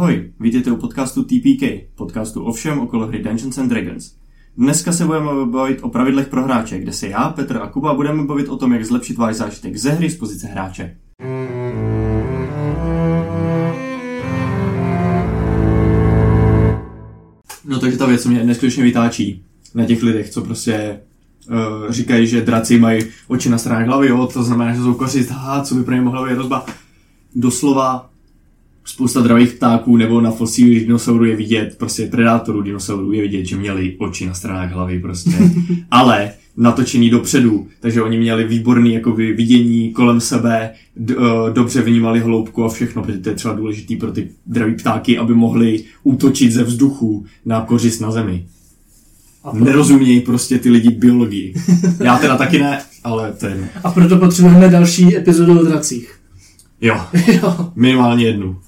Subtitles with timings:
[0.00, 1.62] Ahoj, vítejte u podcastu TPK,
[1.94, 4.14] podcastu o všem okolo hry Dungeons and Dragons.
[4.56, 8.24] Dneska se budeme bavit o pravidlech pro hráče, kde se já, Petr a Kuba budeme
[8.24, 10.96] bavit o tom, jak zlepšit váš zážitek ze hry z pozice hráče.
[17.64, 19.44] No takže ta věc mě neskutečně vytáčí
[19.74, 21.00] na těch lidech, co prostě
[21.50, 25.32] uh, říkají, že draci mají oči na stranách hlavy, jo, to znamená, že jsou kořist,
[25.64, 26.66] co by pro ně mohla být hrozba.
[27.34, 28.10] Doslova
[28.90, 33.56] spousta dravých ptáků nebo na fosílích dinosaurů je vidět, prostě predátorů dinosaurů je vidět, že
[33.56, 35.30] měli oči na stranách hlavy prostě.
[35.90, 42.20] Ale natočený dopředu, takže oni měli výborný jakoby, vidění kolem sebe, d- uh, dobře vnímali
[42.20, 46.52] hloubku a všechno, protože to je třeba důležitý pro ty draví ptáky, aby mohli útočit
[46.52, 48.44] ze vzduchu na kořist na zemi.
[49.44, 51.54] A proto, Nerozumějí prostě ty lidi biologii.
[52.04, 53.68] Já teda taky ne, ale ten.
[53.84, 56.19] a proto potřebujeme další epizodu o dracích.
[56.80, 57.00] Jo,
[57.42, 57.72] jo.
[57.74, 58.60] minimálně jednu.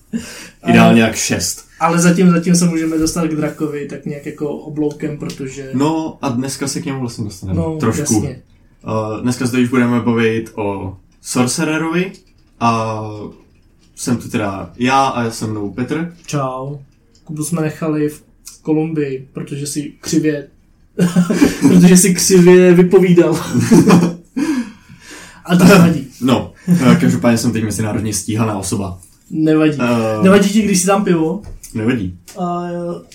[0.68, 1.66] Ideálně jak šest.
[1.80, 5.70] Ale zatím, zatím se můžeme dostat k drakovi tak nějak jako obloukem, protože...
[5.74, 7.60] No a dneska se k němu vlastně dostaneme.
[7.60, 8.14] no trošku.
[8.14, 8.42] jasně.
[8.84, 12.12] Uh, dneska se už budeme bavit o Sorcererovi
[12.60, 13.00] a
[13.94, 16.16] jsem tu teda já a se mnou Petr.
[16.26, 16.76] Čau.
[17.24, 18.22] Kubu jsme nechali v
[18.62, 20.48] Kolumbii, protože si křivě...
[21.60, 23.34] protože si křivě vypovídal.
[25.44, 26.06] a to nevadí.
[26.20, 26.51] No,
[27.00, 28.98] každopádně jsem teď mezinárodně stíhaná osoba.
[29.30, 29.78] Nevadí.
[29.78, 31.42] Uh, Nevadí ti, když si dám pivo?
[31.74, 32.18] Nevadí.
[32.38, 32.62] A,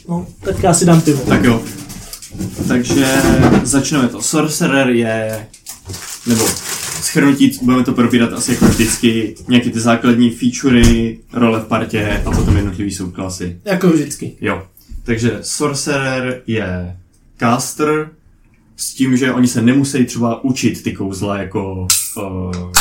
[0.09, 1.23] no, tak já si dám pivo.
[1.27, 1.61] Tak jo.
[2.67, 3.21] Takže
[3.63, 4.21] začneme to.
[4.21, 5.47] Sorcerer je,
[6.27, 6.45] nebo
[7.01, 12.31] schrnutí, budeme to probírat asi jako vždycky, nějaké ty základní featurey, role v partě a
[12.31, 13.59] potom jednotlivý subklasy.
[13.65, 14.35] Jako vždycky.
[14.41, 14.63] Jo.
[15.03, 16.97] Takže Sorcerer je
[17.39, 18.09] caster
[18.77, 21.87] s tím, že oni se nemusí třeba učit ty kouzla jako
[22.17, 22.71] uh,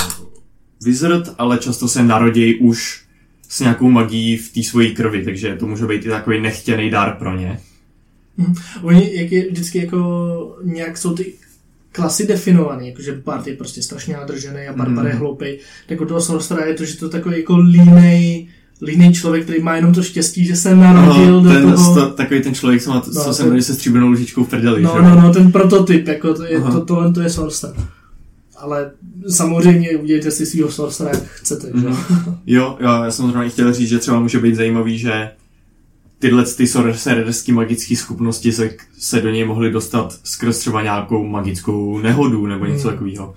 [0.87, 3.03] wizard, ale často se narodějí už
[3.48, 7.17] s nějakou magií v té svojí krvi, takže to může být i takový nechtěný dar
[7.19, 7.61] pro ně.
[8.83, 11.33] Oni, jak je vždycky jako nějak jsou ty
[11.93, 15.06] klasy definované, jakože Bard je prostě strašně nadržený a Barbar Mhm.
[15.06, 15.47] je hloupý,
[15.88, 18.49] tak u toho Sorcera je to, že to takový jako línej,
[18.83, 21.93] línej člověk, který má jenom to štěstí, že se narodil do ten, toho...
[21.93, 24.49] sto, takový ten člověk, co, má, No, co se ten- jmenuje se stříbrnou lžičkou v
[24.49, 25.03] prdeli, No, že?
[25.03, 26.72] no, no, ten prototyp, jako to, je, Aha.
[26.72, 27.75] to, tohle to je Sorcerer.
[28.66, 28.91] Ale
[29.28, 31.71] samozřejmě udělejte si svýho Sorcera, jak chcete?
[31.75, 31.97] Mhm.
[32.47, 35.31] Jo, jo, já jsem zrovna chtěl říct, že třeba může být zajímavý, že
[36.19, 41.99] tyhle ty sorcererské magické schopnosti se, se do něj mohly dostat skrz třeba nějakou magickou
[41.99, 42.93] nehodu nebo něco Hmm.
[42.97, 43.34] takového.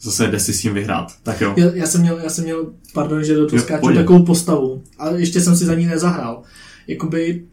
[0.00, 1.12] Zase jde si s tím vyhrát.
[1.22, 1.54] Tak jo.
[1.56, 5.20] Já, já, jsem měl, já jsem měl, pardon, že do toho skáču, takovou postavu, ale
[5.20, 6.42] ještě jsem si za ní nezahrál.
[6.86, 7.44] Jakoby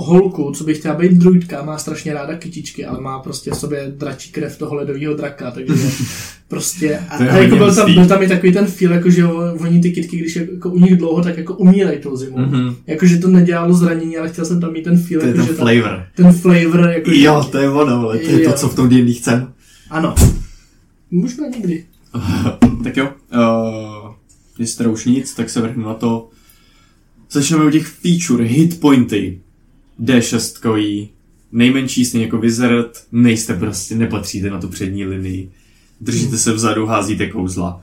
[0.00, 3.92] holku, co by chtěla být druidka, má strašně ráda kytičky, ale má prostě v sobě
[3.96, 5.74] dračí krev toho ledového draka, takže
[6.48, 9.10] prostě, a, To je a jako byl tam, byl tam i takový ten feel, jako
[9.10, 12.16] že jo, oni ty kytky, když je jako u nich dlouho, tak jako umírají tou
[12.16, 12.38] zimou.
[12.38, 12.74] Mhm.
[12.86, 15.46] Jakože to nedělalo zranění, ale chtěl jsem tam mít ten feel, To je jako, ten
[15.46, 16.06] že tam, flavor.
[16.14, 18.52] ten flavor, jako, že- Jo, to je ono, ale to je to, Jo.
[18.52, 19.52] co v tom D&D chcem.
[19.90, 20.14] ano.
[21.10, 21.84] Možná někdy.
[22.84, 24.10] tak jo, uh,
[24.58, 26.28] jestli teda už nic, tak se vrhnu na to.
[27.30, 29.40] Začneme u těch feature, hit pointy.
[30.02, 31.08] D6
[31.52, 35.50] nejmenší, stejně jako wizard, nejste prostě, nepatříte na tu přední linii.
[36.00, 37.80] Držíte se vzadu, házíte kouzla.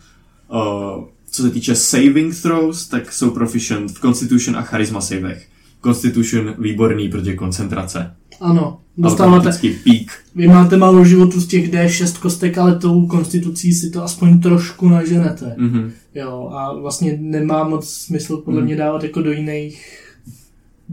[0.54, 5.48] Uh, co se týče saving throws, tak jsou proficient v Constitution a Charisma savech.
[5.84, 8.14] Constitution výborný proti koncentrace.
[8.42, 10.24] Ano, dostáváte, peak.
[10.36, 14.90] Vy máte málo životu z těch D6 kostek, ale tou konstitucí si to aspoň trošku
[14.90, 15.56] naženete.
[15.58, 15.92] Mhm.
[16.16, 18.66] Jo, a vlastně nemá moc smysl podle Mm.
[18.66, 20.01] mě dávat jako do jiných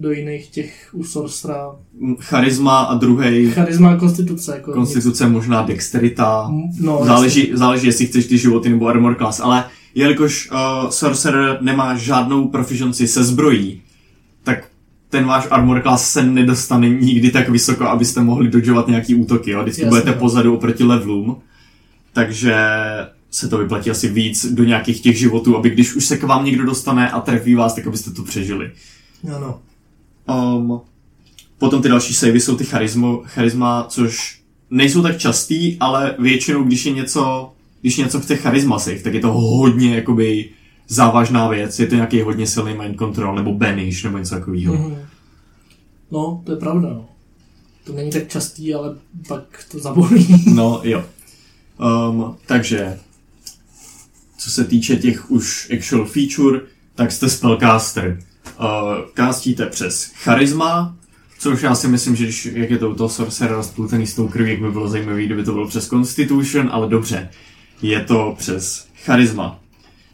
[0.00, 1.76] do jiných těch u Sorcera.
[2.20, 4.52] Charisma a druhý Charisma a konstituce.
[4.54, 6.48] Jako konstituce, možná dexterita.
[6.52, 6.80] nic.
[6.80, 9.64] No, záleží, záleží, jestli chceš ty životy nebo armor class, ale
[9.94, 13.82] jelikož uh, sorcerer nemá žádnou proficiency se zbrojí,
[14.44, 14.68] tak
[15.08, 19.50] ten váš armor class se nedostane nikdy tak vysoko, abyste mohli dodžovat nějaký útoky.
[19.50, 19.62] Jo?
[19.62, 20.16] Vždycky Jasně, budete no.
[20.16, 21.36] pozadu oproti levelům,
[22.12, 22.54] takže
[23.30, 26.44] se to vyplatí asi víc do nějakých těch životů, aby když už se k vám
[26.44, 28.70] někdo dostane a trefí vás, tak abyste to přežili.
[29.36, 29.58] Ano.
[30.28, 30.80] Um,
[31.58, 36.86] potom ty další savey jsou ty charismo, charisma, což nejsou tak častý, ale většinou, když
[36.86, 40.50] je něco, když něco chce charisma save, tak je to hodně jakoby
[40.88, 41.78] závažná věc.
[41.78, 44.74] Je to nějaký hodně silný mind control, nebo banish, nebo něco takového.
[44.74, 44.96] Mhm.
[46.10, 46.88] No, to je pravda.
[46.88, 47.08] No.
[47.84, 48.96] To není tak častý, ale
[49.28, 50.26] pak to zabolí.
[50.54, 51.04] No, jo.
[52.10, 52.98] Um, takže,
[54.38, 56.60] co se týče těch už actual feature,
[56.94, 58.22] tak jste spellcaster.
[58.60, 60.96] Uh, castíte přes charisma,
[61.38, 64.28] což já si myslím, že když, jak je to u toho sorcerera splutený s tou
[64.28, 67.28] krví, jak by bylo zajímavé, kdyby to bylo přes constitution, ale dobře.
[67.82, 69.60] Je to přes charisma.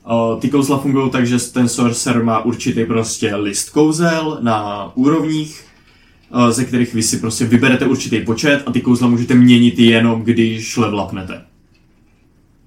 [0.07, 5.65] Uh, ty kouzla fungují tak, že ten sorcerer má určitý prostě list kouzel na úrovních,
[6.31, 10.23] uh, ze kterých vy si prostě vyberete určitý počet a ty kouzla můžete měnit jenom,
[10.23, 11.43] když level upnete.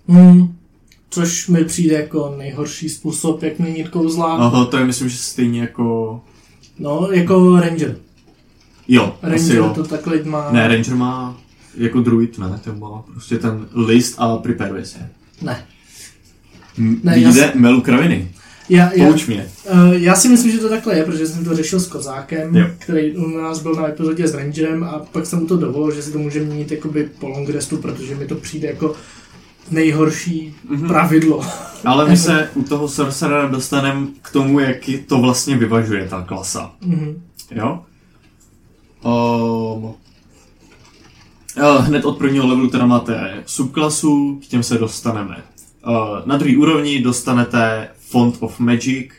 [0.08, 0.57] Hmm.
[1.10, 4.36] Což mi přijde jako nejhorší způsob, jak měnit kouzla.
[4.38, 6.22] Aha, to je myslím, že stejně jako...
[6.80, 7.98] No, jako Ranger.
[8.88, 9.72] Jo, Ranger jo.
[9.76, 10.52] to takhle má...
[10.52, 11.38] Ne, Ranger má
[11.78, 15.10] jako druid, ne, ten má prostě ten list a prepare se.
[15.42, 15.66] Ne.
[16.78, 18.32] M- Ne, Vidíte, já melu kraviny.
[18.70, 19.48] Já, já, Pouč mě.
[19.74, 22.66] Uh, já si myslím, že to takhle je, protože jsem to řešil s Kozákem, Jo.
[22.80, 26.02] který u nás byl na epizodě s Rangerem a pak jsem mu to dovolil, že
[26.02, 28.96] si to může měnit jakoby po long restu, protože mi to přijde jako
[29.72, 30.88] nejhorší Mhm.
[30.88, 31.42] pravidlo.
[31.86, 34.78] Ale my se u toho sorcerera dostaneme k tomu, jak
[35.08, 36.72] to vlastně vyvažuje ta klasa.
[36.82, 37.22] Mhm.
[37.52, 37.80] Jo?
[39.04, 39.94] Um,
[41.80, 45.44] hned od prvního levelu teda máte subklasu, k těm se dostaneme.
[45.88, 45.94] Uh,
[46.26, 49.12] na druhé úrovni dostanete Font of Magic,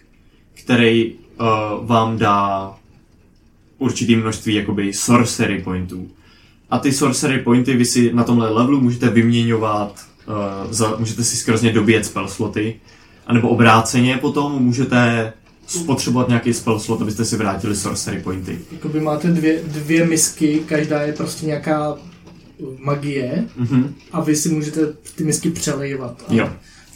[0.54, 2.72] který uh, vám dá
[3.78, 6.08] určitý množství jakoby sorcery pointů.
[6.70, 10.07] A ty sorcery pointy vy si na tomhle levelu můžete vyměňovat,
[10.70, 12.76] za, můžete si skrz ně dobíjet spell sloty,
[13.26, 15.32] anebo obráceně potom můžete
[15.66, 18.58] spotřebovat nějaký spell slot, abyste si vrátili sorcery pointy.
[18.72, 21.96] Jakoby máte dvě, dvě misky, každá je prostě nějaká
[22.78, 23.94] magie Mhm.
[24.12, 24.80] a vy si můžete
[25.14, 26.22] ty misky přelejvat.
[26.28, 26.48] A, Jo.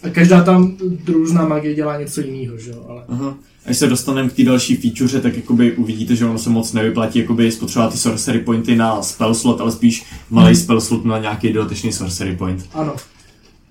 [0.03, 0.77] a každá tam
[1.07, 2.87] různá magie dělá něco jiného, že jo?
[2.89, 3.03] Ale...
[3.09, 3.35] Aha.
[3.67, 7.19] Až se dostaneme k té další feature, tak jakoby uvidíte, že ono se moc nevyplatí
[7.19, 11.53] jakoby spotřebovat ty sorcery pointy na spell slot, ale spíš malý spell slot na nějaký
[11.53, 12.67] dodatečný sorcery point.
[12.75, 12.95] Ano.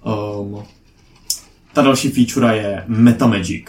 [0.06, 0.64] Um,
[1.74, 3.66] ta další feature je Meta Magic.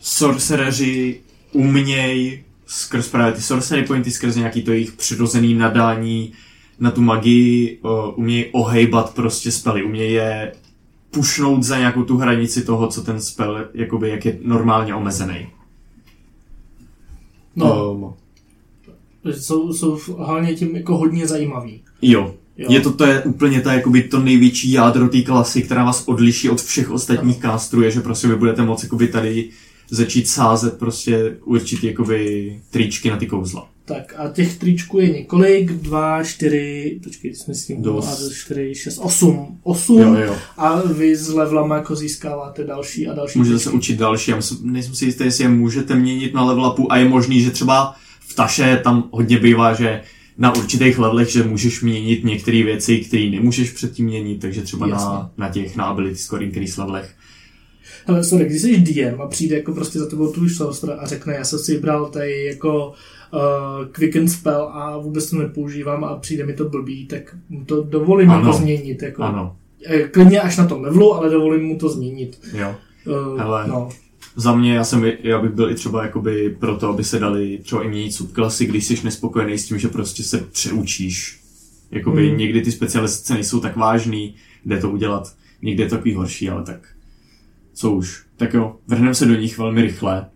[0.00, 1.20] Sorcereři
[1.52, 6.32] umějí skrz právě ty sorcery pointy, skrz nějaký to jejich přirozený nadání
[6.80, 10.52] na tu magii, uh, umějí ohejbat prostě spely, umějí je
[11.10, 15.46] pušnout za nějakou tu hranici toho, co ten spell, jakoby, jak je normálně omezený.
[17.56, 18.14] No, Um,
[19.32, 21.82] jsou, jsou hlavně tím jako hodně zajímavý.
[22.02, 22.34] jo.
[22.58, 22.66] Jo.
[22.72, 26.50] Je to, to je úplně ta, jakoby, to největší jádro té klasy, která vás odliší
[26.50, 29.48] od všech ostatních kástrů, je, že prostě vy budete moci jakoby, tady
[29.90, 33.68] začít sázet prostě určitý jakoby, tričky na ty kouzla.
[33.84, 38.08] Tak a těch tričků je několik, dva, čtyři, počkej, jsme s tím, Dost.
[38.08, 40.36] a čtyři, šest, osm, osm Jo, jo.
[40.56, 43.76] a vy s levelama jako získáváte další a další Můžete se tričky.
[43.78, 46.96] učit další, já myslím, nejsem si jistý, jestli je můžete měnit na level upu a
[46.96, 50.02] je možný, že třeba v Taše tam hodně bývá, že
[50.38, 55.04] na určitých levelech, že můžeš měnit některé věci, které nemůžeš předtím měnit, takže třeba Jasně.
[55.10, 57.14] na, na těch na ability score increase levelech.
[58.06, 61.34] Hele, sorry, když jsi DM a přijde jako prostě za tebou tvůj sorcerer a řekne,
[61.34, 66.46] já jsem si vybral tady jako uh, quicken spell a vůbec to nepoužívám a přijde
[66.46, 68.46] mi to blbý, tak mu to dovolím Ano.
[68.46, 69.02] jako změnit.
[69.02, 69.56] Jako, Ano,
[69.88, 72.40] Eh, Klidně až na tom levelu, ale dovolím mu to změnit.
[72.52, 72.74] jo.
[73.32, 73.68] Uh, Hele.
[73.68, 73.88] no.
[74.36, 77.58] Za mě, já, jsem, já bych byl i třeba jakoby pro to, aby se dali
[77.62, 81.40] třeba i měnit subklasy, když jsi nespokojený s tím, že prostě se přeučíš.
[81.90, 82.38] Jakoby Hmm.
[82.38, 84.34] někdy ty specializace nejsou tak vážný,
[84.64, 85.34] jde to udělat.
[85.62, 86.88] Někdy je to takový horší, ale tak
[87.74, 88.22] co už.
[88.36, 90.26] Tak jo, vrhneme se do nich velmi rychle.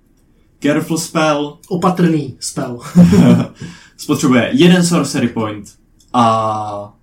[0.62, 2.79] Careful spell Opatrný spell.
[3.97, 5.67] spotřebuje jeden sorcery point
[6.12, 6.94] a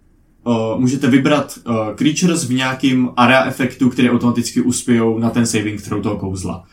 [0.43, 5.81] uh, můžete vybrat uh, creatures v nějakým area efektu, které automaticky uspějou na ten saving
[5.83, 6.63] throw toho kouzla.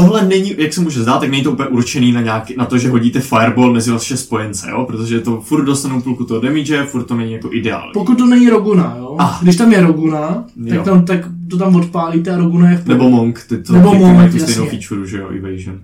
[0.00, 2.78] Tohle není, jak se může zdát, tak není to úplně určený na, nějaký, na to,
[2.78, 4.84] že hodíte fireball mezi vaše spojence, jo?
[4.88, 7.90] protože to furt dostanou půlku toho damage, furt to není jako ideální.
[7.92, 9.16] Pokud to není Roguna, jo?
[9.18, 9.38] Ah.
[9.42, 10.74] Když tam je Roguna, Jo.
[10.76, 13.90] tak, tam, tak to tam odpálíte a Roguna je v Nebo Monk, ty to Nebo
[13.90, 14.78] ty Monk, mají tu stejnou jasně.
[14.78, 15.78] feature, že jo, evasion.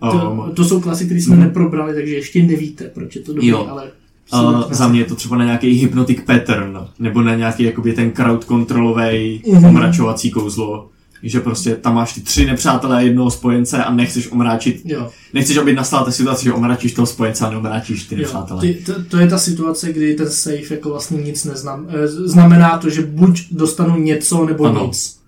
[0.00, 1.44] To, Um, to jsou klasy, které jsme Mhm.
[1.44, 3.66] neprobrali, takže ještě nevíte, proč je to dobrý, Jo.
[3.70, 3.84] ale...
[4.32, 8.10] Uh, za mě je to třeba na nějaký hypnotic pattern, nebo na nějaký jakoby ten
[8.10, 9.64] crowd controlový Mhm.
[9.64, 10.88] omračovací kouzlo,
[11.22, 15.56] že prostě tam máš ty tři nepřátelé a jednoho spojence a nechceš omráčit, Jo, nechceš,
[15.56, 18.20] aby nastala ta situace, že omráčíš toho spojence a neomráčíš ty jo.
[18.20, 18.60] nepřátelé.
[18.60, 21.86] Ty, to, to, je ta situace, kdy ten safe jako vlastně nic neznám.
[21.88, 24.86] eh, Znamená to, že buď dostanu něco, nebo Ano.
[24.86, 25.20] nic.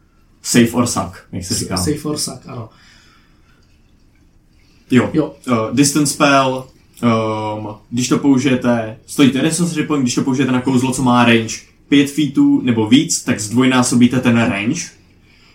[0.42, 1.76] Safe or suck, jak se říká.
[1.76, 2.68] Safe or suck, ano.
[4.90, 5.10] Jo.
[5.12, 5.34] Jo.
[5.48, 6.66] Uh, distance spell,
[7.58, 11.56] um, když to použijete, stojíte sorcery point, když to použijete na kouzlo, co má range
[11.88, 14.80] 5 feetů nebo víc, tak zdvojnásobíte ten range.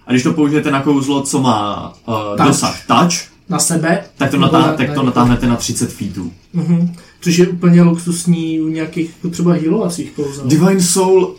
[0.07, 2.47] A když to použijete na kouzlo, co má uh, Touch.
[2.47, 3.13] dosah touch,
[3.49, 4.03] Na sebe.
[4.17, 6.31] tak to, natá- na- tak to natáhnete na 30 feetů.
[6.53, 6.93] Mhm.
[7.21, 10.45] Což je úplně luxusní u nějakých třeba healovacích kouzel.
[10.47, 11.35] Divine Soul,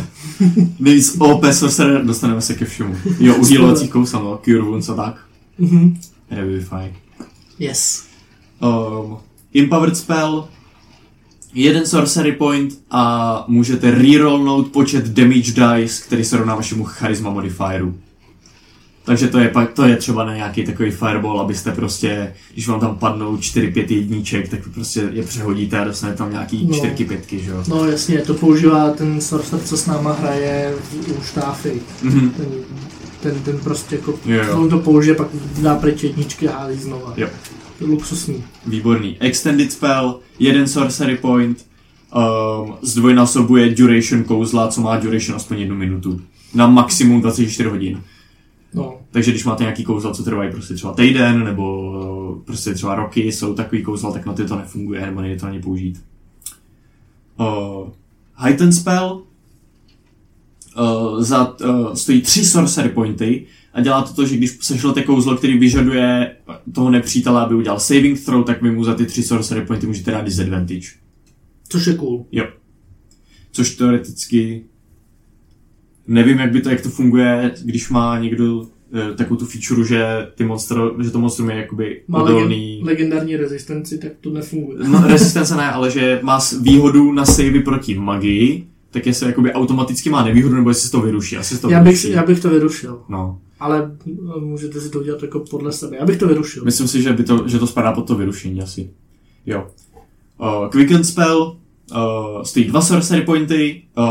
[0.80, 2.96] nejvíc OP sorcerer, dostaneme se ke všemu.
[3.20, 5.14] Jo, u healovacích kousel, no, Cure Wounds a tak.
[5.58, 6.00] Mhm.
[6.30, 6.94] Revivify.
[7.58, 8.04] Yes.
[8.60, 9.16] Um,
[9.54, 10.48] Empowered spell,
[11.54, 17.94] jeden sorcery point a můžete rerollnout počet damage dice, který se rovná vašemu charisma modifieru.
[19.04, 22.80] Takže to je, pak, to je třeba na nějaký takový fireball, abyste prostě, když vám
[22.80, 26.76] tam padnou 4-5 jedniček, tak prostě je přehodíte a dostanete tam nějaký No.
[26.76, 27.64] 4 pětky, že jo.
[27.68, 30.74] No jasně, to používá ten sorcerer, co s náma hraje
[31.18, 31.80] u štáfy.
[32.02, 32.30] Mhm.
[32.30, 32.46] Ten,
[33.22, 34.60] ten, ten prostě jako, jo.
[34.60, 35.28] on to použije, pak
[35.62, 37.14] dá pryč jedničky a hází znova.
[37.16, 37.28] Jo.
[37.82, 38.44] To luxusní.
[38.66, 39.16] Výborný.
[39.20, 41.66] Extended spell, jeden sorcery point,
[42.14, 46.20] um, zdvojnásobuje duration kouzla, co má duration aspoň jednu minutu.
[46.54, 48.02] Na maximum 24 hodin.
[48.74, 52.94] No, Takže když máte nějaký kouzla, co trvají prostě třeba týden, nebo uh, prostě třeba
[52.94, 56.02] roky, jsou takový kouzla, tak na ty to nefunguje, nebo nejde to ani použít.
[57.40, 57.88] Uh,
[58.34, 59.22] Heighten spell
[60.78, 65.36] uh, za, uh, stojí tři sorcery pointy a dělá to to, že když sešlete kouzlo,
[65.36, 66.36] který vyžaduje
[66.74, 70.10] toho nepřítele, aby udělal saving throw, tak vy mu za ty tři sorcery pointy můžete
[70.10, 70.88] dát disadvantage.
[71.68, 72.26] což je cool.
[72.32, 72.44] Jo.
[73.52, 74.64] Což teoreticky
[76.06, 80.04] nevím, jak by to, jak to funguje, když má někdo eh, takovou tu feature, že,
[80.34, 82.80] ty monster, že to monstrum je jakoby Má odolný.
[82.82, 84.78] legen, legendární rezistenci, tak to nefunguje.
[84.88, 90.10] No, rezistence ne, ale že má výhodu na savey proti magii, tak jestli jakoby automaticky
[90.10, 91.36] má nevýhodu, nebo jestli se to vyruší.
[91.36, 92.10] Asi se to Já bych, vyruší.
[92.10, 93.38] já bych to vyrušil, No.
[93.62, 95.96] Ale eh, můžete si to udělat jako podle sebe.
[95.96, 96.64] Já bych to vyrušil.
[96.64, 98.90] Myslím si, že, by to, že to spadá pod to vyrušení asi.
[99.46, 99.66] Jo.
[100.40, 101.56] Uh, quicken spell
[101.92, 104.04] uh, stojí dva sorcery pointy, uh,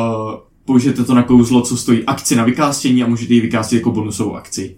[0.66, 4.36] použijete to na kouzlo, co stojí akci na vykástění a můžete ji vykástit jako bonusovou
[4.36, 4.78] akci.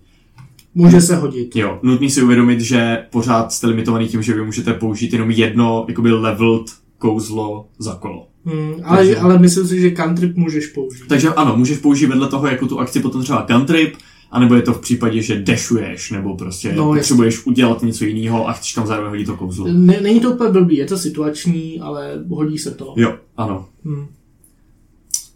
[0.76, 1.56] Může se hodit.
[1.56, 5.86] Jo, nutný si uvědomit, že pořád jste limitovaný tím, že vy můžete použít jenom jedno
[5.88, 6.66] jakoby leveled
[6.98, 8.28] kouzlo za kolo.
[8.46, 11.08] Hmm, ale, Takže- ale myslím si, že cantrip můžeš použít.
[11.08, 13.94] Takže ano, můžeš použít vedle toho jako tu akci potom třeba cantrip,
[14.34, 18.54] anebo je to v případě, že dešuješ, nebo prostě No, potřebuješ udělat něco jiného a
[18.54, 19.68] chceš tam zároveň hodit to kouzlo.
[19.68, 22.94] Ne, není to úplně blbý, je to situační, ale hodí se to.
[22.98, 23.66] Jo, ano.
[23.86, 24.08] Hmm.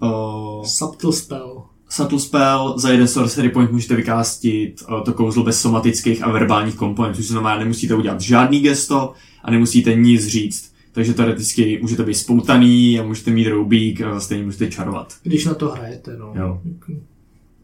[0.01, 1.63] Uh, Subtle spell.
[1.89, 6.75] Subtle spell, za jeden sorcery point můžete vykástit uh, to kouzlo bez somatických a verbálních
[6.75, 9.13] komponentů, což znamená, nemusíte udělat žádný gesto
[9.43, 10.71] a nemusíte nic říct.
[10.91, 15.13] Takže teoreticky můžete být spoutaný a můžete mít roubík a stejně můžete čarovat.
[15.23, 16.33] Když na to hrajete, no.
[16.35, 16.61] Jo.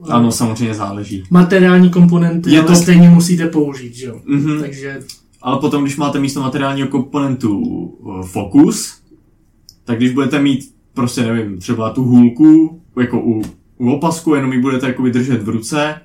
[0.09, 1.23] Ano, samozřejmě záleží.
[1.29, 4.21] Materiální komponenty, Je ale to- stejně musíte použít, že jo.
[4.25, 4.61] Mhm.
[4.61, 4.99] Takže
[5.41, 8.97] Ale potom, když máte místo materiálního komponentu uh, fokus,
[9.85, 13.41] tak když budete mít prostě, nevím, třeba tu hůlku, jako u,
[13.77, 15.95] u opasku, jenom ji budete jakoby držet v ruce,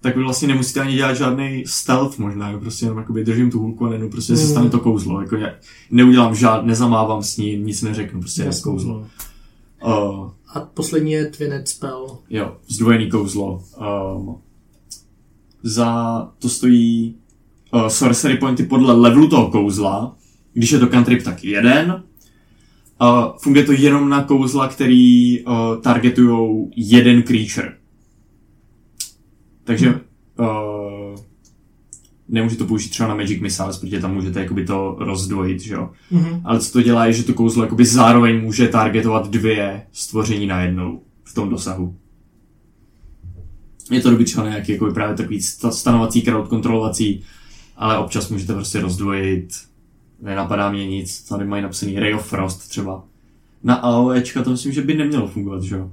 [0.00, 3.58] tak vy vlastně nemusíte ani dělat žádný stealth možná, jo, prostě jenom jakoby držím tu
[3.60, 4.50] hůlku a nejenom prostě se Mm.
[4.50, 5.48] stane to kouzlo, jako já
[5.90, 9.06] neudělám žád, nezamávám s ním, nic neřeknu, prostě je kouzlo.
[9.86, 12.18] Uh, A poslední je Twinet spell.
[12.30, 13.62] jo, zdvojený kouzlo.
[14.16, 14.38] Um,
[15.62, 17.14] za to stojí
[17.74, 20.16] uh, sorcery pointy podle levelu toho kouzla.
[20.52, 22.02] Když je to cantrip, tak jeden.
[23.00, 27.76] Uh, funguje to jenom na kouzla, který uh, targetujou jeden creature.
[29.64, 30.87] Takže uh,
[32.28, 35.90] nemůžete to použít třeba na Magic Missiles, protože tam můžete jakoby to rozdvojit, že jo.
[36.10, 36.40] Mhm.
[36.44, 41.02] Ale co to dělá, je, že to kouzlo jakoby zároveň může targetovat dvě stvoření najednou
[41.24, 41.96] v tom dosahu.
[43.90, 47.22] Je to dobrý třeba na nějaký jako právě takový sta- stanovací, crowd kontrolovací,
[47.76, 49.48] ale občas můžete prostě rozdvojit.
[50.22, 53.04] Nenapadá mě nic, tady mají napsaný Ray of Frost třeba.
[53.62, 55.90] Na AOEčka to myslím, že by nemělo fungovat, že jo?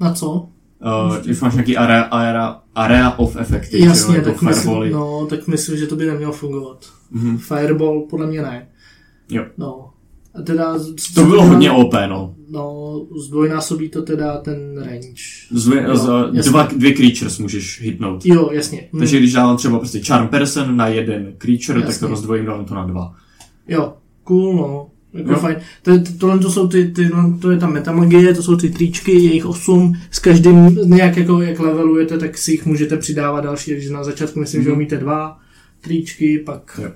[0.00, 0.48] Na co?
[0.84, 5.26] Uh, když máš nějaký area, area, area of effecty, Jasně, jo, jako tak myslím, no,
[5.26, 6.86] tak myslím, že to by nemělo fungovat.
[7.10, 7.38] Mhm.
[7.38, 8.68] Fireball podle mě ne.
[9.30, 9.44] Jo.
[9.58, 9.90] No.
[10.34, 10.78] A teda...
[11.14, 12.34] To bylo hodně OP, no.
[12.50, 15.22] No, zdvojnásobí to teda ten range.
[15.50, 18.26] Zve, Jo, z, dva, dvě creatures můžeš hitnout.
[18.26, 18.88] Jo, jasně.
[18.92, 18.98] Hm.
[18.98, 22.00] Takže když dávám třeba prostě charm person na jeden creature, tak Jasně.
[22.00, 23.14] to rozdvojím, dávám to na dva.
[23.68, 23.94] Jo,
[24.24, 24.90] cool, no.
[25.14, 25.38] Jako Jo.
[25.38, 25.56] fajn.
[25.82, 27.10] To, to, tohle to jsou ty, ty,
[27.40, 31.42] to je ta metamagie, to jsou ty tričky, je jich osm, s každým nějak jako,
[31.42, 34.76] jak levelujete, tak si jich můžete přidávat další, takže na začátku myslím, že Mhm.
[34.76, 35.38] umíte dva
[35.80, 36.90] tričky, pak Jo.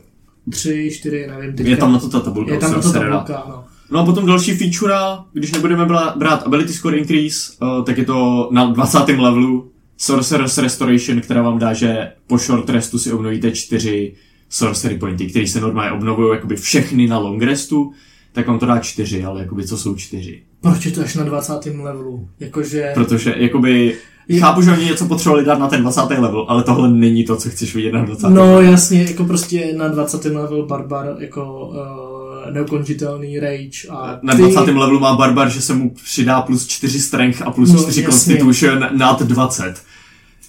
[0.50, 1.70] tři, čtyři, nevím, teďka.
[1.70, 2.52] Je tam na to ta tabulka.
[2.52, 3.18] je tam na to Sorcerera.
[3.20, 3.64] tabulka, no.
[3.90, 4.94] No a potom další feature,
[5.32, 8.98] když nebudeme brát, ability score increase, uh, tak je to na 20.
[9.18, 14.12] levelu Sorcerer's Restoration, která vám dá, že po short restu si obnovíte 4
[14.52, 17.92] sorcery pointy, které se normálně obnovují jakoby všechny na long restu,
[18.32, 20.42] tak vám to dá 4, ale jakoby co jsou 4.
[20.60, 21.52] Proč je to až na 20.
[21.82, 22.28] levelu?
[22.40, 22.90] Jakože...
[22.94, 23.96] Protože jakoby
[24.28, 26.00] Je- chápu, že oni něco potřebovali dát na ten 20.
[26.00, 28.28] level, ale tohle není to, co chceš vidět na 20.
[28.28, 30.24] No jasně, jako prostě na 20.
[30.24, 34.58] level barbar, jako uh, neukončitelný rage a Na 20.
[34.60, 38.04] levelu má barbar, že se mu přidá plus 4 strength a plus No, 4 jasně.
[38.12, 39.74] constitution nad 20.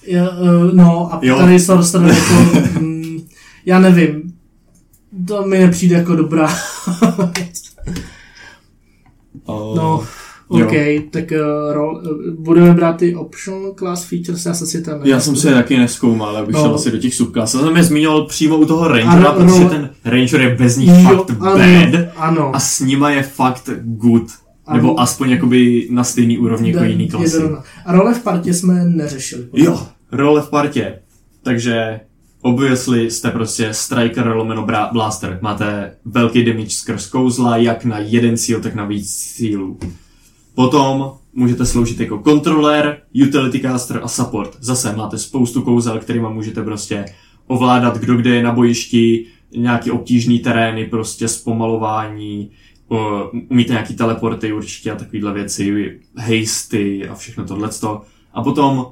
[0.07, 1.37] Ja, uh, no a Jo.
[1.37, 2.33] tady Sorcerer jako,
[3.65, 4.33] já nevím,
[5.27, 6.49] to mi nepřijde jako dobrá.
[9.47, 10.03] Uh, No.
[10.47, 10.71] OK,
[11.11, 15.01] tak uh, rol, uh, budeme brát ty optional class features, já jsem si tam...
[15.03, 16.61] Já jsem si je taky neskoumal, abych No.
[16.61, 17.53] šel asi do těch subklas.
[17.53, 20.77] Já jsem je zmínil přímo u toho Rangera, ro- protože ro- ten Ranger je bez
[20.77, 22.07] nich Jo, fakt ano, bad.
[22.17, 22.55] ano.
[22.55, 24.27] A s nima je fakt good.
[24.65, 24.77] Ano.
[24.77, 27.37] Nebo aspoň jakoby na stejný úrovni jako jiný klasy.
[27.85, 29.47] A role v partě jsme neřešili.
[29.53, 30.99] Jo, role v partě.
[31.43, 31.99] Takže
[32.43, 35.39] obviously jste prostě striker lomeno blaster.
[35.41, 39.79] Máte velký damage skrz kouzla, jak na jeden cíl, tak na víc cílů.
[40.55, 44.57] Potom můžete sloužit jako kontroler, utility caster a support.
[44.59, 47.05] Zase máte spoustu kouzel, kterýma můžete prostě
[47.47, 49.25] ovládat, kdo kde je na bojišti,
[49.57, 52.51] nějaký obtížný terény, prostě zpomalování,
[53.49, 58.01] umíte nějaký teleporty určitě a takovéhle věci, hasty a všechno tohleto.
[58.33, 58.87] A potom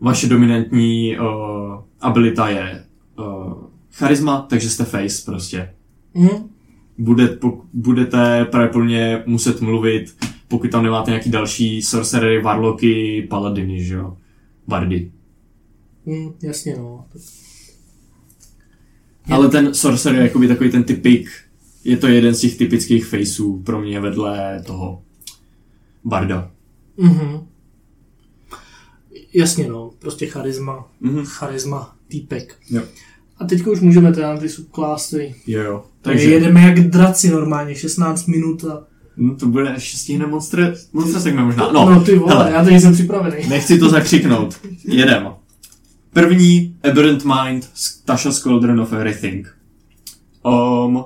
[0.00, 1.24] vaše dominantní uh,
[2.00, 2.84] abilita je
[3.18, 3.52] uh,
[3.92, 5.74] charisma, takže jste face prostě.
[6.14, 6.48] Hm?
[6.98, 10.16] Bude, pok, budete pravděpodobně muset mluvit,
[10.48, 14.16] pokud tam nemáte nějaký další sorcerery, warlocky, paladiny, že jo?
[14.68, 15.12] Bardy.
[16.06, 17.04] Hm, jasně no.
[19.30, 21.30] Ale ten sorcerer je jakoby takový ten typik,
[21.84, 25.02] je to jeden z těch typických faceů pro mě vedle toho
[26.04, 26.50] Barda.
[26.96, 27.46] Mhm.
[29.34, 31.24] Jasně no, prostě charisma, Mhm.
[31.24, 32.56] charisma, týpek.
[32.70, 32.82] Jo.
[33.38, 35.34] A teďka už můžeme teda na ty subklásy.
[35.46, 35.84] Jo, jo.
[36.02, 38.84] Takže Takže jedeme jak draci normálně, 16 minut a...
[39.16, 41.72] no, to bude, ještě stihne monster, monster segment možná.
[41.72, 42.50] No, no ty vole, hele.
[42.52, 43.48] já teď jsem připravený.
[43.48, 44.60] Nechci to zakřiknout.
[44.84, 45.28] Jedem.
[46.12, 47.68] První, Aberrant Mind,
[48.04, 49.56] Tasha Squadron of Everything.
[50.44, 51.04] Um,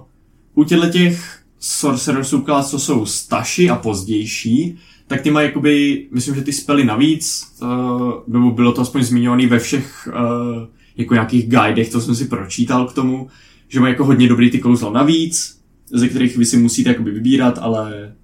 [0.55, 6.35] u těchto těch Sorcerer subclass, co jsou staši a pozdější, tak ty mají jakoby, myslím,
[6.35, 11.49] že ty spely navíc, uh, nebo bylo to aspoň zmiňovaný ve všech uh, jako nějakých
[11.49, 13.29] guidech, to jsem si pročítal k tomu,
[13.69, 15.61] že mají jako hodně dobrý ty kouzla navíc,
[15.93, 18.15] ze kterých vy si musíte jakoby vybírat, ale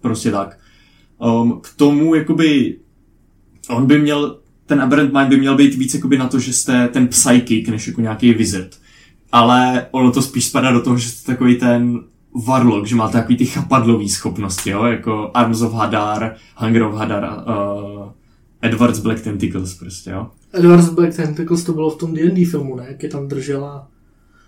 [0.00, 0.58] prostě tak.
[1.18, 2.76] Um, k tomu jakoby
[3.68, 6.88] on by měl, ten Aberrant Mind by měl být víc jakoby na to, že jste
[6.88, 8.78] ten psychic, než jako nějaký wizard.
[9.32, 12.00] Ale ono to spíš spadá do toho, že jste takový ten
[12.46, 17.44] warlock, že máte takový ty chapadlový schopnosti, jo, jako Arms of Hadar, Hunger of Hadar,
[17.46, 18.08] uh,
[18.62, 20.26] Edward's Black Tentacles prostě, jo.
[20.52, 22.84] Edward's Black Tentacles to bylo v tom D&D filmu, ne?
[22.88, 23.88] Jak je tam držela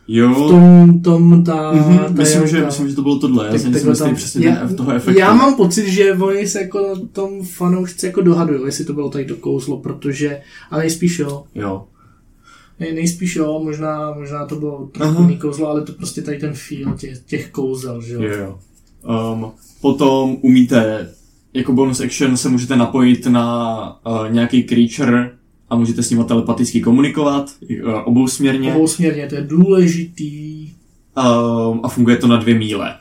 [0.08, 1.72] Jo, v tom, tom ta...
[1.72, 4.68] mhm, ta myslím, že, myslím, že to bylo tohle, já si nejsem tam- přesně já,
[4.76, 5.20] toho efektu.
[5.20, 9.24] Já mám pocit, že oni se jako tom fanoušci jako dohadují, jestli to bylo tady
[9.24, 11.84] to kouzlo, protože, ale nejspíš jo, Jo.
[12.80, 15.20] Nej, nejspíš jo, možná, možná to bylo Aha.
[15.20, 18.22] jiný kouzlo, ale to prostě tady ten feel těch, těch kouzel, že jo.
[18.22, 18.58] Jo, jo.
[19.32, 21.10] Um, potom umíte,
[21.54, 25.30] jako bonus action se můžete napojit na uh, nějaký creature
[25.68, 27.50] a můžete s ním telepaticky komunikovat,
[27.84, 28.74] uh, obousměrně.
[28.74, 30.70] Obousměrně, to je důležitý.
[31.16, 32.94] Um, a funguje to na dvě míle.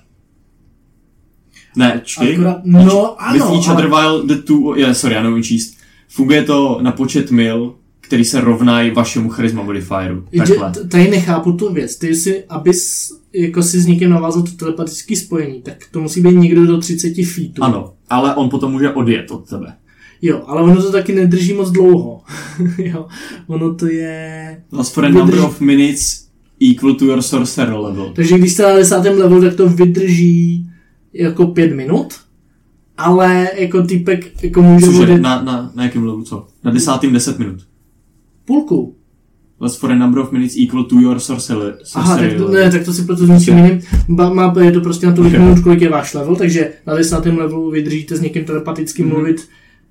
[1.76, 2.34] Ne, čkej.
[2.34, 4.76] Akorát, no ano, With each other ale, while the two...
[4.76, 5.78] Je, sorry, já neumím číst.
[6.08, 10.26] Funguje to na počet mil, který se rovnají vašemu charisma modifieru.
[10.38, 10.72] Takhle.
[10.90, 11.96] tady nechápu tu věc.
[11.96, 16.36] Ty si, abys jako si s někým navázal to telepatické spojení, tak to musí být
[16.36, 17.64] někdo do 30 feetů.
[17.64, 19.74] Ano, ale on potom může odjet od tebe.
[20.22, 22.22] Jo, ale ono to taky nedrží moc dlouho.
[22.78, 23.08] jo,
[23.48, 24.64] ono to je...
[24.72, 26.28] Last for a number Vydrž- of minutes
[26.72, 28.12] equal to your sorcerer level.
[28.16, 30.70] Takže když jste na desátém levelu, tak to vydrží
[31.14, 32.14] jako pět minut,
[32.98, 36.48] ale jako týpek jako může Cože, vodit na, na, na jakém levelu, co?
[36.64, 37.60] Na desátým 10 minut.
[38.46, 38.96] Půlku.
[39.62, 42.86] Last for a number of minutes equal to your sorcerer, Aha, tak to, ne, tak
[42.86, 43.82] to si proto s něčím jiným.
[44.08, 45.40] Má, je to prostě na tolik Ok.
[45.40, 49.12] minut, kolik je váš level, takže na desátém levelu vydržíte s někým telepaticky Mhm.
[49.12, 49.48] mluvit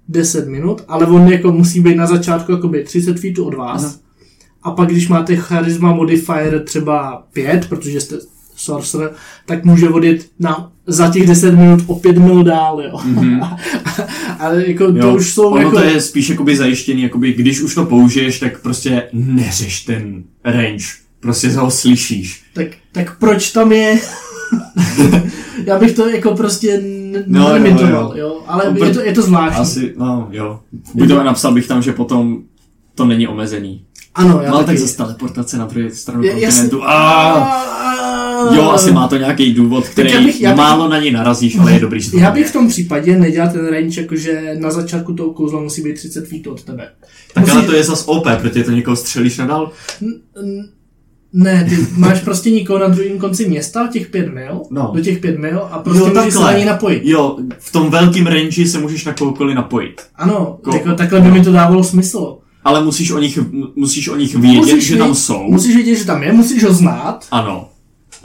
[0.09, 3.85] 10 minut, ale on jako musí být na začátku jakoby 30 feetů od vás.
[3.85, 3.95] Aha.
[4.63, 8.17] A pak když máte charisma modifier třeba 5, protože jste
[8.57, 9.11] sorcerer,
[9.47, 12.99] tak může vodit na, za těch 10 minut o 5 mil dál, jo.
[13.05, 13.41] Mhm.
[14.39, 15.77] ale jako to Jo, už jsou ono jako...
[15.77, 20.85] to je spíš jakoby zajištěný, jakoby když už to použiješ, tak prostě neřeš ten range.
[21.21, 22.43] Prostě ho slyšíš.
[22.55, 23.99] Tak, tak proč tam je...
[25.67, 26.83] Já bych to jako prostě
[27.27, 28.27] No, jo, nelimitoval, jo.
[28.27, 28.43] jo.
[28.47, 29.63] Ale No, je to, je to zvláštní.
[29.63, 30.61] Asi, no jo.
[30.95, 32.39] Buď to napsal bych tam, že potom
[32.95, 33.85] to není omezený.
[34.15, 34.67] Ano, já ale taky.
[34.67, 36.85] tak zase teleportace na druhou stranu kontinentu.
[36.85, 37.65] A
[38.53, 41.59] Jo, asi má to nějaký důvod, který já bych- já bych- málo na něj narazíš,
[41.59, 45.13] ale je dobrý, to Já bych v tom případě nedělal ten range, jakože na začátku
[45.13, 46.89] toho kouzla musí být 30 feet od tebe.
[47.35, 49.71] Tak musí- ale to je zas OP, protože to někoho střelíš nadal.
[51.33, 54.93] Ne, ty máš prostě někoho na druhém konci města, těch pět mil, No.
[54.95, 57.03] do těch pět mil a prostě Jo, můžeš se na něj napojit.
[57.05, 60.01] Jo, v tom velkém range se můžeš na kohokoliv napojit.
[60.17, 62.37] Ano, Ko- jako, takhle by mi to dávalo smysl.
[62.65, 65.43] Ale musíš o nich, mu- musíš o nich vědět, Musíš že tam jsou.
[65.51, 67.69] Musíš vědět, že tam je, musíš ho znát Ano.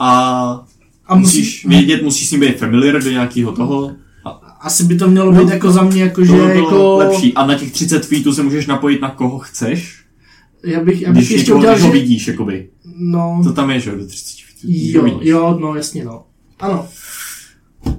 [0.00, 0.64] A,
[1.06, 1.66] a musíš musíš...
[1.66, 3.90] vědět, musíš s ním být familiar do nějakého toho.
[4.24, 4.28] A,
[4.60, 6.96] asi by to mělo být No, jako za mě, jako, že bylo jako...
[6.96, 7.34] lepší.
[7.34, 10.00] A na těch 30 feetů se můžeš napojit na koho chceš,
[10.64, 11.92] Já bych, já bych když, ještě udělal, ho že...
[11.92, 12.68] vidíš, jakoby.
[12.98, 14.68] No, To tam je, že jo, do 30 feetů.
[15.08, 16.22] jo, jo, no jasně, no.
[16.60, 16.86] Ano.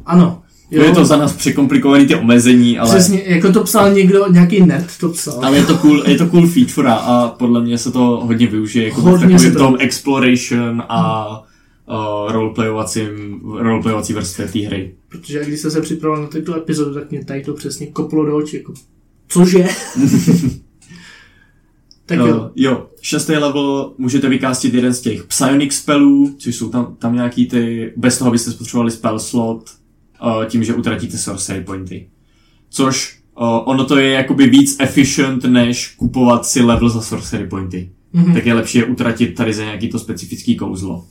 [0.06, 0.42] Ano.
[0.72, 0.84] Jo.
[0.84, 2.90] Je to za nás překomplikovaný ty omezení, ale...
[2.90, 5.46] Přesně, jako to psal někdo, nějaký nerd to psal.
[5.46, 8.86] Ale je to cool, je to cool feature a podle mě se to hodně využije
[8.88, 11.44] jako v Hodně se takovém to- tom exploration a
[11.92, 14.96] uh, roleplayovacím, roleplayovací vrstvě té hry.
[15.10, 18.38] Protože když jsem se připravoval na tuto epizodu, tak mě tady to přesně koplo do
[18.38, 18.58] očí.
[18.58, 18.74] Jako,
[19.28, 19.64] cože?
[22.06, 22.38] tak jo.
[22.38, 27.16] Uh, jo, šestý level můžete vykástit jeden z těch psionic spellů, což jsou tam, tam
[27.16, 29.70] nějaký ty, bez toho abyste spotřebovali spell slot,
[30.24, 32.10] uh, tím, že utratíte sorcery pointy.
[32.70, 37.92] Což uh, ono to je jakoby víc efficient, než kupovat si level za sorcery pointy.
[38.14, 38.34] Mhm.
[38.34, 41.06] Tak je lepší je utratit tady za nějaký to specifický kouzlo.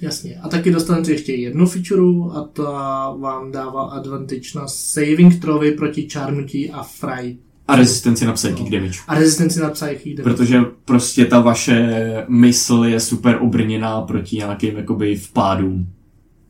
[0.00, 0.36] Jasně.
[0.42, 2.02] A taky dostanete ještě jednu feature
[2.34, 7.40] a ta vám dává advantage na saving throwy proti čárnutí a fright.
[7.68, 8.98] A rezistenci na psychic damage.
[9.08, 10.34] A rezistenci na psychic damage.
[10.36, 11.88] Protože prostě ta vaše
[12.28, 15.86] mysl je super obrněná proti nějakým jakoby vpádům.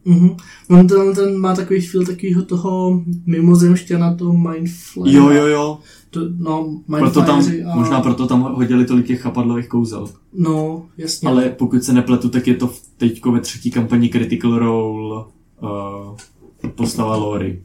[0.05, 0.37] Mhm.
[0.71, 5.13] On ten, ten má takový feel takového toho mimozemšťana, toho mindflare.
[5.13, 5.79] Jo, jo, jo.
[6.15, 7.77] To, no, Proto tam, a...
[7.77, 10.09] možná proto tam hodili tolik těch chapadlových kouzel.
[10.33, 11.29] No, jasně.
[11.29, 15.25] Ale pokud se nepletu, tak je to teďko ve třetí kampani Critical Role
[15.63, 17.63] uh, postava Lori.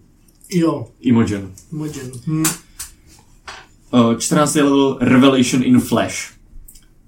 [0.52, 1.52] Jo, Imogen.
[1.74, 2.12] Imogen.
[2.28, 2.44] Hm.
[3.94, 4.56] Uh, 14.
[4.56, 6.16] level Revelation in Flash.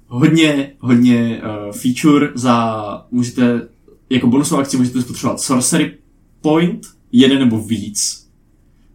[0.07, 3.67] Hodně, hodně uh, feature za, můžete,
[4.09, 5.97] jako bonusovou akci můžete spotřebovat Sorcery
[6.41, 8.20] Point, jeden nebo víc,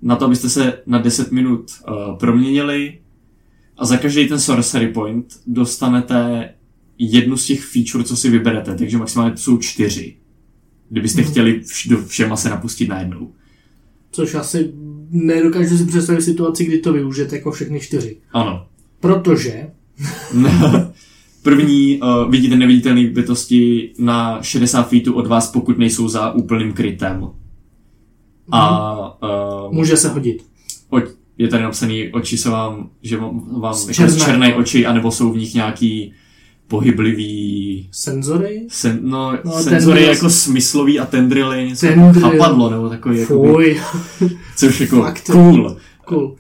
[0.03, 2.99] na to, abyste se na 10 minut uh, proměnili
[3.79, 6.49] a za každý ten Sorcery Point dostanete
[6.99, 10.17] jednu z těch feature, co si vyberete, takže maximálně to jsou čtyři.
[10.91, 11.31] Kdybyste Mhm.
[11.31, 13.33] chtěli vš- do všema se napustit najednou.
[14.11, 14.73] Což asi
[15.11, 18.17] nedokážu si představit situaci, kdy to využijete jako všechny čtyři.
[18.33, 18.67] Ano.
[19.01, 19.71] Protože,
[21.43, 27.27] První uh, vidíte neviditelné bytosti na 60 feetů od vás, pokud nejsou za úplným krytem.
[28.53, 29.23] A
[29.67, 30.47] uh, může se hodit.
[31.39, 34.19] je tady napsaný, oči se vám, že vám, vám jako Černé.
[34.25, 36.13] černé oči, anebo jsou v nich nějaký
[36.69, 38.67] pohyblivý Senzory?
[38.69, 40.17] sen, no, No, senzory tendrils.
[40.17, 42.07] jako smyslový a tendrily, něco Tendril.
[42.07, 43.81] jako chapadlo, nebo takový, jakoby, Fuj,
[44.57, 45.31] což jako Fakt.
[45.31, 45.77] cool.
[46.05, 46.37] cool.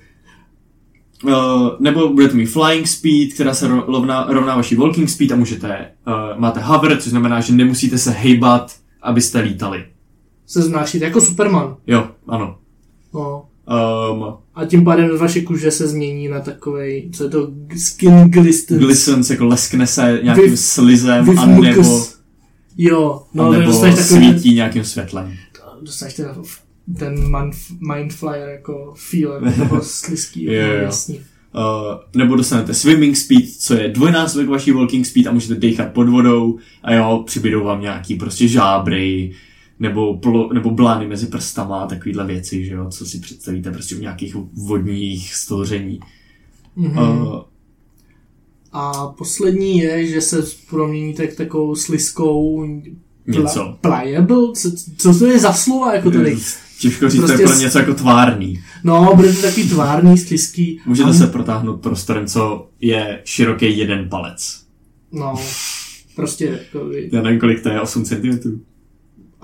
[1.24, 1.32] Uh,
[1.80, 5.86] nebo budete mít flying speed, která se ro- rovná, rovná vaší walking speed a můžete,
[6.06, 9.84] uh, máte hover, což znamená, že nemusíte se hejbat, abyste lítali.
[10.46, 11.76] Se znášit jako Superman.
[11.86, 12.58] Jo, ano.
[13.14, 13.44] No.
[14.12, 18.80] Um, A tím pádem vaše kůže se změní na takovej, co je to, skin glistens.
[18.80, 22.04] glistens jako leskne se nějakým With- slizem, a nebo.
[22.78, 25.32] Jo, no, nebo dostaneš takový, svítí nějakým světlem.
[25.82, 26.28] dostaneš ten,
[26.98, 30.74] ten mind- mindflyer jako feel, jako toho slizký, Jo, jo.
[30.82, 31.20] jasný.
[31.54, 31.62] Uh,
[32.16, 36.58] nebo dostanete swimming speed, co je dvojnásobek vaší walking speed a můžete dechat pod vodou
[36.82, 39.32] a jo, přibydou vám nějaký prostě žábry,
[39.78, 43.96] nebo, plo, nebo blány mezi prstama a takovýhle věci, že jo, co si představíte prostě
[43.96, 44.36] u nějakých
[44.66, 46.00] vodních stvoření.
[46.76, 46.98] Mhm.
[46.98, 47.40] Uh,
[48.72, 52.66] A poslední je, že se proměníte k takovou sliskou
[53.26, 53.78] Něco.
[53.80, 54.36] pliable?
[54.54, 56.36] Co, co to je za slova jako tady?
[56.80, 58.60] Těžko říct, Prostě to je pro s- něco jako tvárný.
[58.84, 60.80] No, bude to takový tvárný, sliský.
[60.86, 64.62] Můžete A- se protáhnout prostorem, co je široký jeden palec.
[65.12, 65.34] No,
[66.16, 68.60] prostě jako, Já nevím, kolik to je, 8 cm.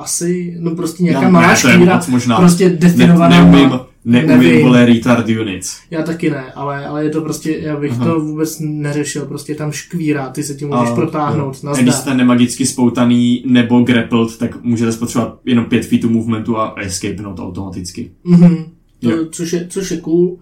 [0.03, 2.37] Asi, no prostě nějaká Já- malá ne, moc možná.
[2.37, 3.45] prostě Ne, definovaná.
[3.45, 4.63] neumím, má- neumím, nevím.
[4.63, 5.77] vole, retard units.
[5.91, 8.05] Já taky ne, ale, ale je to prostě, já bych Aha.
[8.05, 11.71] to vůbec neřešil, prostě tam škvíra, ty se tím můžeš A, protáhnout, jo.
[11.71, 16.75] A když jste nemagicky spoutaný nebo grappled, tak můžete spotřebovat jenom 5 feetů movementu a
[16.79, 18.11] escapenout automaticky.
[18.25, 18.65] Mhm,
[19.01, 19.17] to, Jo.
[19.31, 20.37] což, je, což je cool.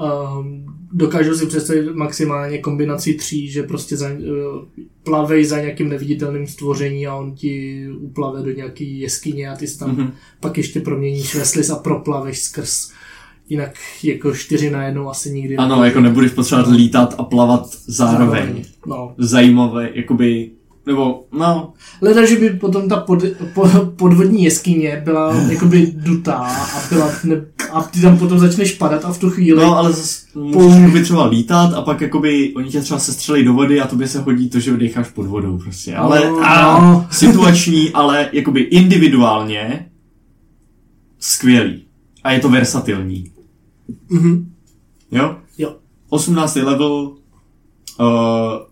[0.00, 4.14] Um, dokážu si představit maximálně kombinací tří, že prostě za, uh,
[5.02, 9.90] plavej za nějakým neviditelným stvoření a on ti uplave do nějaký jeskyně a ty tam
[9.90, 10.12] Mhm.
[10.40, 12.90] pak ještě proměníš ve sliz a proplaveš skrz.
[13.48, 18.64] Jinak jako čtyři najednou asi nikdy Ano, jako nebudeš potřebovat lítat a plavat zároveň.
[18.86, 19.14] No.
[19.18, 20.50] Zajímavé, jakoby,
[20.86, 23.18] nebo, no, Leda, že by potom ta pod,
[23.54, 29.04] po, podvodní jeskyně byla jakoby dutá a, byla, ne, a ty tam potom začneš padat
[29.04, 32.80] a v tu chvíli no ale zase můžeš třeba lítat a pak jakoby oni tě
[32.80, 35.96] třeba sestřelí do vody a tobě se hodí to, že decháš pod vodou prostě.
[35.96, 37.06] Ale No, a, no.
[37.10, 39.86] situační, ale jakoby individuálně
[41.18, 41.84] skvělý.
[42.24, 43.30] A je to versatilní.
[44.10, 44.52] Mhm.
[45.12, 45.36] Jo?
[45.58, 45.76] Jo.
[46.08, 46.56] 18.
[46.56, 47.12] level
[48.00, 48.06] uh,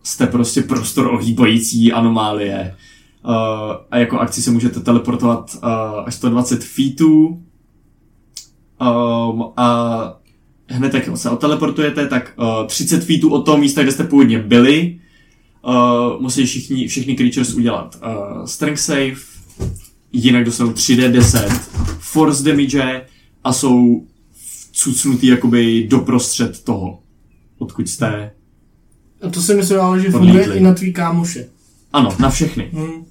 [0.03, 2.77] jste prostě prostor ohýbající anomálie.
[3.25, 3.33] Uh,
[3.91, 5.71] a jako akci se můžete teleportovat uh,
[6.05, 7.43] až 120 feetů
[8.81, 10.21] Um, a
[10.69, 15.01] hned jak se oteleportujete, tak uh, 30 feetů od toho místa, kde jste původně byli,
[15.64, 19.14] uh, musí všichni, všichni creatures udělat uh, strength save,
[20.12, 21.61] jinak dostanou 3D10
[21.99, 23.07] force damage
[23.45, 24.07] a jsou
[24.73, 26.99] cucnutý jakoby doprostřed toho,
[27.59, 28.31] odkud jste.
[29.22, 31.48] A to si myslím, ale že funguje i na tvý kámoše.
[31.92, 32.70] Ano, na všechny.
[32.72, 33.04] Hm.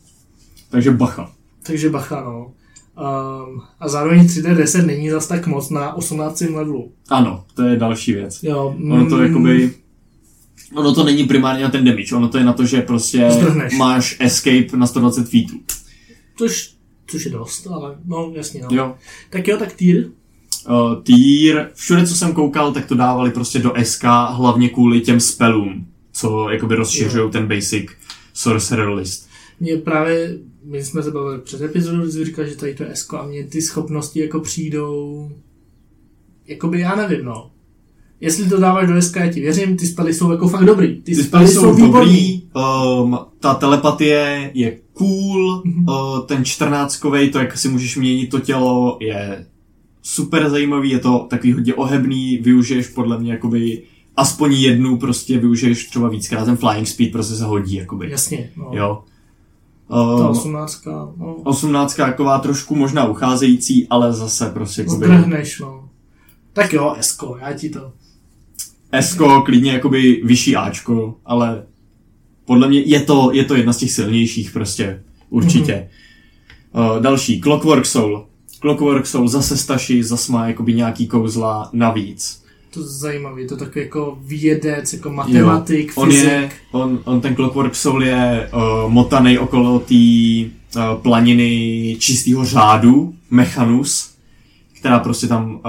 [0.69, 1.31] Takže bacha.
[1.63, 2.51] Takže bacha, no.
[2.97, 6.41] Um, a zároveň 3D10 není zas tak moc na 18.
[6.41, 6.91] levelu.
[7.09, 8.43] Ano, to je další věc.
[8.43, 9.73] Jo, Ono to mm, jakoby...
[10.75, 13.77] Ono to není primárně na ten damage, ono to je na to, že prostě Zdrhneš.
[13.77, 15.59] máš escape na 120 feetů.
[16.37, 16.73] Což,
[17.07, 18.67] což je dost, ale no jasně, no.
[18.71, 18.95] Jo.
[19.29, 20.11] Tak jo, tak týr.
[20.69, 25.19] Uh, týr, všude, co jsem koukal, tak to dávali prostě do SK, hlavně kvůli těm
[25.19, 25.87] spellům,
[26.17, 27.85] co jakoby rozšiřují ten basic
[28.33, 29.29] sorcerer list.
[29.59, 32.91] Mě právě, my jsme se bavili před epizodou, kdy jsi říkal, že tady to je
[32.91, 35.31] esko a mně ty schopnosti jako přijdou,
[36.47, 37.51] jakoby já nevím, no.
[38.21, 40.95] Jestli to dáváš do SK, já ti věřím, ty spely jsou jako fakt dobrý.
[40.95, 46.99] Ty, Ty spely jsou dobrý, um, ta telepatie je cool, uh, ten 14
[47.31, 49.45] to, jak si můžeš měnit to tělo, je
[50.01, 53.83] super zajímavý, je to takový hodně ohebný, využiješ podle mě jakoby
[54.17, 58.11] aspoň jednu prostě využiješ třeba víckrát, ten flying speed prostě se hodí jakoby.
[58.11, 58.69] Jasně, no.
[58.73, 59.03] Jo.
[59.89, 61.35] Ta Um, 18, no.
[61.43, 65.89] 18 taková trošku možná ucházející, ale zase prostě jakoby Zdrhneš, no.
[66.53, 67.91] Tak jo, Esko, já ti to.
[68.91, 71.63] Esko, klidně jakoby vyšší Ačko, ale
[72.45, 75.89] podle mě je to, je to jedna z těch silnějších prostě, určitě.
[76.73, 76.95] Mm-hmm.
[76.95, 78.27] Uh, další, Clockwork Soul.
[78.61, 82.46] Clockwork Soul zase staší, zase má jakoby nějaký kouzla navíc.
[82.77, 86.23] To zajímavý, to takový jako vědec, jako matematik, on fyzik.
[86.25, 93.13] je, on, on ten Clockwork Soul je uh, motaný okolo té uh, planiny čistého řádu,
[93.31, 94.13] Mechanus,
[94.79, 95.61] která prostě tam, uh,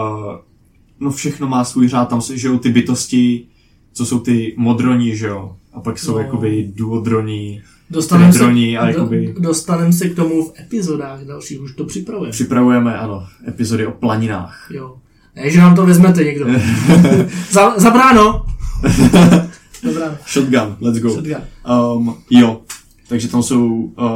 [1.01, 3.44] no všechno má svůj řád, tam žijou ty bytosti,
[3.92, 5.57] co jsou ty modroni, že jo?
[5.73, 6.18] A pak jsou No.
[6.18, 8.47] jakoby duodroni, Dostaneme se, a
[8.85, 12.33] do, jakoby- dostanem se k tomu v epizodách dalších, už to připravujeme.
[12.33, 14.68] připravujeme, ano, epizody o planinách.
[14.75, 14.97] Jo.
[15.37, 16.47] Ne, že nám to vezmete někdo.
[17.51, 18.47] za, za bráno!
[19.83, 20.19] Dobrá.
[20.29, 21.11] Shotgun, let's go.
[21.11, 21.37] Shotgun.
[21.97, 22.61] Um, jo,
[23.09, 24.07] takže tam jsou uh,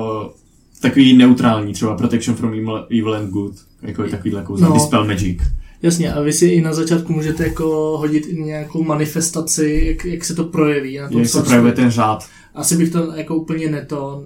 [0.81, 4.75] takový neutrální, třeba Protection from Evil, evil and Good, jako je takovýhle kouzla, No.
[4.75, 5.39] Dispel Magic.
[5.83, 7.67] Jasně, a vy si i na začátku můžete jako
[7.99, 10.99] hodit i nějakou manifestaci, jak, jak se to projeví.
[10.99, 12.27] Na tom Jak se projevuje ten řád.
[12.55, 14.25] Asi bych to jako úplně neto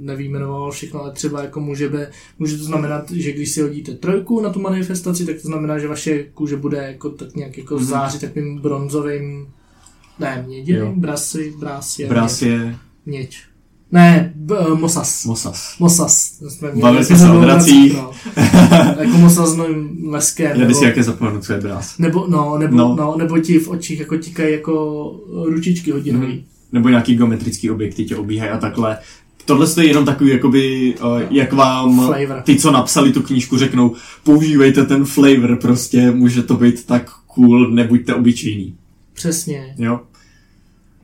[0.00, 4.40] nevýjmenoval všechno, ale třeba jako může, be, může to znamenat, že když si hodíte trojku
[4.40, 7.84] na tu manifestaci, tak to znamená, že vaše kůže bude jako tak nějak jako Mhm.
[7.84, 9.46] zářit takovým bronzovým,
[10.18, 13.38] ne, měděným, brasy, Brás je měď.
[13.92, 15.24] Ne, b, uh, mosas.
[15.24, 15.74] Mosas.
[15.78, 16.38] Mosas.
[16.48, 17.94] Jsme Bavili jsme epizodu se o dracích.
[17.94, 18.10] No.
[18.98, 20.46] jako mosas s novým leskem.
[20.46, 21.98] Já nebo, vždycky jaké zapomenu, co je brás.
[21.98, 22.88] nebo, no, nebo, no.
[22.88, 22.96] No.
[22.96, 25.10] No, nebo ti v očích jako tikají jako
[25.44, 26.26] ručičky hodinový.
[26.34, 26.42] Mhm.
[26.72, 28.98] Nebo nějaký geometrický objekty tě obíhají a takhle.
[29.44, 32.42] Tohle je jenom takový, jakoby, uh, jak vám Flavor.
[32.42, 37.70] ty, co napsali tu knížku, řeknou, používejte ten flavor, prostě může to být tak cool,
[37.70, 38.76] nebuďte obyčejný.
[39.12, 39.74] Přesně.
[39.78, 40.00] Jo?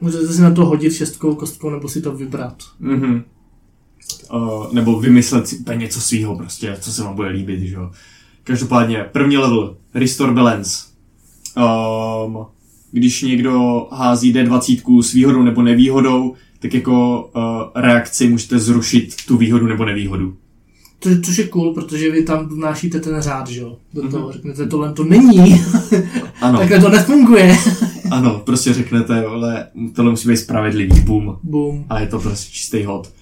[0.01, 2.57] Můžete si na to hodit šestkou kostkou nebo si to vybrat.
[2.81, 3.25] Mhm.
[4.33, 7.91] Uh, nebo vymyslet si úplně něco svýho prostě, co se vám bude líbit, že jo.
[8.45, 10.85] Každopádně, první level, Restore Balance.
[11.57, 12.47] Um,
[12.95, 17.43] když někdo hází D20 s výhodou nebo nevýhodou, tak jako uh,
[17.83, 20.35] reakci můžete zrušit tu výhodu nebo nevýhodu.
[20.99, 23.77] To, což je cool, protože vy tam vnášíte ten řád, že jo?
[23.95, 24.33] Do toho Mhm.
[24.33, 25.39] řeknete, tohle to není,
[26.41, 27.57] Ano, takhle to nefunguje.
[28.11, 31.37] ano, prostě řeknete, ale tohle musí být spravedlivý, boom.
[31.43, 31.85] Boom.
[31.89, 33.13] a je to prostě čistý hod.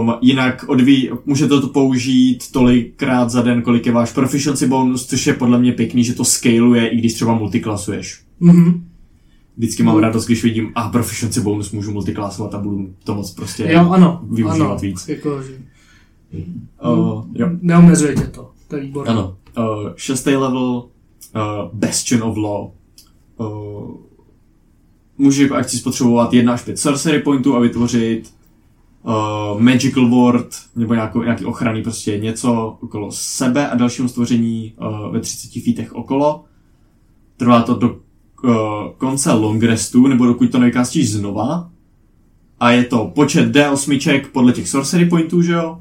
[0.00, 5.26] Um, jinak odví, můžete to použít tolikrát za den, kolik je váš proficiency bonus, což
[5.26, 8.20] je podle mě pěkný, že to scaluje, i když třeba multiklasuješ.
[8.40, 8.84] Mhm.
[9.58, 13.68] Vždycky mám radost, když vidím, a proficiency bonus můžu multiklasovat a budu to moc prostě
[13.72, 14.20] Jo, ano.
[14.30, 14.78] využívat ano.
[14.78, 15.08] víc.
[15.08, 15.52] Jako, že
[16.84, 18.50] Uh, jo, neomezuje tě to.
[18.68, 19.12] To je výborné.
[19.12, 19.36] ano.
[19.58, 19.64] Uh,
[19.96, 21.42] šestý level, uh,
[21.72, 22.68] Bastion of Law.
[23.36, 23.90] Uh,
[25.18, 28.34] může jako akci spotřebovat 1 až 5 sorcery pointů a vytvořit
[29.02, 35.12] uh, magical ward nebo nějakou, nějaký ochranný prostě něco okolo sebe a dalšímu stvoření uh,
[35.12, 36.44] ve 30 feetech okolo.
[37.36, 37.96] Trvá to do
[38.98, 41.70] konce long restu, nebo dokud to nevykástíš znova.
[42.60, 45.80] A je to počet D8 podle těch sorcery pointů, že jo?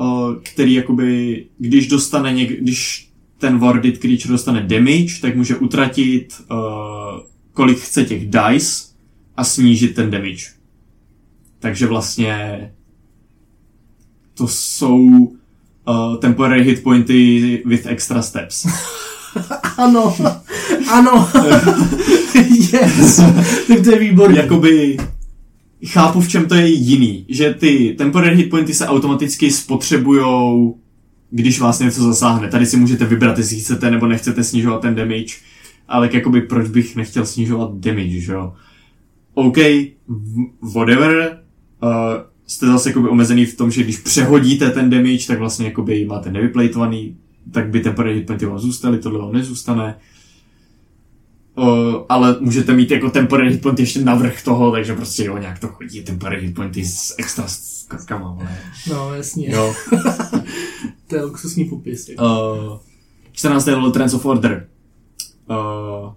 [0.00, 6.40] Uh, který jakoby, když dostane něk, když ten warded creature dostane damage, tak může utratit
[6.50, 6.56] uh,
[7.52, 8.84] kolik chce těch dice
[9.36, 10.44] a snížit ten damage.
[11.58, 12.72] Takže vlastně
[14.34, 18.66] to jsou uh, temporary hit pointy with extra steps.
[19.78, 20.16] Ano,
[20.92, 21.28] ano.
[22.72, 23.16] yes.
[23.68, 24.36] Tak to je výborný.
[24.36, 24.96] Jakoby
[25.86, 30.78] chápu, v čem to je jiný, že ty temporary hit pointy se automaticky spotřebujou,
[31.30, 32.48] když vás něco zasáhne.
[32.48, 35.34] Tady si můžete vybrat, jestli chcete nebo nechcete snižovat ten damage,
[35.88, 38.52] ale jakoby proč bych nechtěl snižovat damage, že jo?
[39.34, 39.56] OK,
[40.74, 41.38] whatever,
[41.82, 41.90] uh,
[42.46, 46.32] jste zase jakoby omezený v tom, že když přehodíte ten damage, tak vlastně jakoby máte
[46.32, 47.16] nevyplejtovaný,
[47.52, 49.98] tak by temporary hit pointy vám zůstaly, tohle vám nezůstane.
[51.58, 55.58] Uh, ale můžete mít jako temporary hit point ještě navrh toho, takže prostě jo, nějak
[55.58, 58.58] to chodí, temporary hit pointy s extra skatkama, vole.
[58.90, 59.50] No, jasně.
[59.50, 59.74] Jo.
[61.06, 62.10] to je luxusní popis.
[62.20, 62.78] Uh,
[63.32, 63.66] 14.
[63.66, 64.68] level Trends of Order.
[65.50, 66.12] Uh,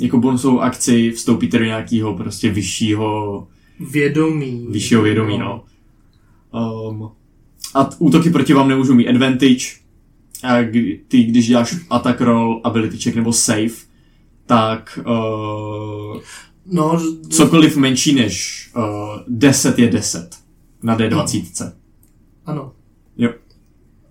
[0.00, 3.46] jako bonusovou akci vstoupíte do nějakého prostě vyššího,
[3.90, 4.66] Vědomí.
[4.70, 5.64] vyššího vědomí, no.
[6.90, 7.10] Um,
[7.74, 9.66] a t- útoky proti vám nemůžou mít advantage.
[10.42, 13.68] A kdy, ty, když děláš attack roll, ability check nebo save,
[14.46, 16.20] tak uh,
[16.72, 18.82] No, cokoliv menší než uh,
[19.28, 20.30] 10 je 10
[20.82, 21.72] na D20.
[22.46, 22.72] ano.
[23.18, 23.30] Jo.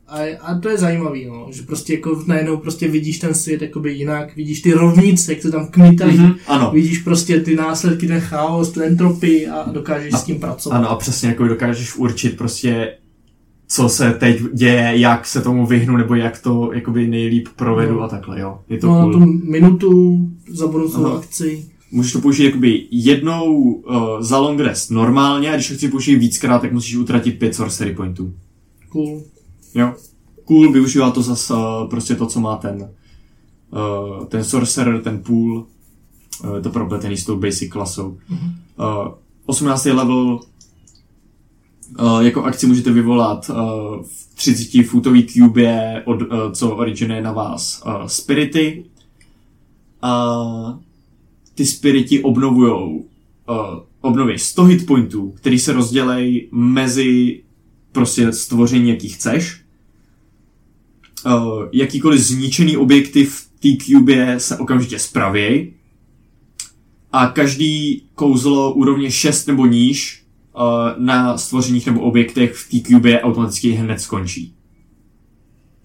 [0.08, 3.94] A, a to je zajímavý, no, že prostě jako najednou prostě vidíš ten svět jakoby
[3.94, 6.72] jinak, vidíš ty rovnice, jak se tam kmitají, Mhm, ano.
[6.74, 10.76] vidíš prostě ty následky, ten chaos, tu entropii a dokážeš A- s tím pracovat.
[10.78, 12.94] Ano a přesně jako dokážeš určit prostě
[13.68, 18.02] co se teď děje, jak se tomu vyhnu, nebo jak to jakoby nejlíp provedu No.
[18.02, 18.60] a takhle, jo.
[18.70, 19.12] Je to No, cool.
[19.20, 21.18] na tu minutu za bonusovou Aha.
[21.18, 21.66] akci.
[21.92, 26.16] Můžeš to použít jakoby jednou uh, za long rest normálně a když to chci použít
[26.16, 28.34] víckrát, tak musíš utratit 5 sorcery pointů.
[28.90, 29.22] Cool.
[29.76, 29.94] Jo.
[30.46, 32.90] Cool, využívá to zase uh, prostě to, co má ten
[33.72, 35.66] uh, ten sorcerer, ten pool,
[36.44, 38.18] uh, je to propletený s tou basic klasou.
[38.80, 39.14] Uh,
[39.46, 39.86] 18.
[39.86, 40.40] level
[42.00, 43.56] uh, jako akci můžete vyvolat uh,
[44.04, 48.86] v 30 footový cube, od, uh, co originuje na vás spirity.
[50.02, 50.80] A
[51.56, 53.56] ty spirity obnovujou uh,
[54.02, 57.42] obnoví 100 hit pointů, který se rozdělej mezi
[57.92, 59.62] prostě stvoření, jaký chceš.
[61.72, 65.74] Jakýkoliv zničený objekty v té cube se okamžitě spravěj.
[67.12, 70.27] A každý kouzlo úrovně 6 nebo níž
[70.98, 74.54] na stvořeních nebo objektech v té cube automaticky hned skončí.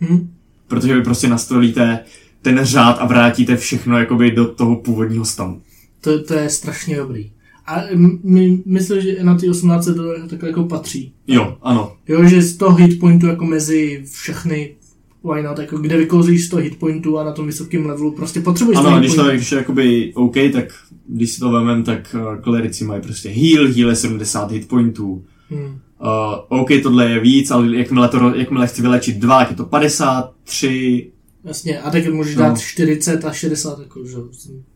[0.00, 0.35] Hm?
[0.68, 2.00] Protože vy prostě nastolíte
[2.42, 5.62] ten řád a vrátíte všechno jakoby do toho původního stavu.
[6.00, 7.30] To, to je strašně dobrý.
[7.66, 7.80] A
[8.22, 11.12] my, myslím, že na ty 18 to takhle jako patří.
[11.26, 11.96] Jo, ano.
[12.08, 14.74] Jo, že 100 hit pointů jako mezi všechny
[15.24, 18.78] why not, jako kde vykouzíš 100 hit pointů a na tom vysokém levelu prostě potřebuješ
[18.78, 20.64] 100 Ano, když to když je jakoby OK, tak
[21.08, 25.24] když si to vemem, tak uh, klerici mají prostě heal, heal je 70 hit pointů.
[25.50, 25.64] Hmm.
[25.64, 29.64] Uh, OK, tohle je víc, ale jakmile, to, jakmile chci vylečit dva, tak je to
[29.64, 31.11] 53,
[31.44, 32.42] Jasně, a tak můžeš No.
[32.42, 34.16] dát 40 a 60, jako, že?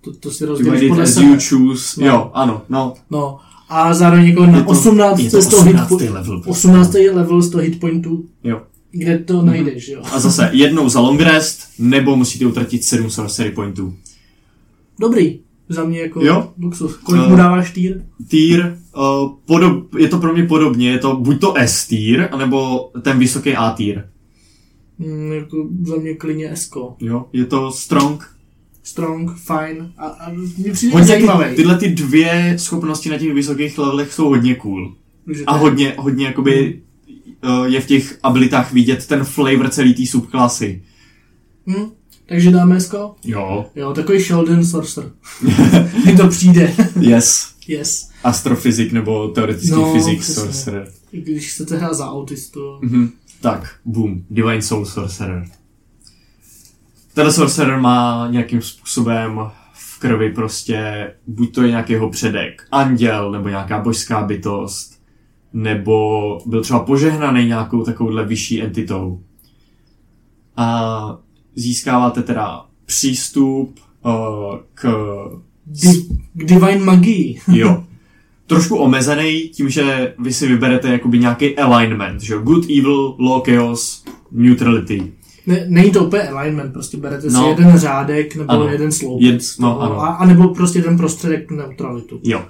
[0.00, 1.26] To, to si rozdělíš podle sebe.
[1.26, 2.00] you choose.
[2.00, 2.06] No.
[2.06, 2.94] Jo, ano, no.
[3.10, 3.38] No.
[3.68, 5.88] A zároveň jako na Je to- 18 je to 100 hit 18.
[5.88, 6.40] po- level.
[6.42, 6.50] prostě.
[6.68, 6.94] 18.
[7.14, 8.62] level 100 hit pointů, Jo.
[8.90, 10.02] Kde to najdeš, jo.
[10.12, 13.94] A zase jednou za long rest, nebo musíte utratit 7 sorcery pointů.
[15.00, 15.40] Dobrý.
[15.68, 16.52] Za mě jako Jo.
[16.62, 16.96] luxus.
[16.96, 17.28] Kolik No.
[17.28, 18.02] mu dáváš týr?
[18.28, 22.90] Tier, uh, podob, je to pro mě podobně, je to buď to S tier, anebo
[23.02, 24.08] ten vysoký A tier.
[24.98, 26.96] Mm, jako za mě klidně Esko.
[27.00, 28.36] Jo, je to strong.
[28.82, 29.92] Strong, fine.
[29.98, 31.44] A, a mě přijde Hodně zajímavý.
[31.50, 34.94] ty, tyhle ty dvě schopnosti na těch vysokých levelech jsou hodně cool.
[35.34, 36.80] že A hodně, hodně jakoby uh,
[37.66, 40.82] je v těch abilitách vidět ten flavor celý té subklasy.
[41.66, 41.90] Hm?
[42.26, 43.14] Takže dáme Esko?
[43.24, 43.66] Jo.
[43.76, 45.10] Jo, takový Sheldon Sorcerer.
[46.04, 46.74] Mně to přijde.
[47.00, 47.54] Yes.
[47.68, 48.10] yes.
[48.24, 50.42] Astrofyzik nebo teoretický No, fyzik přesně.
[50.42, 50.88] sorcerer.
[51.10, 52.78] Když chcete hrát za autistu.
[52.82, 53.10] Mhm.
[53.40, 54.22] Tak, boom.
[54.30, 55.44] Divine Soul Sorcerer.
[57.14, 59.40] Ten sorcerer má nějakým způsobem
[59.74, 64.95] v krvi prostě, buď to je nějaký jeho předek, anděl, nebo nějaká božská bytost,
[65.56, 69.20] nebo byl třeba požehnaný nějakou takovouhle vyšší entitou.
[70.56, 71.18] A
[71.54, 74.12] získáváte teda přístup uh,
[74.74, 74.84] k
[75.66, 77.38] Di- k Divine Magii.
[77.52, 77.84] Jo.
[78.46, 82.34] Trošku omezený tím, že vy si vyberete jakoby nějaký alignment, že?
[82.42, 85.12] Good, evil, law, chaos, neutrality.
[85.46, 87.48] Ne, není to úplně alignment, prostě berete si No.
[87.48, 88.68] jeden řádek nebo Ano.
[88.68, 89.24] jeden sloupec.
[89.26, 90.00] Jed- no, ano.
[90.00, 92.20] A, a nebo prostě ten prostředek tu neutralitu.
[92.24, 92.42] Jo.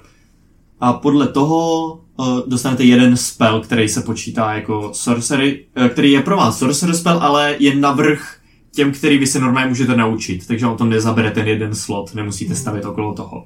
[0.79, 1.99] A podle toho
[2.47, 7.17] dostanete jeden spell, který se počítá jako sorcery, uh, který je pro vás sorcerer spell,
[7.19, 8.35] ale je navrh
[8.75, 12.55] těm, který vy se normálně můžete naučit, takže on to nezabere ten jeden slot, nemusíte
[12.55, 13.45] stavět okolo toho.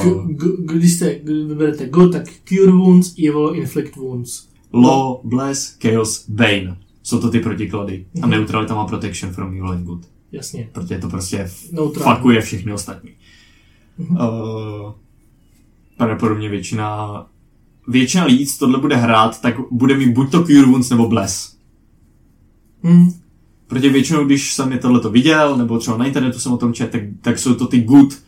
[0.00, 4.48] K, g, když jste když vyberete good, tak cure wounds, evil, inflict wounds.
[4.72, 6.76] law, bless, chaos, bane.
[7.02, 8.06] jsou to ty protiklady.
[8.22, 8.30] A Mhm.
[8.30, 10.00] neutralita má protection from evil and good.
[10.32, 10.68] Jasně.
[10.72, 12.16] Protože to prostě Neutrální.
[12.16, 13.10] fakuje všechny ostatní.
[13.98, 14.18] Uh,
[15.96, 17.26] pravděpodobně většina
[17.88, 21.56] většina lidí, co tohle bude hrát, tak bude mít buď to Cure Wounds nebo Bless.
[22.84, 23.10] Hm.
[23.66, 26.90] Protože většinou, když jsem je tohleto viděl, nebo třeba na internetu jsem o tom čet,
[26.90, 28.18] tak, tak jsou to ty good,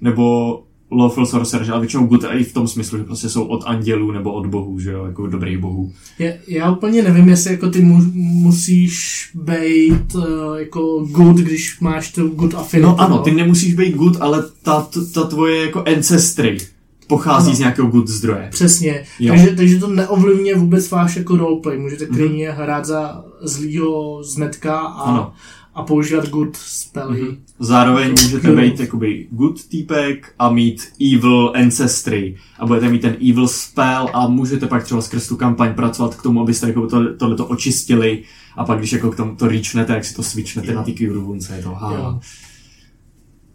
[0.00, 4.12] nebo lawful sorcerer, ale většinou good i v tom smyslu, že prostě jsou od andělů
[4.12, 5.92] nebo od bohů, že jo, jako dobrých bohů.
[6.18, 10.22] Je, já úplně nevím, jestli jako ty mu, musíš být uh,
[10.58, 12.86] jako good, když máš tu good affinity.
[12.86, 16.58] No ano, ty nemusíš být good, ale ta, ta tvoje jako ancestry
[17.06, 17.56] pochází Ano.
[17.56, 18.48] z nějakého good zdroje.
[18.50, 19.04] Přesně.
[19.20, 19.34] Jo.
[19.34, 21.78] Takže, takže to neovlivňuje vůbec váš jako roleplay.
[21.78, 22.14] Můžete Mhm.
[22.16, 25.32] klidně hrát za zlýho zmetka a, Ano.
[25.74, 27.22] a používat good spely.
[27.22, 27.36] Mhm.
[27.58, 33.16] Zároveň můžete Cure být jakoby good týpek a mít evil ancestry a budete mít ten
[33.30, 37.14] evil spell a můžete pak třeba skrz tu kampaň pracovat k tomu, abyste jako to,
[37.14, 38.22] tohleto očistili
[38.56, 40.76] a pak když jako k tomu to reachnete, jak si to switchnete Jo.
[40.78, 41.76] na ty Cure Wounds, je to.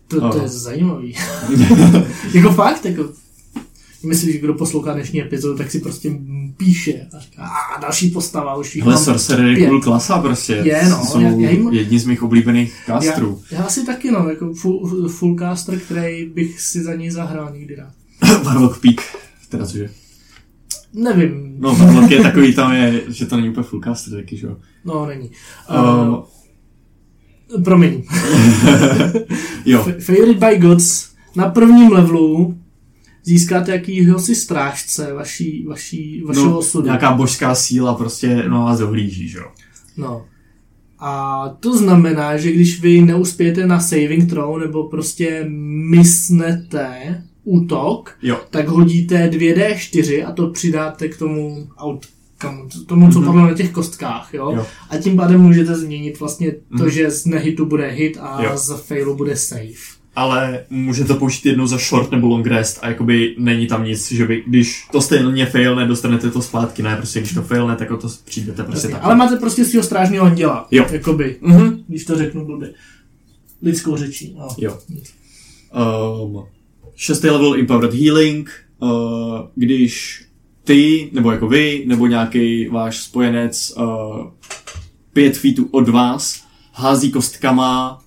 [0.07, 1.15] To, to je zajímavý.
[2.33, 3.03] jako fakt, jako
[4.05, 6.11] Myslím, že kdo poslouchá dnešní epizodu, tak si prostě
[6.57, 7.43] píše a říká,
[7.77, 10.53] a další postava, už jich mám Sorcerer je pět." cool klasa prostě.
[10.53, 13.41] Je, no, Jsou já- já jim- jedni z mých oblíbených Já, castrů.
[13.51, 17.75] já asi taky, no, jako full, full caster, který bych si za něj zahrál někdy
[17.75, 17.93] rád.
[18.43, 19.01] Warlock Peak.
[19.49, 19.89] Teda cože?
[20.93, 24.47] Nevím, No, Warlock je takový tam je, že to není úplně full caster taky, že
[24.47, 24.57] jo.
[24.85, 25.31] no není.
[26.09, 26.23] Um,
[27.55, 28.03] Uh, promiň.
[29.65, 31.09] jo, F- Favorite by Gods.
[31.35, 32.58] Na prvním levelu
[33.29, 36.85] získáte jakýho si strážce vaší, vaší, vašeho no, osudu.
[36.85, 39.45] nějaká božská síla prostě no vás dohlíží, že jo.
[39.97, 40.25] No.
[40.99, 45.45] A to znamená, že když vy neuspějete na saving throw nebo prostě
[46.13, 53.27] misnete útok, Jo, tak hodíte 2D4 a to přidáte k tomu outcome, tomu, co Mhm.
[53.27, 54.51] padlo na těch kostkách, jo?
[54.55, 54.65] Jo.
[54.89, 56.89] A tím pádem můžete změnit vlastně to, Mhm.
[56.89, 58.57] že z nehitu bude hit a Jo.
[58.57, 59.98] z failu bude save.
[60.15, 64.11] Ale můžete to použít jednou za short nebo long rest a jakoby není tam nic,
[64.11, 67.91] že by, když to stejně failne, dostanete to zpátky, ne, prostě když to failne, tak
[67.91, 68.99] o to přijdete prostě tak.
[69.03, 70.67] Ale máte prostě svého strážního anděla.
[70.71, 70.85] Jo.
[70.91, 71.83] Jakoby, Mhm.
[71.87, 72.73] když to řeknu blbě.
[73.61, 74.35] Lidskou řečí.
[74.39, 74.47] No.
[74.57, 74.77] Jo.
[76.23, 76.43] Um,
[76.95, 78.49] šestý level Empowered Healing,
[78.79, 78.89] uh,
[79.55, 80.23] když
[80.63, 84.27] ty, nebo jako vy, nebo nějaký váš spojenec uh,
[85.13, 86.43] pět feetů od vás
[86.73, 87.99] hází kostkama,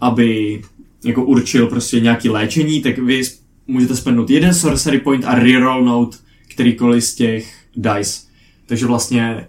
[0.00, 0.62] aby
[1.06, 3.22] jako určil prostě nějaký léčení, tak vy
[3.66, 8.26] můžete spendnout jeden sorcery point a rerollnout kterýkoliv z těch dice.
[8.66, 9.46] Takže vlastně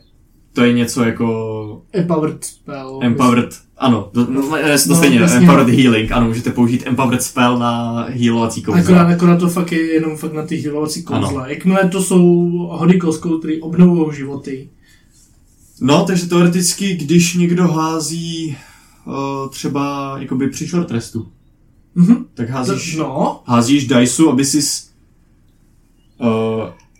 [0.53, 2.99] to je něco jako Empowered spell.
[3.01, 5.37] Empowered, ano, to, no, je to No, stejně, jasně.
[5.37, 9.01] Empowered Healing, ano, můžete použít Empowered Spell na healovací Akorát, kouzla.
[9.01, 11.41] akorát to fakt je jenom fakt na ty healovací kouzla.
[11.41, 11.45] Ano.
[11.45, 14.69] Jakmile to jsou hody kostkou, které obnovují životy.
[15.81, 18.57] No, takže teoreticky, když někdo hází
[19.05, 21.27] uh, třeba jakoby při short restu,
[21.97, 22.25] Mhm.
[22.33, 24.59] tak To, házíš, no, házíš diceu, aby si
[26.19, 26.27] uh,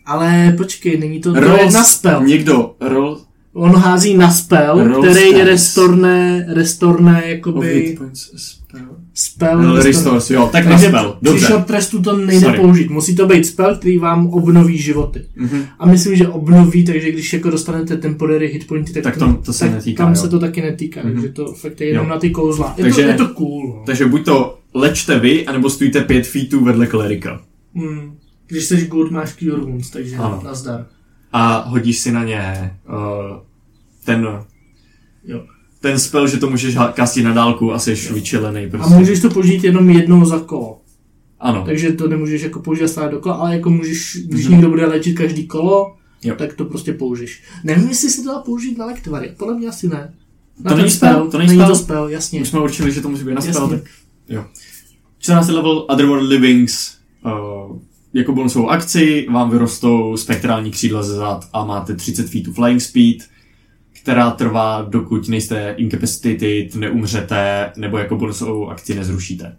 [0.05, 2.23] ale počkej, není to, to roll je na spell.
[2.25, 3.21] někdo roll
[3.53, 5.43] On hází na spell, Roll který stats.
[5.45, 8.87] restorne, restorne of jakoby spell.
[9.13, 9.61] spell.
[9.63, 11.45] No, restores, jo, tak na Takže spell, při dobře.
[11.47, 12.59] short trestu to nejde Sorry.
[12.59, 12.89] použít.
[12.89, 15.21] Musí to být spell, který vám obnoví životy.
[15.35, 15.63] Mhm.
[15.79, 19.53] A myslím, že obnoví, takže když jako dostanete temporary hit pointy, tak, Tak tam to
[19.53, 20.15] se tak netýká, tam jo.
[20.21, 21.13] se to taky netýká, Mhm.
[21.13, 22.09] takže to fakt je jenom Jo.
[22.09, 22.73] na ty kouzla.
[22.77, 23.67] Je, Takže- to, je to cool.
[23.77, 23.83] No.
[23.85, 27.41] Takže buď to lečte vy, anebo stojíte pět feetů vedle klerika.
[27.75, 28.17] Hmm.
[28.47, 30.41] Když jsi good, máš cure wounds, takže Ano.
[30.43, 30.85] nazdar.
[31.33, 33.37] a hodíš si na ně uh,
[34.05, 34.27] ten
[35.25, 35.43] Jo.
[35.81, 38.93] ten spell, že to můžeš kastit na dálku a jsi vyčilený A prostě.
[38.93, 40.81] můžeš to použít jenom jednou za kolo.
[41.39, 44.51] Ano, Takže to nemůžeš jako použít stále dokola, ale jako můžeš, když Mhm.
[44.53, 46.35] někdo bude léčit každý kolo, Jo.
[46.37, 47.43] tak to prostě použiješ.
[47.63, 49.33] Nevím, jestli se to dá použít na lektvary.
[49.37, 50.13] Podle mě asi ne.
[50.63, 51.67] Na To není spell, to není spell.
[51.69, 52.41] to spell, jasně.
[52.41, 53.77] už jsme určili, že to musí být na spell, Jasně.
[53.77, 53.89] tak
[54.29, 54.45] jo.
[55.19, 55.49] 14.
[55.49, 57.77] level Otherworld Livings uh,
[58.13, 63.17] jako bonusovou akci vám vyrostou spektrální křídla ze zad a máte 30 feetů flying speed,
[64.01, 69.57] která trvá, dokud nejste incapacitated, neumřete, nebo jako bonusovou akci nezrušíte.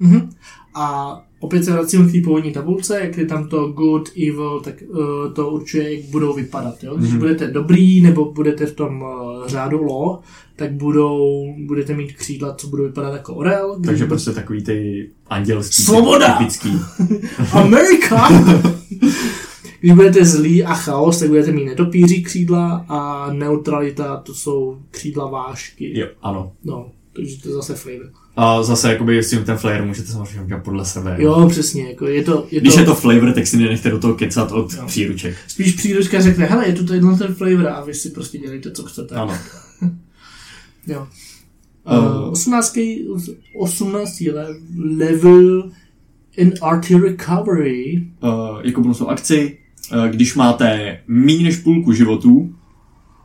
[0.00, 0.30] Mhm.
[0.74, 4.74] A opět se vracím k té původní tabulce, jak je tam to good, evil, tak
[4.88, 6.84] uh, to určuje, jak budou vypadat.
[6.84, 6.96] Jo?
[6.96, 7.18] Když Mhm.
[7.18, 10.18] budete dobrý, nebo budete v tom uh, řádu law,
[10.56, 13.74] tak budou, budete mít křídla, co budou vypadat jako orel.
[13.76, 16.38] Když Takže prostě takový ty andělský, Svoboda!
[16.38, 16.72] typický.
[17.52, 18.28] Amerika!
[19.80, 25.30] Když budete zlí a chaos, tak budete mít netopíří křídla a neutralita, to jsou křídla
[25.30, 25.98] vášky.
[25.98, 26.52] Jo, ano.
[26.64, 26.86] No.
[27.16, 28.10] Takže to je zase flavor.
[28.36, 31.16] A zase jakoby s tím ten flavor můžete samozřejmě udělat podle sebe.
[31.18, 33.98] Jo, přesně, jako je to, je Když to, je to flavor, tak si nenechte do
[33.98, 34.86] toho kecat od Jo.
[34.86, 35.36] příruček.
[35.48, 38.82] spíš příručka řekne, hele, je tu tenhle ten flavor a vy si prostě dělejte, co
[38.84, 39.14] chcete.
[39.14, 39.34] Ano.
[40.86, 41.06] Jo.
[41.86, 42.78] Uh, Uh, 18.
[43.58, 44.20] 18.
[44.32, 44.56] le-
[44.98, 45.70] level
[46.36, 48.06] in RT recovery.
[48.22, 48.30] uh,
[48.62, 49.58] jako bonusovou akci,
[49.96, 52.54] uh, když máte méně než půlku životů,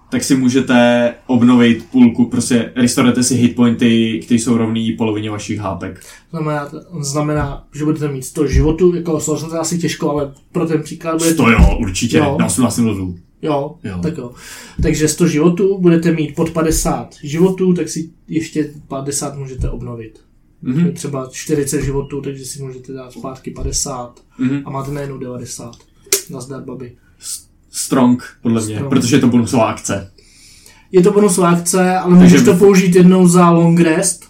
[0.10, 6.02] tak si můžete obnovit půlku, prostě restorujete si hitpointy, které jsou rovný polovině vašich hápek.
[6.32, 6.70] Znamená,
[7.02, 11.36] znamená, že budete mít 100 životů, jako sorcerer asi těžko, ale pro ten příklad budete...
[11.36, 12.36] To jo, určitě, Jo.
[12.40, 13.16] na 18 levelu.
[13.42, 14.00] Jo, Jo.
[14.04, 14.32] tak jo.
[14.82, 20.20] Takže 100 životů, budete mít pod 50 životů, tak si ještě 50 můžete obnovit.
[20.62, 20.92] Mhm.
[20.94, 24.62] Třeba 40 životů, takže si můžete dát zpátky 50 Mhm.
[24.66, 25.76] a máte najednou 90.
[26.30, 26.92] Nazdar, babi.
[27.72, 28.90] Strong, podle mě, Strong.
[28.90, 30.12] protože je to bonusová akce.
[30.92, 34.26] Je to bonusová akce, ale Takže můžeš to použít jednou za long rest.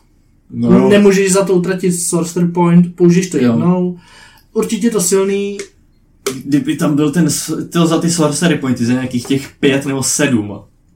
[0.52, 0.90] No.
[0.90, 3.44] Nemůžeš za to utratit sorcerer point, použiješ to Jo.
[3.44, 3.98] jednou.
[4.54, 5.58] Určitě to silný,
[6.46, 7.28] Kdyby tam byl ten,
[7.72, 10.54] to za ty sorcery pointy, za nějakých těch pět nebo sedm,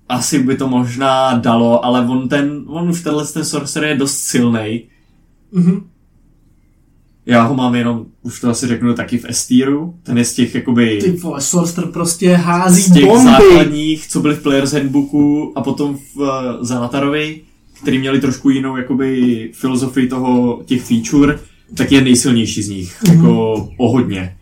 [0.10, 4.18] asi by to možná dalo, ale on ten, on už tenhle ten sorcerer je dost
[4.18, 4.84] silný.
[5.52, 5.82] mhm.
[7.26, 10.56] Já ho mám jenom, už to asi řeknu taky v S-tieru, ten je z těch
[10.56, 11.00] jakoby...
[11.04, 13.24] Ty vole, sorcerer prostě hází z těch bomby.
[13.32, 16.28] základních, co byly v Player's Handbooku a potom v uh,
[16.62, 17.42] Zanatarovi,
[17.82, 21.40] který měli trošku jinou jakoby filozofii toho, těch feature,
[21.78, 23.16] tak je nejsilnější z nich, Mhm.
[23.18, 24.38] jako o hodně.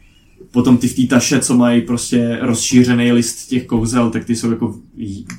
[0.52, 4.52] Potom ty v té taše, co mají prostě rozšířený list těch kouzel, tak ty jsou
[4.52, 4.76] jako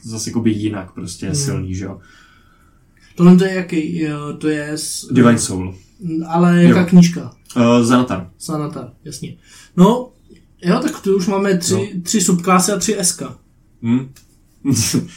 [0.03, 1.34] zase jakoby jinak prostě Mhm.
[1.34, 1.99] silný, že jo.
[3.14, 3.99] Tohle to je jaký?
[3.99, 4.68] Jo, to je...
[4.68, 5.74] S, Divine Soul.
[6.28, 6.86] Ale jaká Jo.
[6.86, 7.32] knížka?
[7.57, 8.30] Uh, Zanatar.
[8.38, 9.36] Sanatar, jasně.
[9.76, 10.11] No,
[10.64, 12.00] jo, tak tu už máme tři, No.
[12.03, 13.22] tři subklasy a tři SK.
[13.82, 14.09] Hm?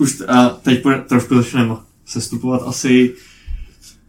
[0.00, 1.74] Už a teď trošku začneme
[2.06, 3.14] sestupovat asi.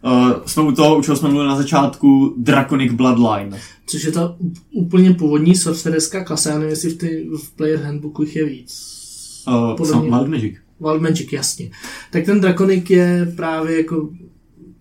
[0.04, 3.60] Uh, jsme u toho, u čeho jsme mluvili na začátku, Draconic Bloodline.
[3.86, 4.36] Což je ta
[4.72, 8.90] úplně původní sorcererská klasa, já nevím, jestli v, ty, v Player Handbooku jich je víc.
[9.48, 10.54] Uh, Podle mě- Wild Magic.
[10.80, 11.70] Wild Magic, jasně.
[12.10, 14.10] Tak ten Draconic je právě jako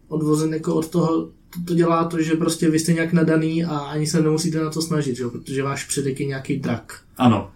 [0.07, 3.77] odvozen jako od toho, to, to dělá to, že prostě vy jste nějak nadaný a
[3.77, 5.27] ani se nemusíte na to snažit, že?
[5.27, 6.99] protože váš předek je nějaký drak.
[7.17, 7.51] Ano.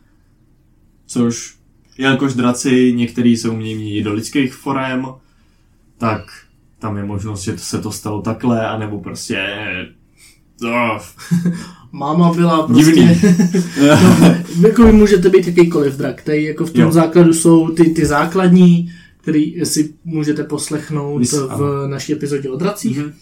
[1.08, 1.56] Což,
[1.98, 5.06] jelikož draci některý se umějí měnit do lidských forem,
[5.98, 6.22] tak
[6.80, 9.46] tam je možnost, že se to stalo takhle, anebo prostě...
[10.66, 11.00] Oh,
[11.92, 12.86] Máma byla prostě...
[12.86, 13.22] divný.
[13.82, 14.36] No,
[14.68, 16.22] jako vy můžete být jakýkoliv drak.
[16.22, 16.92] Tady jako v tom Jo.
[16.92, 18.92] základu jsou ty, ty základní,
[19.22, 23.14] který si můžete poslechnout Vys- v naší epizodě o dracích, Mhm.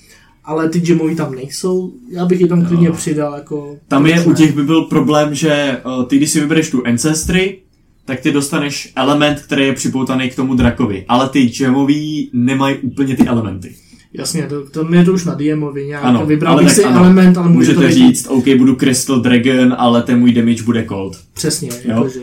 [0.45, 1.93] Ale ty gemový tam nejsou.
[2.09, 3.77] Já bych je tam klidně přidal jako...
[3.87, 7.59] Tam je, u těch by byl problém, že uh, ty, když si vybereš tu Ancestry,
[8.05, 11.05] tak ty dostaneš element, který je připoutaný k tomu drakovi.
[11.07, 13.75] Ale ty gemový nemají úplně ty elementy.
[14.13, 16.03] Jasně, to, to je to už na DMovi nějak.
[16.05, 16.99] Ano, Vybral ale bych tak si ano.
[16.99, 20.63] element, ale může to Můžete být říct, OK, budu Crystal Dragon, ale ten můj damage
[20.63, 21.17] bude cold.
[21.33, 22.19] přesně, jakože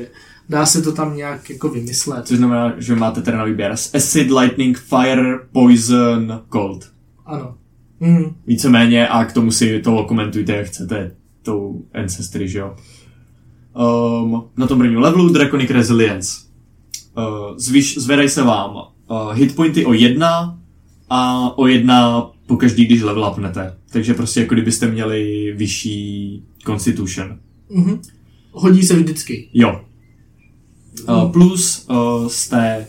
[0.48, 2.26] dá se to tam nějak jako vymyslet.
[2.26, 6.88] Což znamená, že máte teda na výběr Acid, Lightning, Fire, Poison, Cold.
[7.26, 7.54] Ano.
[8.00, 12.76] Mm, Víceméně a k tomu si to komentujte, jak chcete, tou Ancestry, že jo.
[14.22, 16.32] Um, na tom prvním levelu Draconic Resilience.
[17.16, 20.58] Uh, zvyš, zvedají se vám uh, hitpointy o jedna
[21.10, 23.74] a o jedna po každý, když level upnete.
[23.90, 27.38] Takže prostě jako kdybyste měli vyšší Constitution.
[27.70, 28.00] mhm.
[28.52, 29.48] Hodí se vždycky.
[29.54, 29.80] Jo.
[31.08, 32.86] Uh, plus uh, z té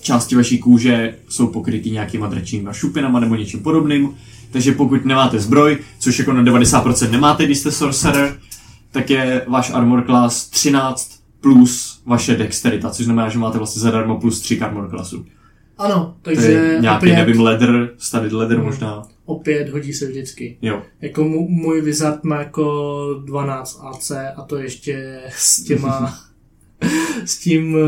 [0.00, 4.10] části vaší kůže jsou pokrytý nějakýma dračníma šupinama nebo něčím podobným.
[4.52, 8.36] Takže pokud nemáte zbroj, což jako na 90% nemáte, když jste sorcerer,
[8.92, 14.20] tak je váš armor class 13 plus vaše dexterita, což znamená, že máte vlastně zadarmo
[14.20, 15.26] plus 3 k armor classu.
[15.78, 18.66] Ano, To je takže nějaký, opět, nevím, leather, studded leather Hmm.
[18.66, 19.02] možná.
[19.24, 20.58] opět hodí se vždycky.
[20.62, 20.82] Jo.
[21.00, 26.14] Jako můj wizard má jako 12 AC a to ještě s těma
[27.24, 27.80] s tím uh,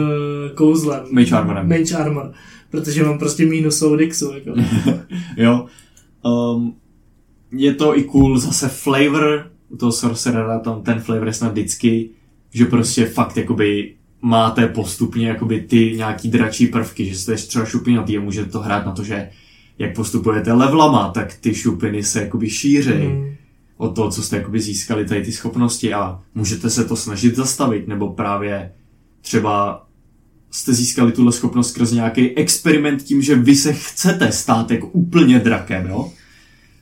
[0.55, 1.05] kouzlem.
[1.13, 1.69] Mage armorem.
[1.69, 2.33] Mage armor.
[2.71, 4.33] Protože mám prostě minusovou dixu.
[4.35, 4.51] Jako.
[5.37, 5.67] Jo.
[6.25, 6.75] Um,
[7.53, 12.11] je to i cool zase flavor u toho sorcerera, tam ten flavor je snad vždycky,
[12.51, 18.19] že prostě fakt jakoby máte postupně jakoby ty nějaký dračí prvky, že jste třeba šupinatý
[18.19, 19.31] a můžete to hrát na to, že
[19.79, 23.31] jak postupujete levelama, tak ty šupiny se jakoby šířejí Mm.
[23.77, 27.89] od toho, co jste jakoby získali tady ty schopnosti a můžete se to snažit zastavit,
[27.89, 28.73] nebo právě
[29.21, 29.87] třeba
[30.51, 35.39] jste získali tuhle schopnost skrz nějaký experiment tím, že vy se chcete stát jako úplně
[35.39, 36.13] drakem, jo?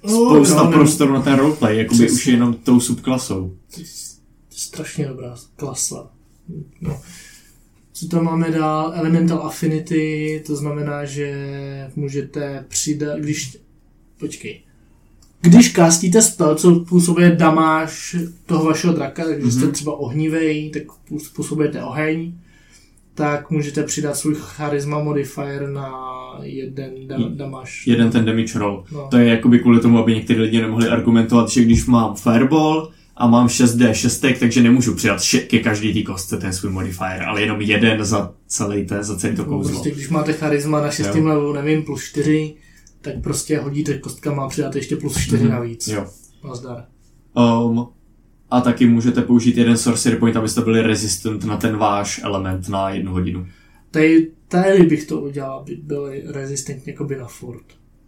[0.06, 2.14] Spousta jo, nebo- prostoru na ten roleplay, jakoby Přesně.
[2.14, 3.56] už jenom tou subklasou.
[3.74, 3.86] To je
[4.50, 6.10] strašně dobrá klasa.
[6.80, 7.00] No.
[7.92, 8.92] Co tam máme dál?
[8.94, 13.56] Elemental Affinity, to znamená, že můžete přidat, když,
[14.20, 14.62] počkej,
[15.40, 18.16] když kastíte spell, co působuje damáž
[18.46, 19.58] toho vašeho draka, takže mm-hmm.
[19.58, 20.82] jste třeba ohnivej, tak
[21.36, 22.32] působujete oheň,
[23.18, 25.90] tak můžete přidat svůj charisma modifier na
[26.42, 27.64] jeden da-.
[27.86, 28.84] Jeden ten damage roll.
[28.92, 29.08] No.
[29.10, 33.26] To je jakoby kvůli tomu, aby někteří lidi nemohli argumentovat, že když mám fireball, a
[33.26, 38.04] mám 6D6, takže nemůžu přidat ke každý té kostce ten svůj modifier, ale jenom jeden
[38.04, 39.72] za celý ten, za celý to no, kouzlo.
[39.72, 41.14] Prostě když máte charisma na 6.
[41.14, 42.54] levelu, nevím, plus 4,
[43.00, 45.50] tak prostě hodíte kostka, má přidat ještě plus 4 mm-hmm.
[45.50, 45.88] navíc.
[45.88, 46.06] Jo.
[46.48, 46.84] Nazdar.
[47.34, 47.88] Um,
[48.50, 52.90] a taky můžete použít jeden sorcery point, abyste byli resistant na ten váš element na
[52.90, 53.46] jednu hodinu.
[53.90, 57.64] Tady, tady bych to udělal, aby byli resistant jakoby na furt.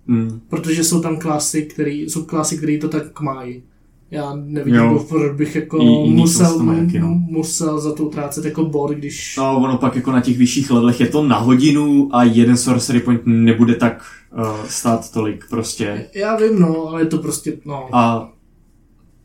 [0.06, 0.40] Mm.
[0.48, 3.62] Protože jsou tam klasy, který, jsou klasy, které to tak mají.
[4.10, 7.08] Já nevidím, proč bych jako I, musel, jaký, no.
[7.08, 9.36] musel za to utrácet jako bod, když...
[9.36, 13.00] No, ono pak jako na těch vyšších levelech je to na hodinu a jeden sorcery
[13.00, 14.02] point nebude tak
[14.38, 16.06] uh, stát tolik prostě.
[16.14, 17.88] Já vím, no, ale je to prostě, no.
[17.92, 18.32] A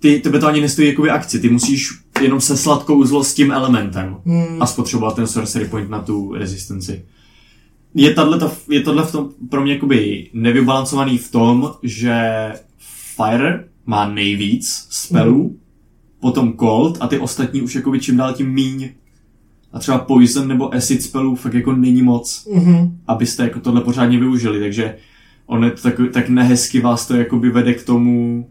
[0.05, 1.89] ty, tebe to ani nestojí jakoby akci, ty musíš
[2.21, 4.61] jenom seslat kouzlo s tím elementem hmm.
[4.61, 7.05] a spotřebovat ten sorcery point na tu rezistenci.
[7.93, 12.15] Je, tato, je tohle v tom pro mě jakoby nevybalancovaný v tom, že
[13.15, 15.59] Fire má nejvíc spelů, mm.
[16.19, 18.89] potom Cold a ty ostatní už jakoby čím dál tím míň.
[19.73, 22.91] A třeba Poison nebo Acid spelů fakt jako není moc, mm-hmm.
[23.07, 24.95] abyste jako tohle pořádně využili, takže
[25.45, 28.47] on je to tak, tak nehezky vás to jakoby vede k tomu...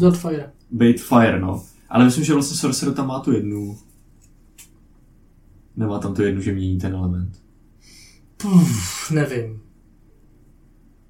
[0.00, 0.50] Dot fire.
[0.72, 1.62] Bait fire, no.
[1.88, 3.78] Ale myslím, že vlastně Sorcerer tam má tu jednu...
[5.76, 7.36] Nemá tam tu jednu, že mění ten element.
[8.36, 9.60] Puf, nevím.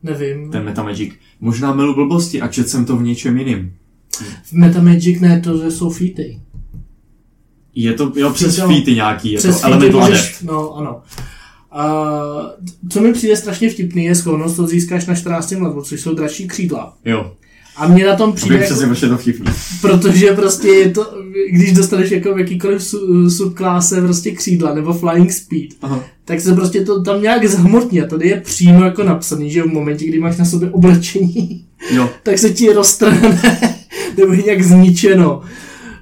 [0.03, 0.51] Nevím.
[0.51, 1.15] Ten Metamagic.
[1.41, 3.77] Možná milu blbosti a čet jsem to v něčem jiným.
[4.43, 6.41] V Metamagic ne, to jsou feety.
[7.75, 11.03] Je to, jo, přes Přes, feety nějaký, je přes to element můžeš, No, ano.
[11.71, 12.03] A
[12.89, 15.51] co mi přijde strašně vtipný, je schopnost, to získáš na 14.
[15.51, 16.97] levelu, což jsou dražší křídla.
[17.05, 17.37] Jo.
[17.77, 18.55] A mě na tom přijde...
[18.55, 19.53] Jako, přesně to vtipný.
[19.81, 21.07] Protože prostě je to,
[21.53, 22.95] když dostaneš jako v jakýkoliv
[23.29, 26.05] subkláse prostě křídla nebo flying speed, Aha.
[26.25, 29.67] tak se prostě to tam nějak zhmotní a tady je přímo jako napsaný, že v
[29.67, 32.09] momentě, kdy máš na sobě oblečení, jo.
[32.23, 33.61] tak se ti roztrhne
[34.17, 35.43] nebo je nějak zničeno.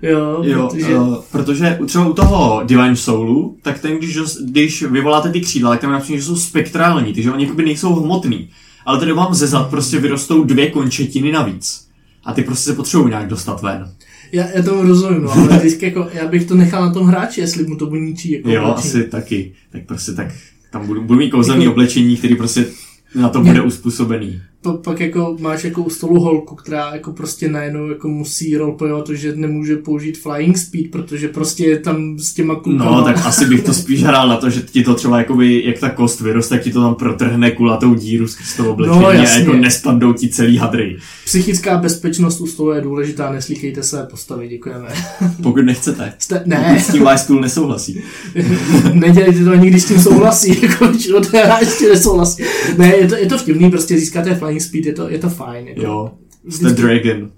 [0.03, 0.99] Jo, jo protože...
[0.99, 5.81] Uh, protože třeba u toho Divine Soulu, tak ten, když, když vyvoláte ty křídla, tak
[5.81, 8.49] tam například, že jsou spektrální, takže oni jakoby nejsou hmotný
[8.89, 11.89] ale tady vám ze zad prostě vyrostou dvě končetiny navíc.
[12.24, 13.93] A ty prostě se potřebují nějak dostat ven.
[14.32, 17.41] Já, já tomu rozumím, no, ale vždycky jako, já bych to nechal na tom hráči,
[17.41, 18.32] jestli mu to bude ničí.
[18.32, 18.95] Jako jo, oblečení.
[18.95, 19.53] asi taky.
[19.72, 20.26] Tak prostě tak,
[20.70, 21.72] tam budu, budu mít kouzelný jako...
[21.72, 22.66] oblečení, který prostě
[23.14, 27.89] na to bude uspůsobený pak jako máš jako u stolu holku, která jako prostě najednou
[27.89, 32.55] jako musí roleplayovat to, že nemůže použít flying speed, protože prostě je tam s těma
[32.55, 32.91] klukama.
[32.91, 35.79] No, tak asi bych to spíš hrál na to, že ti to třeba jakoby, jak
[35.79, 39.13] ta kost vyroste, tak ti to tam protrhne kulatou díru skrz to oblečení no, a
[39.13, 40.97] jako nespadnou ti celý hadry.
[41.25, 44.89] Psychická bezpečnost u stolu je důležitá, neslíkejte se postavy, děkujeme.
[45.43, 46.13] Pokud nechcete.
[46.19, 46.81] Jste, ne.
[46.81, 48.01] s tím váš stůl nesouhlasí.
[48.93, 52.43] Nedělejte to ani když s tím souhlasí, jako když to ještě nesouhlasí.
[52.79, 55.69] Ne, je to, je to vtipný, prostě získáte flying speed, je to, je to fajn.
[55.69, 55.81] Jako.
[55.81, 56.11] Jo,
[56.49, 57.31] jste Dragon.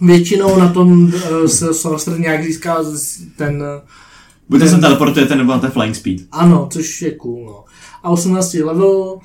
[0.00, 2.76] Většinou na tom uh, se Sorcerer nějak získá
[3.36, 3.56] ten...
[3.56, 3.88] Uh,
[4.48, 6.20] Buď ten, se teleportujete nebo na ten flying speed.
[6.32, 7.64] Ano, což je cool, no.
[8.02, 9.18] A 18 level...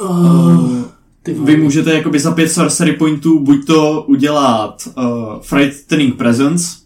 [0.00, 0.82] Uh,
[1.44, 5.04] vy můžete jakoby za pět sorcery pointů buď to udělat uh,
[5.40, 6.78] Frightening Presence,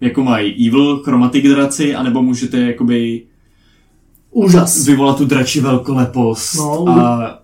[0.00, 3.26] jako mají Evil, Chromatic draci, anebo můžete jakoby
[4.30, 4.86] Úžas.
[4.86, 6.54] Vyvolat tu dračí velkolepost.
[6.56, 7.38] No, a,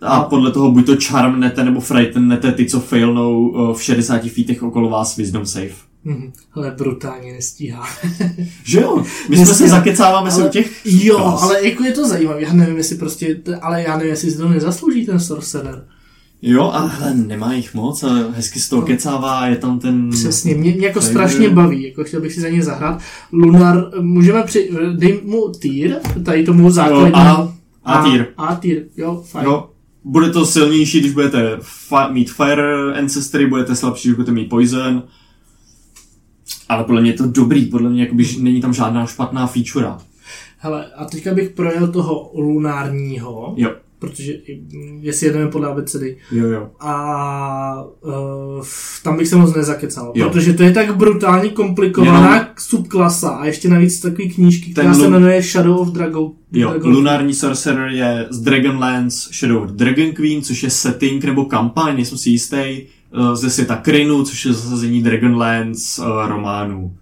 [0.00, 4.88] a podle toho buď to charmnete nebo frightenete ty, co failnou v 60 feetech okolo
[4.88, 5.94] vás wisdom save.
[6.04, 7.86] Hmm, ale brutálně nestíhá.
[8.64, 9.04] že jo?
[9.28, 10.80] My jsme se zakecáváme ale, se u těch...
[10.84, 11.42] Jo, klas.
[11.42, 12.42] ale jako je to zajímavé.
[12.42, 13.40] Já nevím, jestli prostě...
[13.60, 15.84] Ale já nevím, jestli si to nezaslouží ten sorcerer.
[16.42, 18.86] Jo, ale nemá jich moc a hezky z toho no.
[18.86, 20.10] kecává, je tam ten...
[20.10, 21.10] Přesně, mě, mě jako Tady...
[21.10, 23.00] strašně baví, jako chtěl bych si za ně zahrát.
[23.32, 24.70] Lunar, můžeme při...
[24.96, 27.12] dej mu týr, tady tomu základní...
[27.14, 27.54] A,
[27.84, 28.26] a týr.
[28.36, 29.46] A týr, jo, fajn.
[29.46, 29.70] Jo,
[30.04, 31.56] bude to silnější, když budete
[31.90, 35.02] fa- mít Fire Ancestry, budete slabší, když budete mít Poison.
[36.68, 39.88] Ale podle mě je to dobrý, podle mě jakoby, není tam žádná špatná feature.
[40.58, 43.54] Hele, a teďka bych projel toho lunárního.
[43.56, 43.70] Jo
[44.06, 44.32] protože
[45.00, 46.16] jestli jedeme podle abecedy.
[46.32, 46.70] Jo, jo.
[46.80, 48.64] A uh,
[49.02, 50.30] tam bych se moc nezakecal, jo.
[50.30, 52.46] protože to je tak brutálně komplikovaná Jenom...
[52.58, 56.30] subklasa a ještě navíc takový knížky, která Ten se jmenuje Shadow of Dragon.
[56.52, 61.44] Jo, Dragon lunární sorcerer je z Dragonlance Shadow of Dragon Queen, což je setting nebo
[61.44, 62.82] kampaň, nejsem si jistý,
[63.18, 66.96] uh, ze světa Krynu, což je zasazení Dragonlance uh, románů.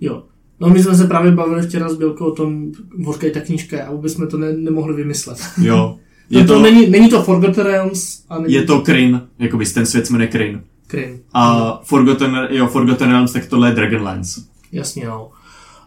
[0.00, 0.22] Jo,
[0.60, 2.72] No my jsme se právě bavili včera s Bělkou o tom,
[3.04, 5.38] horká ta knížka a vůbec jsme to ne, nemohli vymyslet.
[5.62, 5.98] Jo.
[6.30, 9.66] Je Je to, to, není, není to Forgotten Realms a není je to Kryn, jakoby
[9.66, 10.62] ten svět se jmenuje Kryn.
[10.86, 11.18] Kryn.
[11.34, 14.40] A Forgotten, jo, Forgotten Realms, tak tohle je Dragonlance.
[14.72, 15.30] Jasně, no.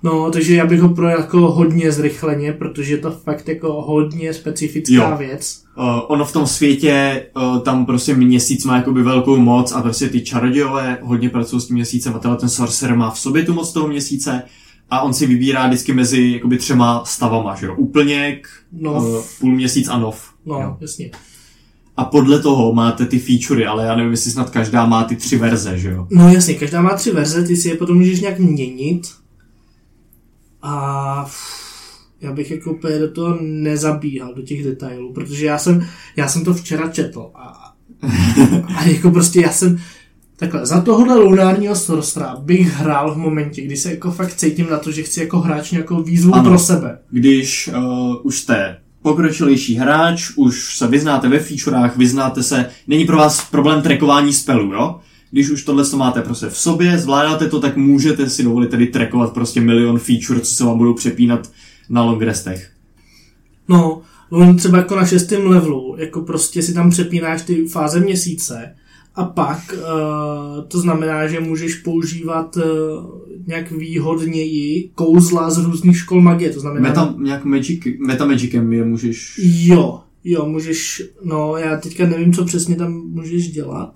[0.04, 4.34] No, takže já bych ho pro jako hodně zrychleně, protože je to fakt jako hodně
[4.34, 5.16] specifická Jo.
[5.18, 5.64] věc.
[5.78, 10.10] Uh, ono v tom světě, uh, tam prostě měsíc má jakoby velkou moc a prostě
[10.10, 13.54] ty čarodějové hodně pracují s tím měsícem a tenhle ten sorcerer má v sobě tu
[13.54, 14.42] moc toho měsíce
[14.90, 18.94] a on si vybírá vždycky mezi jakoby třema stavama, že jo, úplněk, No.
[18.94, 20.30] uh, půl měsíc a nov.
[20.46, 20.78] No, Jo.
[20.82, 21.12] jasně.
[21.98, 25.38] A podle toho máte ty featurey, ale já nevím, jestli snad každá má ty tři
[25.38, 26.08] verze, že jo.
[26.12, 29.02] No jasně, každá má tři verze, ty si je potom můžeš nějak měnit.
[30.70, 31.26] A
[32.22, 36.44] já bych jako úplně do toho nezabíhal, do těch detailů, protože já jsem, já jsem
[36.44, 37.74] to včera četl a,
[38.78, 39.78] a jako prostě já jsem,
[40.36, 44.78] takhle, za tohohle lunárního sorcera bych hrál v momentě, kdy se jako fakt cítím na
[44.78, 46.50] to, že chci jako hráč nějakou výzvu Ano.
[46.50, 47.00] pro sebe.
[47.12, 53.18] Když uh, už jste pokročilejší hráč, už se vyznáte ve featurách, vyznáte se, není pro
[53.18, 55.00] vás problém trackování spelů, jo?
[55.32, 58.88] Když už tohle to máte prostě v sobě, zvládáte to, tak můžete si dovolit tedy
[58.88, 61.52] trackovat prostě milion feature, co se vám budou přepínat
[61.90, 62.72] na long restech.
[63.70, 68.76] No, on třeba jako na šestém levelu, jako prostě si tam přepínáš ty fáze měsíce
[69.16, 72.64] a pak uh, to znamená, že můžeš používat uh,
[73.48, 76.90] nějak výhodněji kouzla z různých škol magie, to znamená...
[76.90, 79.40] Meta, nějak magic, metamagicem je můžeš...
[79.44, 83.94] Jo, jo, můžeš, no já teďka nevím, co přesně tam můžeš dělat,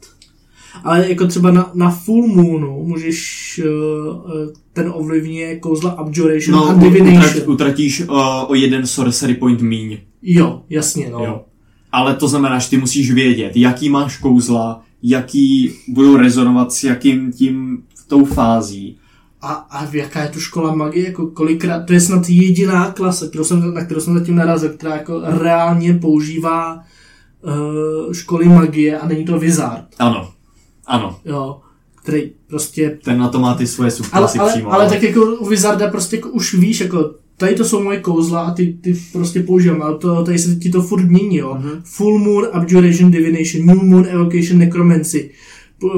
[0.84, 4.32] ale jako třeba na, na full moonu můžeš uh,
[4.74, 7.24] ten ovlivňuje kouzla Abjuration No, a Divination.
[7.26, 8.18] utrat, utratíš uh,
[8.48, 9.98] o jeden sorcery point míň.
[10.22, 11.20] Jo, jasně, no.
[11.26, 11.42] Jo.
[11.92, 17.32] Ale to znamená, že ty musíš vědět, jaký máš kouzla, jaký budou rezonovat s jakým
[17.32, 18.98] tím tou fází.
[19.42, 23.44] A, a jaká je tu škola magie, jako kolikrát, to je snad jediná klasa, kterou
[23.44, 29.26] jsem, na kterou jsem zatím narazil, která jako reálně používá uh, školy magie a není
[29.26, 30.30] to Wizard, Ano,
[30.92, 31.18] ano.
[31.26, 31.58] jo,
[32.04, 34.74] který prostě, Ten na to má ty svoje ale, subklasy ale, přímo.
[34.74, 38.42] ale tak jako u Wizarda prostě jako už víš, jako tady to jsou moje kouzla
[38.42, 41.56] a ty, ty prostě používám, ale to, tady se ti to furt mění, jo.
[41.60, 41.72] Mhm.
[41.84, 45.30] Full Moon, Abjuration, Divination, New Moon, Evocation, Necromancy,
[45.84, 45.92] uh,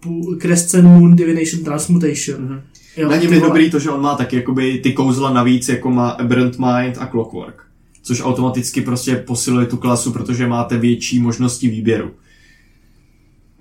[0.00, 2.42] pu- Crescent Moon, Divination, Transmutation.
[2.42, 2.60] Mhm.
[2.96, 5.90] Jo, Na něm je dobrý to, že on má taky jakoby ty kouzla navíc, jako
[5.90, 7.62] má Aberrant Mind a Clockwork.
[8.02, 12.10] Což automaticky prostě posiluje tu klasu, protože máte větší možnosti výběru.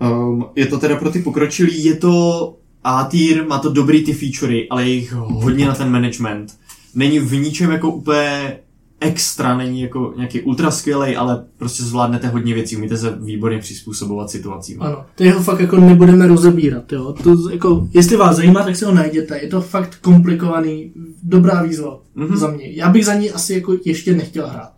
[0.10, 4.14] Um, je to teda pro ty pokročilý, je to A tier, má to dobrý ty
[4.14, 6.54] featurey, ale je jich hodně na ten management.
[6.95, 8.60] Není v ničem jako úplně
[8.99, 14.30] extra, není jako nějaký ultra skvělej, ale prostě zvládnete hodně věcí, umíte se výborně přizpůsobovat
[14.30, 14.82] situacím.
[14.82, 17.16] Ano, to jeho fakt jako nebudeme rozebírat, jo.
[17.24, 19.38] To jako, jestli vás zajímá, tak si ho najděte.
[19.38, 20.91] Je to fakt komplikovaný,
[21.24, 22.28] dobrá výzva Mhm.
[22.28, 22.38] mm-hmm.
[22.38, 22.72] za mě.
[22.72, 24.72] Já bych za ní asi jako ještě nechtěl hrát.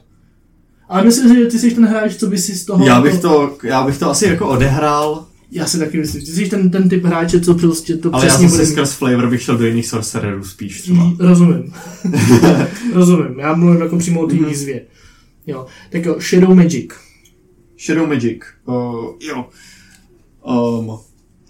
[0.90, 2.86] Ale myslím si, že ty jsi ten hráč, co by si z toho...
[2.86, 6.22] Já bych to, já bych to asi jako odehrál, Já si taky myslím.
[6.26, 8.74] Ty jsi ten, ten typ hráče, co prostě to ale já přesně zase bude mít.
[8.74, 11.12] skrz flavor bych šel do jiných sorcererů spíš třeba.
[11.20, 11.74] Rozumím.
[12.94, 13.40] Rozumím.
[13.40, 14.46] Já mluvím jako přímo o té Mhm.
[14.46, 14.82] výzvě.
[15.48, 15.66] Jo.
[15.90, 16.90] Tak jo, Shadow Magic.
[17.86, 18.42] Shadow Magic.
[18.66, 18.76] Uh,
[19.22, 19.46] jo.
[20.44, 20.98] Um,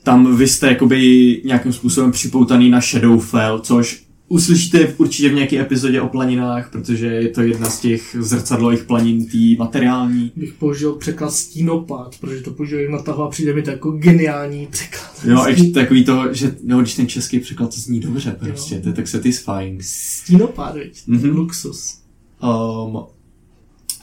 [0.03, 1.01] tam vy jste jakoby
[1.45, 7.29] nějakým způsobem připoutaný na Shadowfell, což uslyšíte určitě v nějaké epizodě o planinách, protože je
[7.29, 10.31] to jedna z těch zrcadlových planin, tý materiální.
[10.35, 14.67] Bych použil překlad stínopad, protože to použiju na toho a přijde mi to jako geniální
[14.67, 15.11] překlad.
[15.23, 18.79] Jo, a ještě takový to, že no, když ten český překlad to zní dobře prostě,
[18.79, 19.83] to je tak satisfying.
[19.83, 20.75] Stínopad?
[21.07, 21.29] Mhm.
[21.29, 21.97] Luxus.
[22.43, 23.03] Um,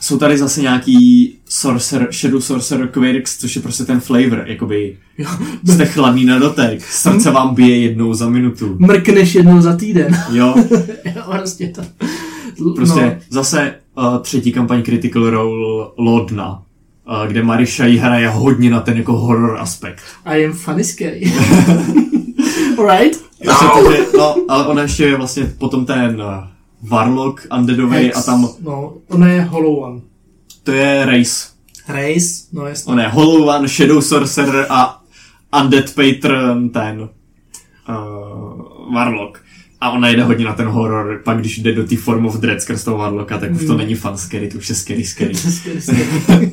[0.01, 4.97] jsou tady zase nějaký sorcerer, Shadow Sorcerer Quirks, což je prostě ten flavor, jakoby
[5.65, 8.77] jste chladný na dotek, srdce vám bije jednou za minutu.
[8.79, 10.19] Mrkneš jednou za týden.
[10.33, 10.55] Jo,
[11.05, 11.83] jo, prostě to.
[12.77, 16.63] prostě No, zase uh, třetí kampaň Critical Role Lodna,
[17.09, 20.03] uh, kde Marisha jí hraje hodně na ten jako horror aspekt.
[20.25, 21.21] I am funny scary.
[22.91, 23.21] right?
[23.47, 23.93] No.
[23.93, 28.93] Že, no, ale ona ještě je vlastně potom ten uh, Warlock Undeadovej a tam No,
[29.09, 30.01] ona je Hollow One.
[30.63, 31.53] To je Race.
[31.89, 32.93] Race, no jasně.
[32.93, 35.03] On je Hollow One, Shadow Sorcerer a
[35.63, 39.39] Undead Patron, ten uh, Warlock.
[39.81, 42.63] A ona jede hodně na ten horor, pak když jde do té Form of Dread
[42.63, 43.79] skrz toho Warlocka, tak už to Mm.
[43.79, 45.35] není fun scary, to už je scary scary.
[45.35, 46.53] Scary, scary.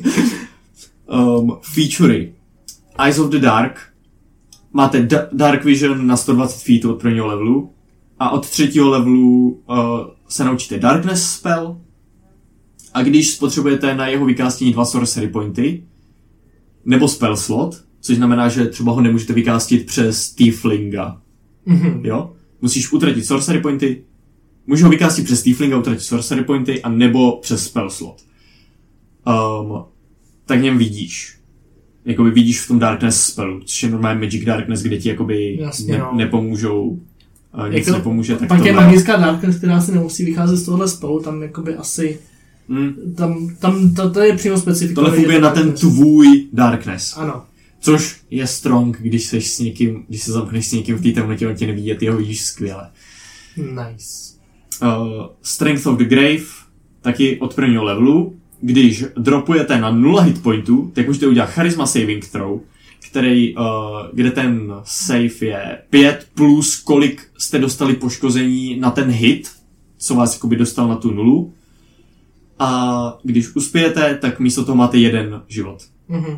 [1.08, 2.32] um, featurey.
[3.06, 3.80] Eyes of the Dark.
[4.72, 7.72] Máte da- Dark Vision na 120 feet od prvního levelu.
[8.18, 9.76] A od třetího levelu uh,
[10.28, 11.80] se naučíte Darkness spell.
[12.94, 15.84] A když spotřebujete na jeho vykástění dva sorcery pointy,
[16.84, 21.20] nebo spell slot, což znamená, že třeba ho nemůžete vykástit přes Tieflinga,
[21.66, 22.00] Mhm.
[22.04, 22.32] jo?
[22.60, 24.04] musíš utratit sorcery pointy,
[24.66, 28.16] můžeš ho vykástit přes Tiefling a utratit sorcery pointy, a nebo přes spell slot.
[29.26, 29.84] Um,
[30.46, 31.36] tak něm vidíš.
[32.04, 35.92] Jakoby vidíš v tom Darkness spellu, což je normálně Magic Darkness, kde ti jakoby Jasně,
[35.92, 36.10] ne, no.
[36.16, 38.36] nepomůžou, uh, nic nepomůže.
[38.36, 42.18] Tak Pak je magická dárka, která si nemusí vycházet z tohohle spolu, tam jakoby asi,
[42.70, 45.08] Mm, tam, tam to, to je přímo specifikované.
[45.10, 47.16] tohle funguje na ten tvůj Darkness.
[47.16, 47.42] Ano.
[47.80, 51.48] Což je strong, když seš s někým, když se zamkneš s někým v té temnotě,
[51.48, 52.90] on tě nevidí, ty ho vidíš skvěle.
[53.56, 54.34] Nice.
[54.82, 56.44] Uh, Strength of the Grave,
[57.00, 62.28] taky od prvního levelu, když dropujete na 0 hit pointů, tak můžete udělat Charisma Saving
[62.28, 62.60] Throw,
[63.10, 63.64] který, uh,
[64.12, 69.50] kde ten save je 5 plus kolik jste dostali poškození na ten hit,
[69.98, 71.52] co vás jakoby dostal na tu nulu.
[72.62, 75.78] A když uspějete, tak místo toho máte jeden život.
[76.08, 76.36] Mhm.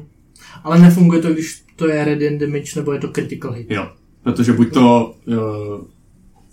[0.64, 3.66] Ale nefunguje to, když to je radiant damage, nebo je to critical hit.
[3.70, 3.88] Jo,
[4.22, 5.34] protože buď to uh,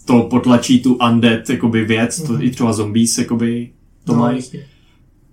[0.05, 2.41] to potlačí tu undead jakoby věc, to Mhm.
[2.41, 3.69] i třeba zombies jakoby
[4.03, 4.41] to no, mají,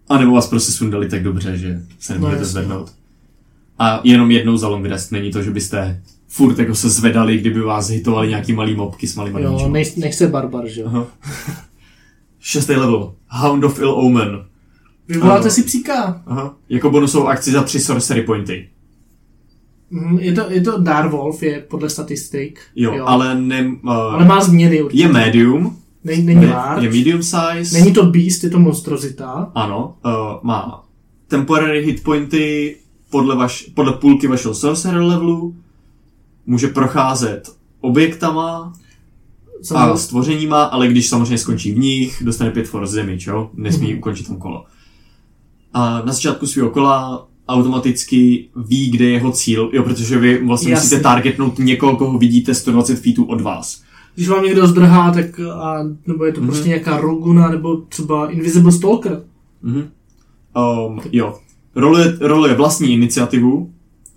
[0.09, 2.53] a nebo vás prostě sundali tak dobře, že se nemůžete jasně.
[2.53, 2.93] zvednout.
[3.79, 7.61] A jenom jednou za long rest, není to, že byste furt jako se zvedali, kdyby
[7.61, 11.07] vás hitovali nějaký malý mobky s malýma Jo, nech se barbar, že jo.
[12.47, 13.13] Šestý level.
[13.29, 14.45] Hound of Ill Omen.
[15.09, 15.51] Vyvoláte Ano.
[15.51, 16.23] si psíka.
[16.27, 16.55] Aha.
[16.69, 18.69] Jako bonusovou akci za tři sorcery pointy.
[19.91, 22.61] Mhm, Je to, je to Darwolf, je podle statistik.
[22.77, 25.03] Jo, ale, ne, uh, ale má změny určitě.
[25.03, 26.87] je medium, Není, není je, large.
[26.87, 27.79] je medium size.
[27.79, 29.51] Není to beast, je to monstrozita.
[29.55, 30.11] Ano, uh,
[30.43, 30.85] má
[31.29, 32.77] temporary hit pointy
[33.11, 35.57] podle, vaš, podle půlky vašeho sorcerer levelu,
[36.47, 38.73] může procházet objektama
[39.75, 43.51] a Samozřejmě, stvořeníma, ale když samozřejmě skončí v nich, dostane 5 force damage, jo?
[43.55, 43.99] Nesmí Mhm.
[43.99, 44.65] ukončit tam kolo.
[45.75, 50.73] A na začátku svého kola automaticky ví, kde je jeho cíl, jo, protože vy vlastně
[50.73, 50.85] Jasně.
[50.87, 53.83] musíte targetnout někoho, koho vidíte 120 feetů od vás.
[54.15, 56.49] když vám někdo zdrhá, tak a, nebo je to Mhm.
[56.49, 59.23] prostě nějaká roguna, nebo třeba Invisible Stalker.
[59.63, 59.89] Mhm.
[60.89, 61.39] Um, jo.
[61.75, 63.71] Roluje, roluje vlastní iniciativu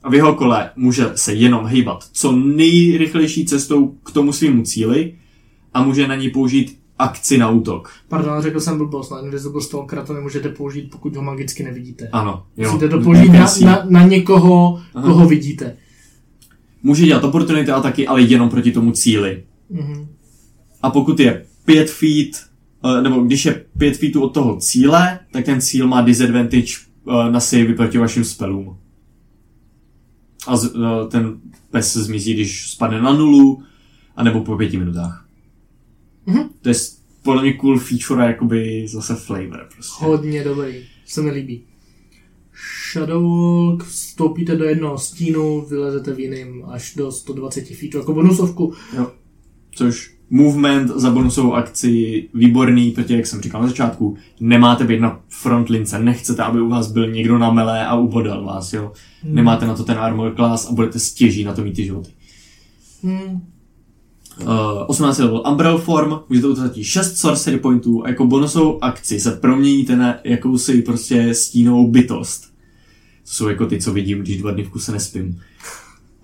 [0.03, 5.13] a v jeho kole může se jenom hýbat co nejrychlejší cestou k tomu svýmu cíli
[5.73, 7.91] a může na ní použít akci na útok.
[8.07, 12.09] Pardon, řekl jsem blbost, na Invisible Stalkera to nemůžete použít, pokud ho magicky nevidíte.
[12.11, 12.69] Ano, jo.
[12.69, 15.07] Musíte to použít na, na, na někoho, Aha.
[15.07, 15.77] koho vidíte.
[16.83, 19.43] Může dělat opportunity ataky, ale jenom proti tomu cíli.
[19.69, 20.07] Mhm.
[20.81, 22.45] A pokud je 5 feet,
[22.85, 26.73] eh, nebo když je 5 feetů od toho cíle, tak ten cíl má disadvantage
[27.07, 28.77] eh, na savey proti vašim spellům.
[30.47, 31.37] A eh, ten
[31.71, 33.63] pes se zmizí, když spadne na nulu,
[34.15, 35.28] anebo po pěti minutách.
[36.29, 36.49] Mhm.
[36.61, 36.75] To je
[37.21, 40.05] podle mě cool feature, a jakoby zase flavor prostě.
[40.05, 40.73] Hodně dobrý,
[41.05, 41.63] se mi líbí.
[42.91, 48.73] Shadowwalk, vstoupíte do jednoho stínu, vylezete v jiným až do 120 feetů, jako bonusovku.
[48.97, 49.11] Jo.
[49.71, 55.21] Což movement za bonusovou akci výborný, protože jak jsem říkal na začátku, nemáte být na
[55.29, 58.91] frontlince, nechcete, aby u vás byl někdo na melé a ubodal vás, jo.
[59.23, 59.35] Hmm.
[59.35, 62.09] Nemáte na to ten armor class a budete stěží na to mít ty životy.
[63.03, 63.41] Hmm.
[64.41, 64.47] Uh,
[64.87, 69.95] 18 level Umbrel Form, můžete utratit 6 sorcery pointů a jako bonusovou akci se proměníte
[69.95, 72.41] na jakousi prostě stínovou bytost.
[73.23, 75.41] To jsou jako ty, co vidím, když dva dny v kuse nespím.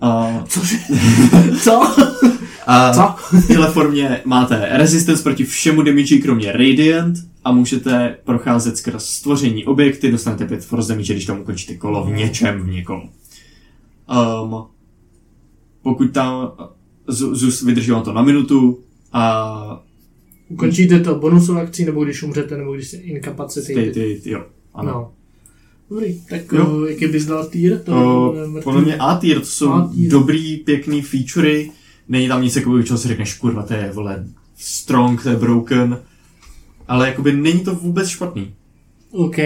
[0.02, 0.76] Uh, Cože?
[1.62, 1.94] Co?
[2.66, 3.36] a Co?
[3.38, 9.64] v téhle formě máte resistance proti všemu damage, kromě Radiant a můžete procházet skrz stvoření
[9.64, 13.08] objekty, dostanete 5 force damage, když tam ukončíte kolo v něčem, v někom.
[14.42, 14.64] Um,
[15.82, 16.52] pokud tam
[17.08, 18.80] Z- Zeus vydrží vám to na minutu
[19.12, 19.82] a
[20.48, 22.96] Ukončíte to bonusovou akcí, nebo když umřete, nebo když se
[24.20, 24.44] ty, jo,
[24.74, 24.90] ano.
[24.92, 25.12] No.
[25.90, 26.58] Dobrý, tak Jo.
[26.70, 26.84] jo.
[26.84, 27.78] jaký bys dal tier?
[27.82, 28.62] To mrtvý.
[28.64, 30.10] podle mě A tier, to jsou A tier.
[30.10, 31.70] dobrý, pěkný featurey,
[32.08, 34.26] není tam nic jako čeho si řekneš, kurva, to je, vole,
[34.56, 36.00] strong, to je broken,
[36.88, 38.54] ale jakoby není to vůbec špatný.
[39.10, 39.36] OK.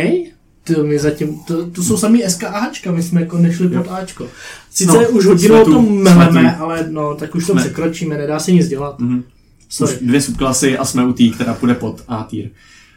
[0.75, 3.89] To, my zatím, to, to jsou samý SK a Ačka, my jsme jako nešli pod
[3.89, 4.27] Ačko.
[4.71, 8.53] Sice No, už hodinu o tom meleme, ale no, tak už to překročíme, nedá se
[8.53, 8.99] nic dělat.
[8.99, 9.23] Mhm.
[9.69, 9.95] Sorry.
[9.95, 12.49] Už dvě subklasy a jsme u té, která půjde pod A tier.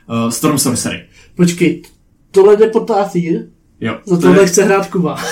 [0.10, 1.04] Uh, Storm Sorcery.
[1.36, 1.82] Počkej,
[2.32, 3.46] tohle jde pod A tier?
[3.82, 3.98] Jo.
[4.06, 5.18] Za to tohle je- chce hrát Kuba.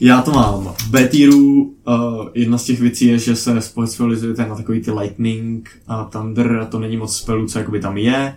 [0.00, 0.74] Já to mám.
[0.90, 5.70] B tieru uh, jedna z těch věcí je, že se specializujete na takový ty lightning
[5.86, 8.34] a thunder a to není moc spelů, co jakoby tam je.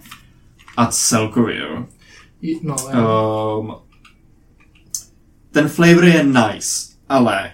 [0.77, 1.85] A celkově, jo.
[2.63, 2.75] No.
[3.59, 3.75] Um,
[5.51, 7.51] ten flavor je nice, ale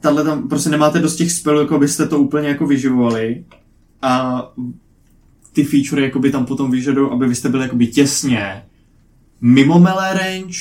[0.00, 3.44] tahle tam prostě nemáte dost těch spelů, jako byste to úplně jako vyživovali
[4.02, 4.42] a
[5.52, 8.64] ty feature jakoby tam potom vyžadují, aby vy jste byli jakoby těsně
[9.40, 10.58] mimo melee range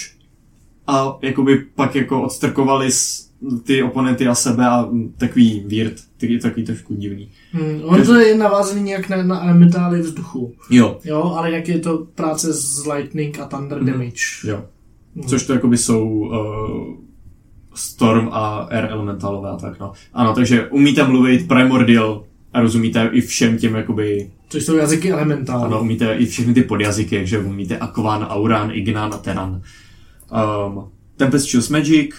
[0.87, 3.26] a jakoby pak jako odstrkovali s
[3.63, 7.29] ty oponenty a sebe a takový weird, takový, takový trošku divný.
[7.51, 10.53] Hmm, on to je navázaný nějak na, na elementály vzduchu.
[10.69, 13.91] Jo, Jo, ale jak je to práce s lightning a thunder Mhm.
[13.91, 14.21] damage.
[14.47, 14.63] jo.
[15.15, 15.27] Mhm.
[15.27, 16.93] Což to jakoby jsou uh,
[17.75, 19.91] Storm a Air Elementalové a tak, no.
[20.13, 22.23] Ano, takže umíte mluvit Primordial
[22.53, 25.63] a rozumíte i všem těm jakoby Což jsou jazyky elementál.
[25.65, 29.61] Ano, umíte i všechny ty podjazyky, takže umíte Aquan, Auran, Ignan a Teran.
[30.67, 32.15] Um, Tempest Chills Magic,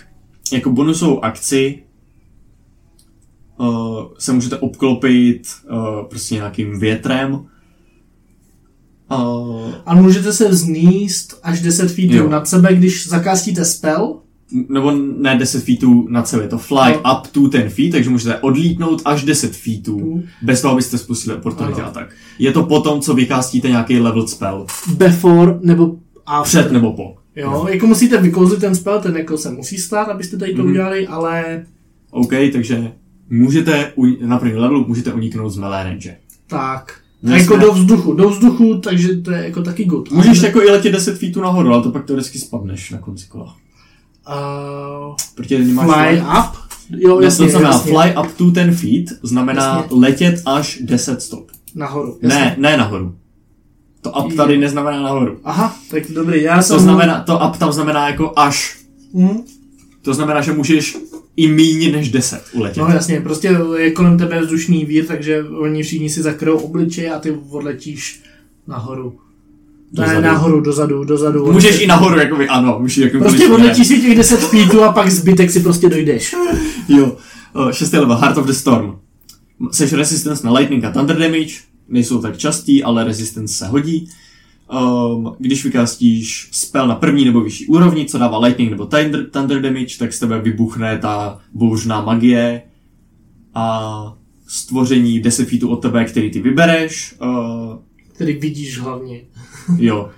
[0.53, 1.83] jako bonusovou akci
[3.61, 3.67] uh,
[4.19, 5.79] se můžete obklopit uh,
[6.09, 7.33] prostě nějakým větrem.
[7.35, 7.41] Uh,
[9.87, 14.21] A můžete se vzníst až 10 feetů nad sebe, když zakástíte spell.
[14.69, 17.13] nebo ne 10 feetů nad sebe, to fly No.
[17.19, 20.23] up to 10 feet, takže můžete odlítnout až 10 feetů, Mm.
[20.43, 22.15] bez toho, abyste spustili opportunity a tak.
[22.39, 24.67] Je to potom, co vykástíte nějaký level spell.
[24.97, 25.97] Before nebo
[26.27, 26.63] after.
[26.63, 27.15] Před nebo po.
[27.39, 30.71] Jo, jako musíte vykouzlit ten spell, ten jako se musí stát, abyste tady to Mhm.
[30.71, 31.65] udělali, ale
[32.11, 32.93] OK, takže
[33.31, 36.17] můžete u, na první levelu můžete uniknout z melee range.
[36.47, 37.01] tak.
[37.27, 40.11] A jako jsme- do vzduchu, do vzduchu, takže to je jako taky good.
[40.11, 43.27] Můžeš Ale- jako i letět 10 feetů nahoru, ale to pak teoreticky spadneš na konci
[43.29, 43.57] kola.
[44.29, 46.57] Uh, Protože nemáš fly up?
[46.91, 47.93] Jo, Ne, jasně, to znamená jasně.
[47.93, 49.97] fly up to 10 feet, znamená Jasně.
[50.01, 51.51] letět až 10 stop.
[51.75, 52.19] Nahoru.
[52.23, 52.57] Ne, jasně.
[52.63, 53.15] ne nahoru.
[54.03, 55.39] To up tady neznamená nahoru.
[55.45, 56.77] Aha, tak dobrý, já jsem...
[56.77, 58.79] To znamená, to up tam znamená jako až.
[59.15, 59.43] Hm?
[60.03, 60.97] To znamená, že můžeš
[61.37, 62.77] i méně než 10 uletět.
[62.77, 67.19] No jasně, prostě je kolem tebe vzdušný vír, takže oni všichni si zakryjou obličeje a
[67.19, 68.23] ty odletíš
[68.67, 69.19] nahoru.
[69.93, 70.23] Ne, Dozadu.
[70.23, 71.53] nahoru, dozadu, dozadu.
[71.53, 75.11] Můžeš i nahoru, jakoby, ano, můžeš jako Prostě odletíš si těch 10 feetů a pak
[75.11, 76.35] zbytek si prostě dojdeš.
[76.89, 77.17] Jo,
[77.57, 78.99] uh, šestý level, Heart of the Storm.
[79.73, 81.55] Seš resistance na lightning a thunder damage,
[81.89, 84.09] nejsou tak častý, ale resistance se hodí.
[84.73, 89.63] Um, když vykástíš spell na první nebo vyšší úrovni, co dává lightning nebo thunder, thunder
[89.63, 92.63] damage, tak z tebe vybuchne ta bouřná magie
[93.55, 97.15] a stvoření 10 feetů od tebe, který ty vybereš.
[97.23, 97.79] Uh,
[98.13, 99.21] Který vidíš hlavně.
[99.79, 100.11] jo,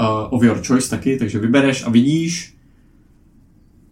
[0.00, 2.54] uh, of your choice taky, takže vybereš a vidíš,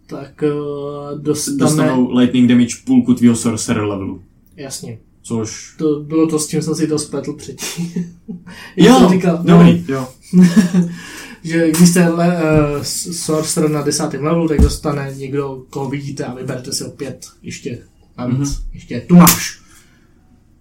[0.07, 1.59] Tak uh, dostaneme...
[1.59, 4.21] dostanou lightning damage půlku tvýho sorcerer levelu.
[4.55, 4.99] Jasně.
[5.21, 8.17] Což To bylo to, s čím jsem si to spletl předtím.
[8.75, 10.07] Jo, jsem říkal, dobrý, jo.
[10.33, 10.47] No,
[11.43, 16.33] že když jste le, uh, sorcerer na desátém levelu, tak dostane někdo, koho vidíte a
[16.33, 17.79] vyberte si opět ještě
[18.17, 18.37] navíc.
[18.37, 18.43] Mhm.
[18.43, 18.61] Mm-hmm.
[18.73, 19.61] Ještě tu máš.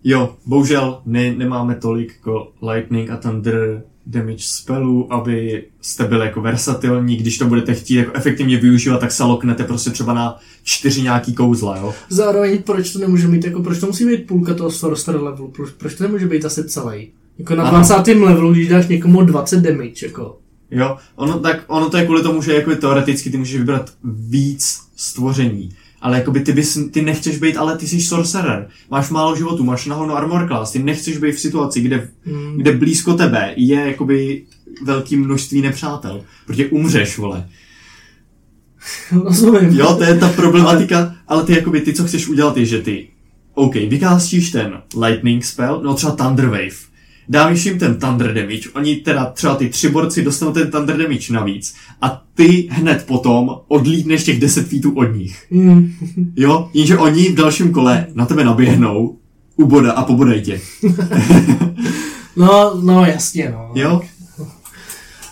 [0.05, 6.41] Jo, bohužel ne, nemáme tolik jako lightning a thunder damage spellů, aby jste byli jako
[6.41, 11.03] versatilní, když to budete chtít jako efektivně využívat, tak se loknete prostě třeba na čtyři
[11.03, 11.95] nějaký kouzla, jo.
[12.09, 15.71] Zároveň proč to nemůže mít, jako proč to musí být půlka toho sorcerer levelu, proč,
[15.71, 17.09] proč to nemůže být asi celý?
[17.39, 17.85] Jako na Aha.
[17.95, 18.15] 20.
[18.15, 20.37] levelu, když dáš někomu 20 damage, jako.
[20.71, 24.81] Jo, ono, tak, ono to je kvůli tomu, že jako teoreticky ty můžeš vybrat víc
[24.97, 25.71] stvoření.
[26.01, 28.69] Ale jakoby ty, bys, ty nechceš být, ale ty jsi sorcerer.
[28.91, 32.57] Máš málo životu, máš na hovno armor class, ty nechceš být v situaci, kde, Mm.
[32.57, 34.45] kde blízko tebe je jakoby
[34.85, 36.25] velký množství nepřátel.
[36.47, 37.49] Protože umřeš, vole.
[39.25, 39.71] Rozumím.
[39.79, 43.09] Jo, to je ta problematika, ale ty jakoby, ty co chceš udělat je, že ty,
[43.55, 46.90] OK, vykástíš ten lightning spell, no třeba Thunder Wave,
[47.31, 51.33] dáš jim ten Thunder damage, oni teda třeba ty tři borci dostanou ten Thunder damage
[51.33, 55.47] navíc a ty hned potom odlítneš těch 10 feetů od nich.
[55.51, 55.93] Mm.
[56.37, 59.17] Jo, jenže oni v dalším kole na tebe naběhnou,
[59.57, 60.61] uboda a pobodají tě.
[62.37, 63.73] No, no jasně, no.
[63.75, 64.01] Jo?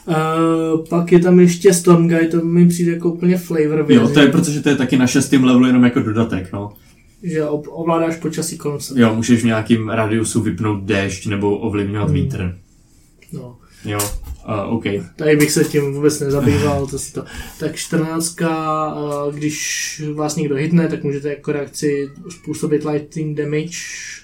[0.06, 4.08] Uh, pak je tam ještě Storm Guide, to mi přijde jako úplně flavor věc, Jo,
[4.08, 6.72] to je protože to je taky na šestém levelu jenom jako dodatek, no.
[7.22, 9.00] Že ovládáš počasí kolem sebe.
[9.00, 12.14] Jo, můžeš v nějakým radiusu vypnout déšť nebo ovlivňovat Hmm.
[12.14, 12.58] vítr.
[13.32, 13.56] No.
[13.84, 13.98] Jo,
[14.68, 14.84] uh, OK.
[15.16, 17.24] Tady bych se tím vůbec nezabýval, to si to.
[17.60, 18.36] Tak 14,
[19.34, 23.76] když vás někdo hitne, tak můžete jako reakci způsobit lightning damage,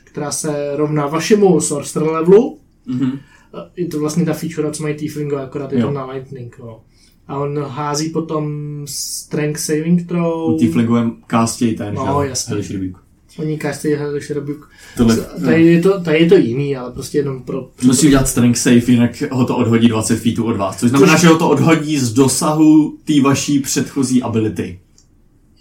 [0.05, 2.59] která se rovná vašemu sorcerer levelu.
[2.87, 3.11] Mhm.
[3.55, 5.87] Eh, Je to vlastně ta feature, co mají Tieflingo, akorát je Jo.
[5.87, 6.57] to na lightning.
[6.59, 6.81] No.
[7.29, 8.53] A on hází potom
[8.89, 10.55] strength saving throw.
[10.55, 12.29] U Tieflingovém castěj ten, No, že?
[12.29, 12.51] jasně.
[12.51, 13.01] Hellish Rebuke.
[13.39, 14.66] Oni každý Hellish Rebuke.
[14.97, 17.68] Tohle, Tady je, to, tady je to jiný, ale prostě jenom pro...
[17.83, 20.77] Musí udělat strength save, jinak ho to odhodí 20 feetů od vás.
[20.77, 24.81] Což znamená, Což- že ho to odhodí z dosahu té vaší předchozí ability.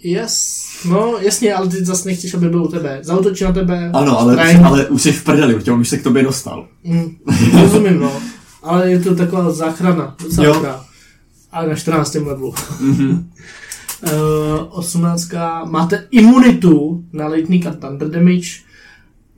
[0.02, 0.64] Yes.
[0.88, 2.98] No, jasně, ale ty zase nechceš, aby byl u tebe.
[3.02, 3.90] Zautočí na tebe.
[3.94, 6.66] Ano, ale, ale už jsi v prdeli, protože on už se k tobě dostal.
[6.84, 7.16] Mm,
[7.62, 8.12] rozumím, no.
[8.62, 10.16] Ale je to taková záchrana.
[10.22, 10.54] Docela Jo.
[10.54, 10.84] dobrá.
[11.54, 12.14] Ale na 14.
[12.14, 12.54] levelu.
[12.80, 13.30] Mhm.
[14.04, 15.28] Uh, 18.
[15.70, 18.48] Máte imunitu na lightning a thunder damage.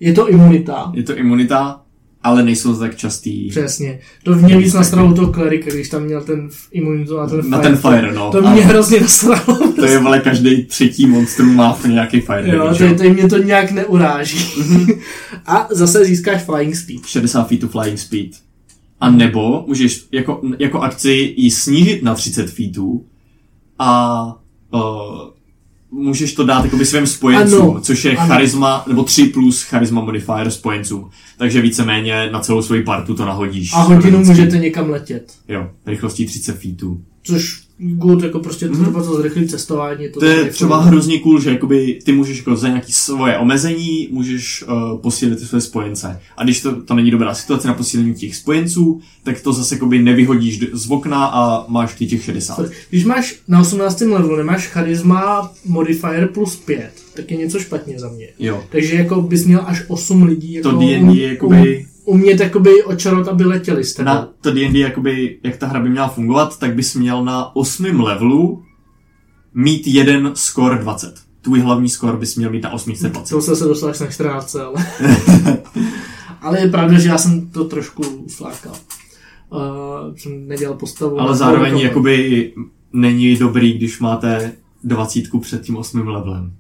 [0.01, 0.91] Je to imunita.
[0.95, 1.81] Je to imunita
[2.27, 3.49] ale nejsou tak častý.
[3.49, 3.99] Přesně.
[4.23, 7.69] To mě víc nasralo toho klerika, když tam měl ten imunitu na ten Na fire.
[7.71, 8.31] ten fire, no.
[8.33, 9.73] To mě hrozně nasralo.
[9.73, 13.39] to je, vole, každý třetí monstrum má nějaký fire Jo, damage, to, to mě to
[13.39, 14.62] nějak neuráží.
[15.47, 17.07] a zase získáš flying speed.
[17.07, 18.31] 60 feet to flying speed.
[19.01, 23.05] A nebo můžeš jako, jako akci ji snížit na 30 feetů
[23.79, 24.23] a
[24.75, 24.81] uh,
[25.91, 28.29] můžeš to dát jakoby svým spojencům, Ano, což je ano.
[28.29, 31.11] charisma, nebo 3 plus charisma modifier spojencům.
[31.39, 33.73] Takže víceméně na celou svoji partu to nahodíš.
[33.73, 35.33] A hodinu můžete někam letět.
[35.49, 37.01] Jo, rychlostí 30 feetů.
[37.23, 38.83] Což good, jako prostě Mhm.
[38.83, 40.09] třeba to zrychlí cestování.
[40.09, 43.39] To To je jako- třeba hrozně cool, že jakoby ty můžeš jako za nějaký svoje
[43.39, 46.20] omezení, můžeš uh, posílit ty své spojence.
[46.37, 50.03] A když to, to není dobrá situace na posílení těch spojenců, tak to zase jakoby
[50.03, 52.68] nevyhodíš z okna a máš ty těch 60.
[52.91, 54.01] Když máš na 18.
[54.12, 58.29] levelu, nemáš charisma modifier plus 5, tak je něco špatně za mě.
[58.39, 58.64] Jo.
[58.70, 61.87] Takže jako bys měl až 8 lidí jako To D&D um- je jakoby...
[62.07, 64.07] umět jakoby očarovat, aby letěli s tebou.
[64.07, 68.01] Na to D&D, jakoby, jak ta hra by měla fungovat, tak bys měl na osmém
[68.01, 68.63] levelu
[69.55, 71.15] mít jeden score 20.
[71.41, 73.35] Tvůj hlavní score bys měl mít na 820.
[73.35, 74.87] To jsem se dostal až na 14, ale...
[76.41, 78.73] ale je pravda, že já jsem to trošku uflákal.
[79.51, 81.21] Uh, jsem nedělal postavu.
[81.21, 82.53] Ale zároveň půl jakoby
[82.93, 84.53] není dobrý, když máte
[84.85, 86.53] dvacítku před tím osmým levelem.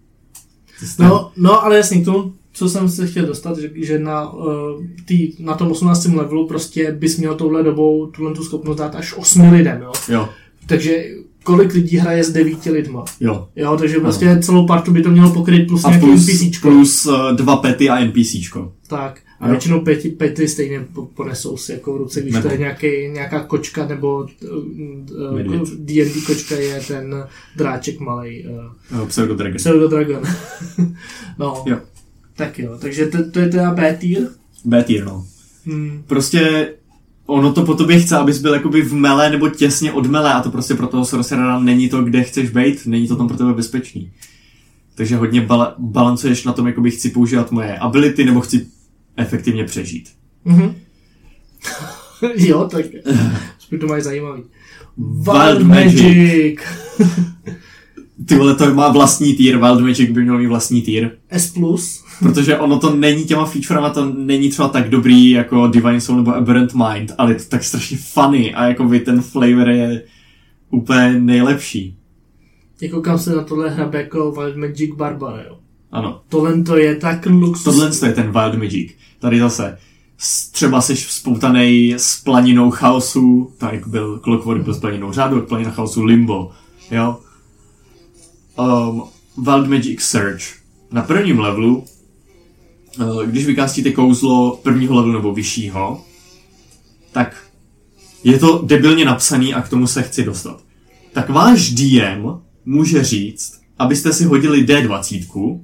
[0.84, 4.32] Jste- No, no, ale jasně, k tomu, co jsem se chtěl dostat, že, že na,
[4.32, 4.44] uh,
[5.04, 6.04] tý, na tom 18.
[6.04, 9.92] levelu prostě bys měl touhle dobou tuhle tu schopnost dát až 8 lidem, jo.
[10.08, 10.28] Jo,
[10.66, 11.04] Takže
[11.44, 13.04] kolik lidí hraje s 9 lidma.
[13.20, 13.48] jo.
[13.56, 16.68] Jo, takže prostě celou partu by to mělo pokryt plus A nějaký plus, NPCčko.
[16.68, 18.72] plus uh, dva pety a NPCčko.
[18.88, 19.20] Tak.
[19.40, 19.50] A Jo.
[19.52, 23.40] většinou pěti, pěty stejně po- ponesou si jako v ruce, když to je nějaký, nějaká
[23.44, 25.62] kočka nebo uh, Medvěd.
[25.78, 27.14] D&D kočka je ten
[27.56, 28.46] dráček malej.
[28.92, 29.56] Uh, Uh, Pseudo Dragon.
[29.56, 30.22] Pseudo Dragon.
[31.38, 31.62] no.
[31.66, 31.78] Jo.
[32.36, 34.28] Tak jo, takže to, to je teda B tier.
[34.64, 35.26] B tier, no.
[35.66, 36.02] Hmm.
[36.06, 36.72] Prostě
[37.26, 40.42] ono to po tobě chce, abys byl jakoby v mele nebo těsně od mele a
[40.42, 43.54] to prostě pro toho sorcerera není to, kde chceš být, není to tam pro tebe
[43.54, 44.12] bezpečný.
[44.94, 48.66] Takže hodně bala- balancuješ na tom, jakoby chci používat moje ability nebo chci
[49.16, 50.08] efektivně přežít.
[50.44, 50.74] Mhm.
[52.36, 52.84] jo, tak
[53.58, 54.42] spíš to mají zajímavý.
[54.98, 56.02] Wild Wild Magic.
[56.02, 56.60] Magic.
[58.26, 61.10] Ty vole, to má vlastní tier, Wild Magic by měl mít vlastní tier.
[61.30, 61.50] S+.
[61.50, 62.04] plus.
[62.18, 66.34] Protože ono to není těma featurema, to není třeba tak dobrý jako Divine Soul nebo
[66.34, 70.02] Aberrant Mind, ale je to tak strašně funny a jako by ten flavor je
[70.70, 71.96] úplně nejlepší.
[72.80, 75.58] Jako kam se na tohle hrabe jako Wild Magic Barbara, jo.
[75.92, 76.20] Ano.
[76.28, 77.64] Tohle to je tak luxus.
[77.64, 78.92] Tohle je ten Wild Magic.
[79.18, 79.78] Tady zase
[80.52, 86.04] třeba jsi spoutanej s planinou chaosu, tak byl Clockwork byl s planinou řádu, planina chaosu
[86.04, 86.50] Limbo,
[86.90, 87.18] jo.
[88.58, 89.02] Um,
[89.44, 90.42] Wild Magic Search.
[90.92, 91.84] Na prvním levelu,
[93.26, 96.04] když vykástíte kouzlo prvního levelu nebo vyššího,
[97.12, 97.46] tak
[98.24, 100.62] je to debilně napsaný a k tomu se chci dostat.
[101.12, 102.26] Tak váš DM
[102.64, 105.60] může říct, abyste si hodili D20,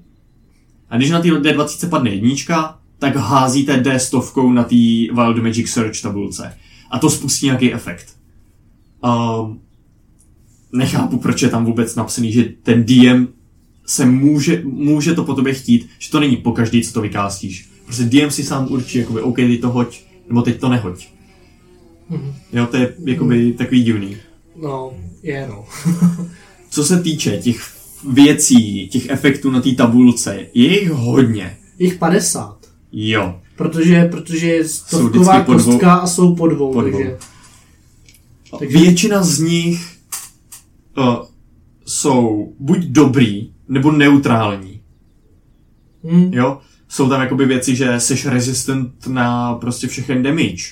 [0.91, 4.77] a když na té D20 padne jednička, tak házíte D stovkou na té
[5.15, 6.55] Wild Magic Search tabulce.
[6.91, 8.17] A to spustí nějaký efekt.
[9.05, 9.61] Um,
[10.73, 13.27] nechápu, proč je tam vůbec napsaný, že ten DM
[13.87, 17.69] se může, může to po tobě chtít, že to není po každý, co to vykástíš.
[17.85, 21.09] Prostě DM si sám určí, jakoby, OK, teď to hoď, nebo teď to nehoď.
[22.09, 22.35] Mhm.
[22.53, 24.17] Jo, to je jakoby takový divný.
[24.63, 25.65] No, je no.
[26.71, 27.73] Co se týče těch
[28.13, 31.57] věcí, těch efektů na té tabulce, je jich hodně.
[31.79, 32.57] Jich 50.
[32.93, 33.41] Jo.
[33.57, 36.99] Protože, protože je stovková kostka a jsou po dvou, po dvou.
[36.99, 37.17] takže...
[38.59, 38.79] Takže...
[38.79, 39.99] Většina z nich
[40.99, 41.17] uh,
[41.87, 44.81] jsou buď dobrý, nebo neutrální.
[46.13, 46.59] Hm, Jo?
[46.89, 50.63] Jsou tam jakoby věci, že jsi resistant na prostě všechen damage.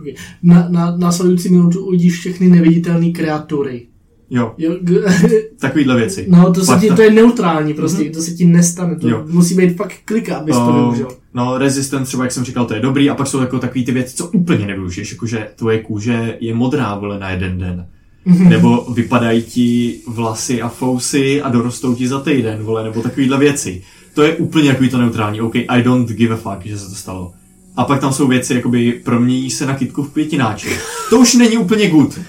[0.00, 0.14] okay.
[0.42, 3.86] Na, na následující minutu uvidíš všechny neviditelné kreatury.
[4.32, 4.76] Jo, Jo,
[5.60, 6.26] takovýhle věci.
[6.28, 8.12] no, to, se ti, to je neutrální prostě, mm-hmm.
[8.12, 8.96] to se ti nestane.
[8.96, 9.24] To Jo.
[9.28, 11.08] musí být fakt klika, abys to Uh, využil.
[11.34, 13.92] no, resistant třeba, jak jsem říkal, to je dobrý, a pak jsou jako takový ty
[13.92, 17.86] věci, co úplně nevyužiješ, jakože tvoje kůže je modrá, vole, na jeden den.
[18.48, 23.82] Nebo vypadají ti vlasy a fousy a dorostou ti za týden, vole, nebo takovýhle věci.
[24.14, 26.94] To je úplně takový to neutrální, OK, I don't give a fuck, že se to
[26.94, 27.32] stalo.
[27.76, 30.80] A pak tam jsou věci, jakoby promění se na kytku v květináček.
[31.10, 32.20] To už není úplně good.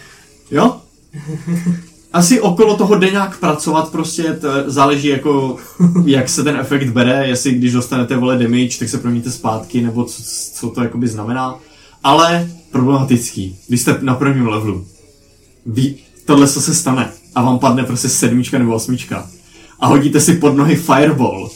[0.51, 0.75] Jo?
[2.13, 5.57] Asi okolo toho jde nějak pracovat, prostě to záleží jako,
[6.05, 10.03] jak se ten efekt bere, jestli když dostanete vole damage, tak se proměníte zpátky, nebo
[10.03, 10.23] co,
[10.53, 11.59] co to jakoby znamená.
[12.03, 14.85] Ale problematický, když jste na prvním levelu,
[15.65, 19.29] ví, tohle co se stane a vám padne prostě sedmička nebo osmička
[19.79, 21.49] a hodíte si pod nohy fireball,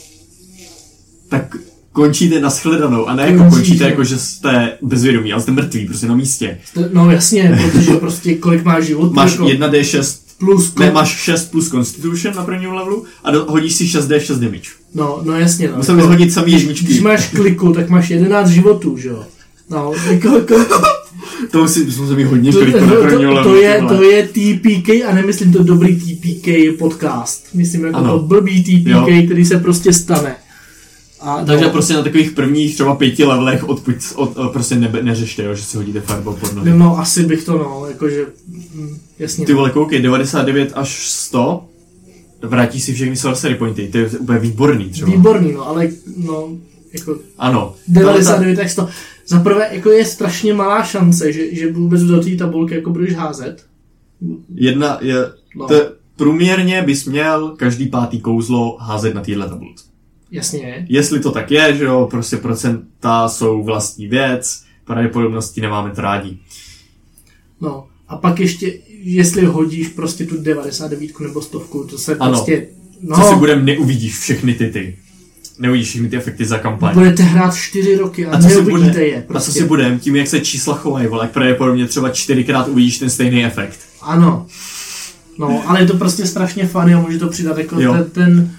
[1.29, 1.55] tak
[1.91, 3.55] končíte na shledanou a ne jako Končíte.
[3.55, 6.57] končíte jako, že jste bezvědomí, ale jste mrtví, prostě na místě.
[6.93, 9.13] No jasně, protože prostě kolik má život.
[9.13, 13.75] Máš jako 1d6, plus ne, máš 6 plus Constitution na prvním levelu a do, hodíš
[13.75, 14.69] si 6d6 damage.
[14.93, 15.67] No, no jasně.
[15.67, 17.01] No, Musím jako, vyhodit samý když jedničky.
[17.01, 19.23] máš kliku, tak máš 11 životů, že jo?
[19.69, 20.55] No, jako, jako,
[21.51, 24.89] To musí, musím mít hodně to, kliku na to, to, to, je, to je TPK
[24.89, 26.47] a nemyslím to dobrý TPK
[26.79, 27.47] podcast.
[27.53, 28.19] Myslím jako Ano.
[28.19, 29.05] to blbý TPK, Jo.
[29.25, 30.35] který se prostě stane.
[31.21, 35.03] A, Takže no, prostě na takových prvních třeba pěti levelech odpud, od, od, prostě nebe,
[35.03, 36.71] neřešte, jo, že si hodíte fireball pod nohy.
[36.73, 38.25] no, asi bych to, no, jakože,
[38.73, 39.45] mm, jasně.
[39.45, 41.65] Ty vole, koukej, 99 až 100,
[42.41, 45.11] vrátí si všechny sorcery pointy, to je úplně výborný třeba.
[45.11, 45.87] Výborný, no, ale,
[46.17, 46.49] no,
[46.93, 47.75] jako, Ano.
[47.87, 48.89] 99 tak 100.
[49.27, 53.13] Za prvé, jako je strašně malá šance, že, že vůbec do té tabulky jako budeš
[53.15, 53.65] házet.
[54.55, 55.15] Jedna je,
[55.55, 59.85] No, to je, průměrně bys měl každý pátý kouzlo házet na téhle tabulce.
[60.31, 60.85] jasně.
[60.89, 66.37] Jestli to tak je, že jo, prostě procenta jsou vlastní věc, pravděpodobnosti nemáme to rádi.
[67.61, 72.31] No, a pak ještě, jestli hodíš prostě tu 99 nebo stovku, to se Ano.
[72.31, 72.67] prostě,
[73.15, 74.97] Co si no, budem, neuvidíš všechny ty ty.
[75.59, 76.93] Neuvidíš všechny ty efekty za kampaň.
[76.93, 79.17] budete hrát 4 roky a, A co si neuvidíte bude- je.
[79.17, 79.51] A co Prostě.
[79.51, 83.79] si budem, tím jak se čísla chovají, vole, pravděpodobně třeba čtyřikrát uvidíš ten stejný efekt.
[84.01, 84.45] Ano.
[85.39, 87.93] No, ale je to prostě strašně funny a může to přidat jako Jo.
[87.93, 88.51] ten, ten,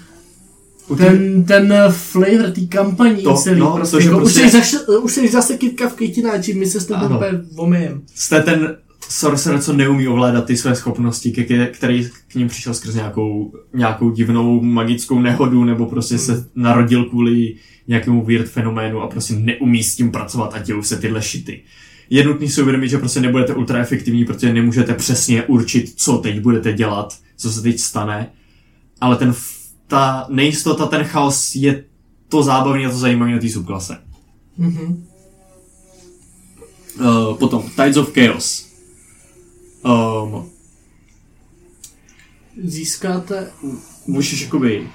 [0.87, 3.59] U těch- ten, ten flavor té kampaní To, celý.
[3.59, 6.79] no, prostě, jako, prostě- Už, jsi zase, už jsi zase kytka v kytináči, my se
[6.81, 7.19] s tebou
[7.55, 8.01] vomijem.
[8.15, 8.75] Jste ten
[9.09, 14.11] sorcerer, co neumí ovládat ty své schopnosti, ke, který k ním přišel skrz nějakou, nějakou
[14.11, 17.55] divnou magickou nehodu, nebo prostě se narodil kvůli
[17.87, 21.61] nějakému weird fenoménu a prostě neumí s tím pracovat a dějou se tyhle šity.
[22.09, 26.39] Je nutný si uvědomit, že prostě nebudete ultra efektivní, protože nemůžete přesně určit, co teď
[26.39, 28.31] budete dělat, co se teď stane,
[29.01, 29.33] ale ten,
[29.87, 31.83] ta nejistota, ten chaos je
[32.29, 33.97] to zábavné a to zajímavé na té subklase.
[34.57, 35.03] Mhm.
[36.99, 38.66] Uh, potom Tides of Chaos.
[39.87, 40.49] Um,
[42.63, 43.51] Získáte,
[44.07, 44.87] můžeš jakoby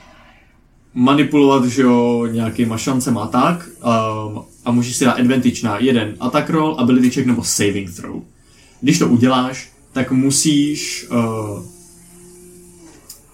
[0.95, 6.17] manipulovat, že jo, nějakýma šancema a tak um, a můžeš si dát advantage na jeden
[6.21, 8.23] attack roll, ability check nebo saving throw.
[8.81, 11.65] Když to uděláš, tak musíš uh,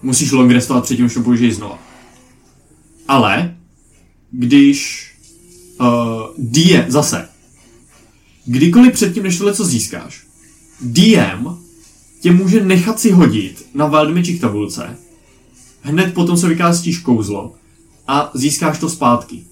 [0.01, 1.79] musíš long restovat předtím, než to použiješ znova.
[3.07, 3.55] Ale
[4.31, 5.11] když
[5.79, 5.87] uh,
[6.37, 7.29] DM, zase,
[8.45, 10.28] kdykoliv předtím, než tohle co získáš,
[10.81, 11.47] DM
[12.21, 14.97] tě může nechat si hodit na Wild Magic tabulce
[15.81, 17.53] hned potom, co vykázíš kouzlo
[18.07, 19.43] a získáš to zpátky.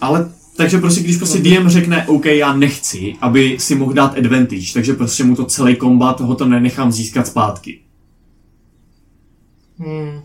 [0.00, 4.72] Ale takže prostě, když prostě DM řekne, OK, já nechci, aby si mohl dát advantage,
[4.72, 7.80] takže prostě mu to celý kombat, ho to nenechám získat zpátky.
[9.78, 10.20] hmm,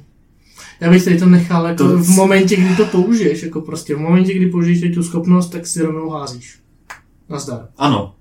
[0.81, 3.99] já bych tady to nechal jako To- v momentě, kdy to použiješ, jako prostě v
[3.99, 6.59] momentě, kdy použiješ tu schopnost, tak si rovnou házíš.
[7.29, 7.67] Nazdar.
[7.77, 8.15] Ano.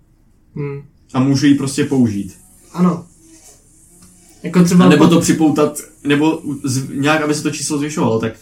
[0.56, 0.82] Hmm.
[1.14, 2.34] A můžu ji prostě použít.
[2.72, 3.06] Ano.
[4.42, 4.84] Jako třeba...
[4.84, 8.32] A nebo to připoutat, nebo z, nějak, aby se to číslo zvyšovalo, tak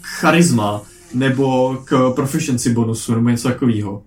[0.00, 0.82] k charisma,
[1.14, 4.02] nebo k proficiency bonusu, nebo něco takového.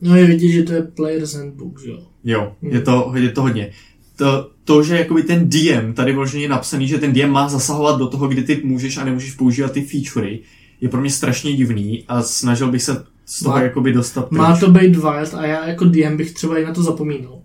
[0.00, 1.98] No je vidět, že to je Player's Handbook, že jo.
[2.24, 3.70] Jo, je to, je to hodně.
[4.16, 7.98] To, to, že jakoby ten DM, tady vloženě je napsaný, že ten DM má zasahovat
[7.98, 10.38] do toho, kdy ty můžeš a nemůžeš používat ty featurey,
[10.80, 14.38] je pro mě strašně divný a snažil bych se z toho Má- jakoby dostat pryč.
[14.38, 17.43] Má to být wild a já jako DM bych třeba i na to zapomínal.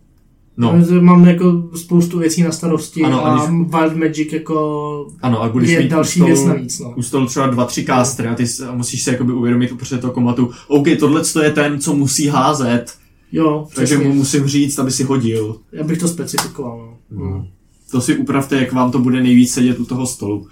[0.62, 5.42] No, Mám jako spoustu věcí na starosti Ano, a a když- Wild Magic jako ano,
[5.44, 6.80] a budeš je mít další u věc stolu, navíc.
[6.80, 6.94] No.
[6.98, 10.52] u stolu třeba dva, tři castery a ty musíš se jakoby uvědomit uprostřed toho kombatu,
[10.68, 12.86] OK, tohle je ten, co musí házet,
[13.32, 14.10] Jo, takže přesně.
[14.10, 15.58] mu musím říct, aby si hodil.
[15.72, 16.94] Já bych to specifikoval.
[17.12, 17.26] No.
[17.30, 17.48] No.
[17.92, 20.48] To si upravte, jak vám to bude nejvíc sedět u toho stolu.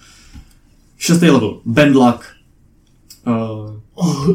[0.98, 1.60] Šestý level.
[1.66, 2.20] Bend luck.
[3.28, 3.77] Uh, Oh,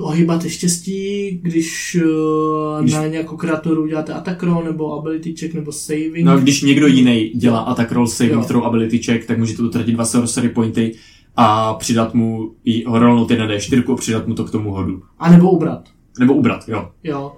[0.00, 5.72] ohýbat štěstí, když uh, Když- na nějakou kreaturu uděláte attack roll, nebo ability check, nebo
[5.72, 6.24] saving.
[6.24, 8.44] no, když někdo jiný dělá attack roll, saving Jo.
[8.44, 10.94] throw, ability check, tak můžete utratit dva sorcery pointy
[11.36, 15.02] a přidat mu i ho rollnout 1d4 a přidat mu to k tomu hodu.
[15.18, 15.88] A nebo ubrat.
[16.18, 16.90] Nebo ubrat, jo.
[17.04, 17.32] Jo.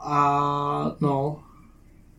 [0.00, 1.36] A no,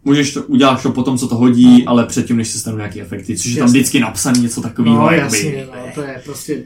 [0.05, 3.37] Můžeš to, uděláš to potom, co to hodí, ale předtím, než se stanou nějaký efekty,
[3.37, 3.79] což je tam Jasně.
[3.79, 4.97] vždycky napsaný něco takového.
[4.97, 6.63] no jasně, no, to je prostě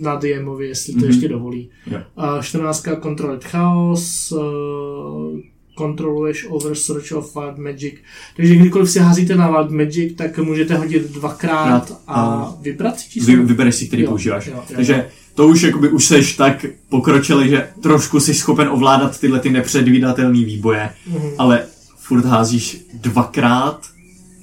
[0.00, 1.06] na DMovi, jestli to Mhm.
[1.08, 1.70] ještě dovolí.
[1.86, 1.98] Jo.
[2.16, 2.84] A 14.
[3.02, 5.38] Control Chaos, uh,
[5.74, 7.94] kontroluješ over search of Wild Magic.
[8.36, 12.98] Takže kdykoliv si házíte na Wild Magic, tak můžete hodit dvakrát Krát a a vybrat
[13.00, 13.34] si číslo.
[13.34, 14.46] Vy, vybereš si, který Jo, používáš.
[14.46, 14.62] jo, jo.
[14.76, 19.50] Takže to už jakoby už seš tak pokročilý, že trošku jsi schopen ovládat tyhle ty
[19.50, 21.28] nepředvídatelné výboje, Mhm.
[21.38, 21.64] ale
[21.96, 23.80] furt házíš dvakrát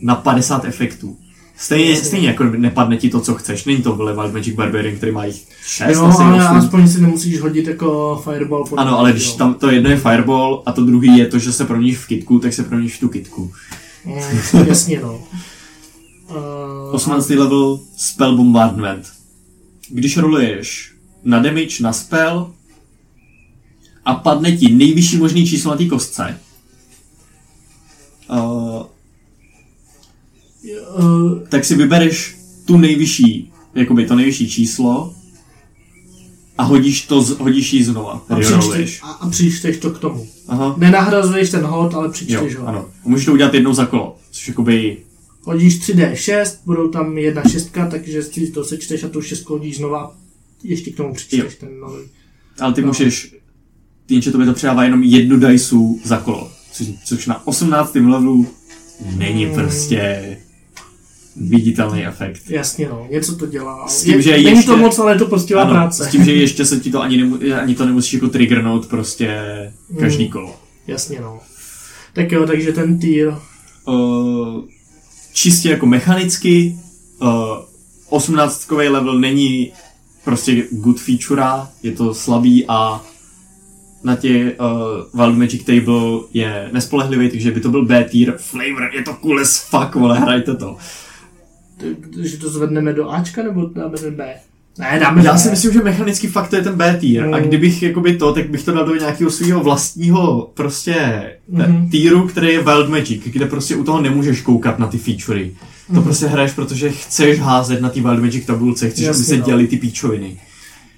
[0.02, 1.18] na 50 efektů.
[1.58, 3.66] Stejně, stejně jako nepadne ti to, co chceš.
[3.66, 6.58] Není to vole Wild Magic Barbarian, který má jich 6 Jo, asi ale osm.
[6.58, 8.66] aspoň si nemusíš hodit jako fireball.
[8.66, 9.34] pod Ano, ale když jo.
[9.38, 12.40] tam to jedno je fireball a to druhý je to, že se proměníš v kitku,
[12.40, 13.52] tak se proměníš v tu kitku.
[14.06, 15.24] Mm, jasně, no.
[16.30, 17.30] Uh, 18.
[17.30, 19.08] level Spell Bombardment.
[19.90, 22.54] Když roluješ na damage, na spell
[24.06, 26.40] a padne ti nejvyšší možný číslo na té kostce,
[28.30, 28.84] uh,
[31.00, 35.14] uh, tak si vybereš tu nejvyšší, jakoby to nejvyšší číslo
[36.58, 38.26] a hodíš to, z- hodíš ji znova.
[38.30, 40.28] a, přičteš, a, a přičteš to k tomu.
[40.48, 40.76] Aha.
[40.78, 42.68] Nenahrazuješ ten hod, ale Jo, přičteš ho.
[42.68, 42.80] ano.
[43.06, 44.98] A můžeš to udělat jednou za kolo, což jakoby
[45.48, 50.16] Hodíš 3D6, budou tam jedna šestka, takže si to sečteš a tu šestku hodíš znova.
[50.64, 51.50] Ještě k tomu přičteš Jo.
[51.60, 52.00] ten nový.
[52.60, 52.88] Ale ty No.
[52.88, 53.36] můžeš,
[54.10, 57.96] jenže to by to přidává jenom jednu dajsu za kolo, což, což na 18.
[57.96, 58.48] levelu
[59.18, 59.54] není Mm.
[59.54, 60.38] prostě
[61.36, 62.42] viditelný efekt.
[62.50, 63.88] Jasně no, něco to dělá.
[63.88, 66.06] S tím, je, že není ještě- to moc, ale je to prostě Ano, práce.
[66.06, 69.38] s tím, že ještě se ti to ani, nemu, ani to nemusíš jako triggernout prostě
[70.00, 70.32] každý Mm.
[70.32, 70.56] kolo.
[70.88, 71.40] Jasně no.
[72.14, 73.34] Tak jo, takže ten týr.
[73.88, 74.64] Uh,
[75.34, 76.78] čistě jako mechanicky,
[77.22, 77.30] uh,
[78.10, 79.72] 18 level není
[80.24, 81.44] prostě good feature,
[81.84, 83.04] je to slabý a
[84.04, 88.34] na tě uh, Wild Magic Table je nespolehlivý, takže by to byl B tier.
[88.38, 90.78] Flavor, je to cool as fuck, vole, hrajte to.
[92.22, 94.34] Že to zvedneme do Ačka, nebo dáme ten B?
[94.78, 97.28] Ne, dáme Já si myslím, že mechanicky fakt to je ten B tier.
[97.28, 97.34] Mm.
[97.34, 101.72] A kdybych jakoby to, tak bych to dal do nějakého svého vlastního prostě Mhm.
[101.72, 105.52] mm týru, který je Wild Magic, kde prostě u toho nemůžeš koukat na ty featurey.
[105.88, 106.04] To Mhm.
[106.04, 109.46] prostě hraješ, protože chceš házet na ty Wild Magic tabulce, chceš, aby Jasně, se no.
[109.46, 110.38] dělaly ty píčoviny.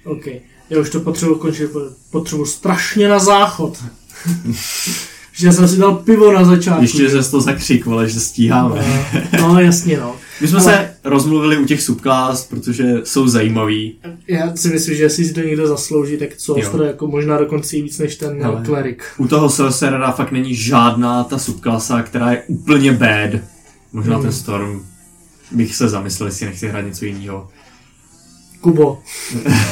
[0.04, 0.26] OK.
[0.70, 1.70] Já už to potřebuji končit,
[2.10, 3.84] potřebuji strašně na záchod.
[5.32, 6.82] že já jsem si dal pivo na začátku.
[6.82, 9.04] Ještě že jsi to zakřik, vole, že stíháme.
[9.40, 10.16] No, no jasně no.
[10.40, 13.98] My jsme Ale- se rozmluvili u těch subklas, protože jsou zajímavý.
[14.28, 17.76] Já si myslím, že jestli si to někdo zaslouží, tak co to jako možná dokonce
[17.76, 18.62] i víc než ten Hele.
[18.64, 19.02] klerik.
[19.18, 23.30] U toho Sorcerera fakt není žádná ta subklasa, která je úplně bad.
[23.92, 24.22] Možná Hmm.
[24.22, 24.86] ten Storm
[25.52, 27.48] bych se zamyslel, jestli nechci hrát něco jiného.
[28.60, 28.98] Kubo,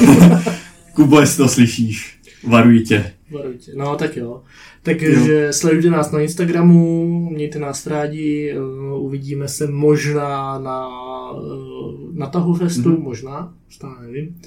[0.93, 3.13] Kubo, jestli to slyšíš, varuji tě.
[3.31, 3.71] varuji tě.
[3.75, 4.41] No tak jo.
[4.87, 8.59] Takže sledujte nás na Instagramu, mějte nás rádi, eh,
[8.97, 10.89] uvidíme se možná na,
[11.37, 13.01] eh, na Tahu Festu, Mhm.
[13.01, 14.41] možná, stále nevím.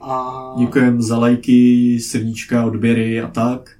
[0.00, 3.76] A Děkujem za lajky, srdíčka, odběry a tak.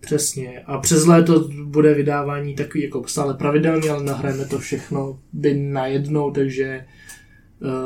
[0.00, 0.60] Přesně.
[0.66, 6.30] A přes léto bude vydávání takový jako stále pravidelný, ale nahrajeme to všechno by najednou,
[6.30, 6.84] takže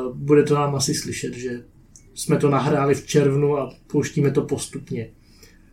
[0.08, 1.62] uh, bude to nám asi slyšet, že
[2.14, 5.08] jsme to nahráli v červnu a pouštíme to postupně.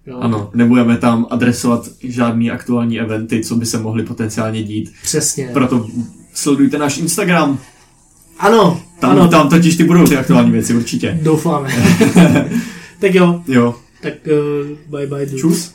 [0.07, 4.91] Jo, Ano, nebudeme tam adresovat žádný aktuální eventy, co by se mohly potenciálně dít.
[5.03, 5.49] Přesně.
[5.53, 5.87] Proto
[6.33, 7.59] sledujte náš Instagram.
[8.39, 11.19] Ano, Tam, ano, tam totiž ty budou ty aktuální věci, určitě.
[11.23, 11.69] doufáme.
[12.99, 15.25] tak jo, Jo, tak uh, bye bye.
[15.25, 15.41] dudes.
[15.41, 15.73] čus.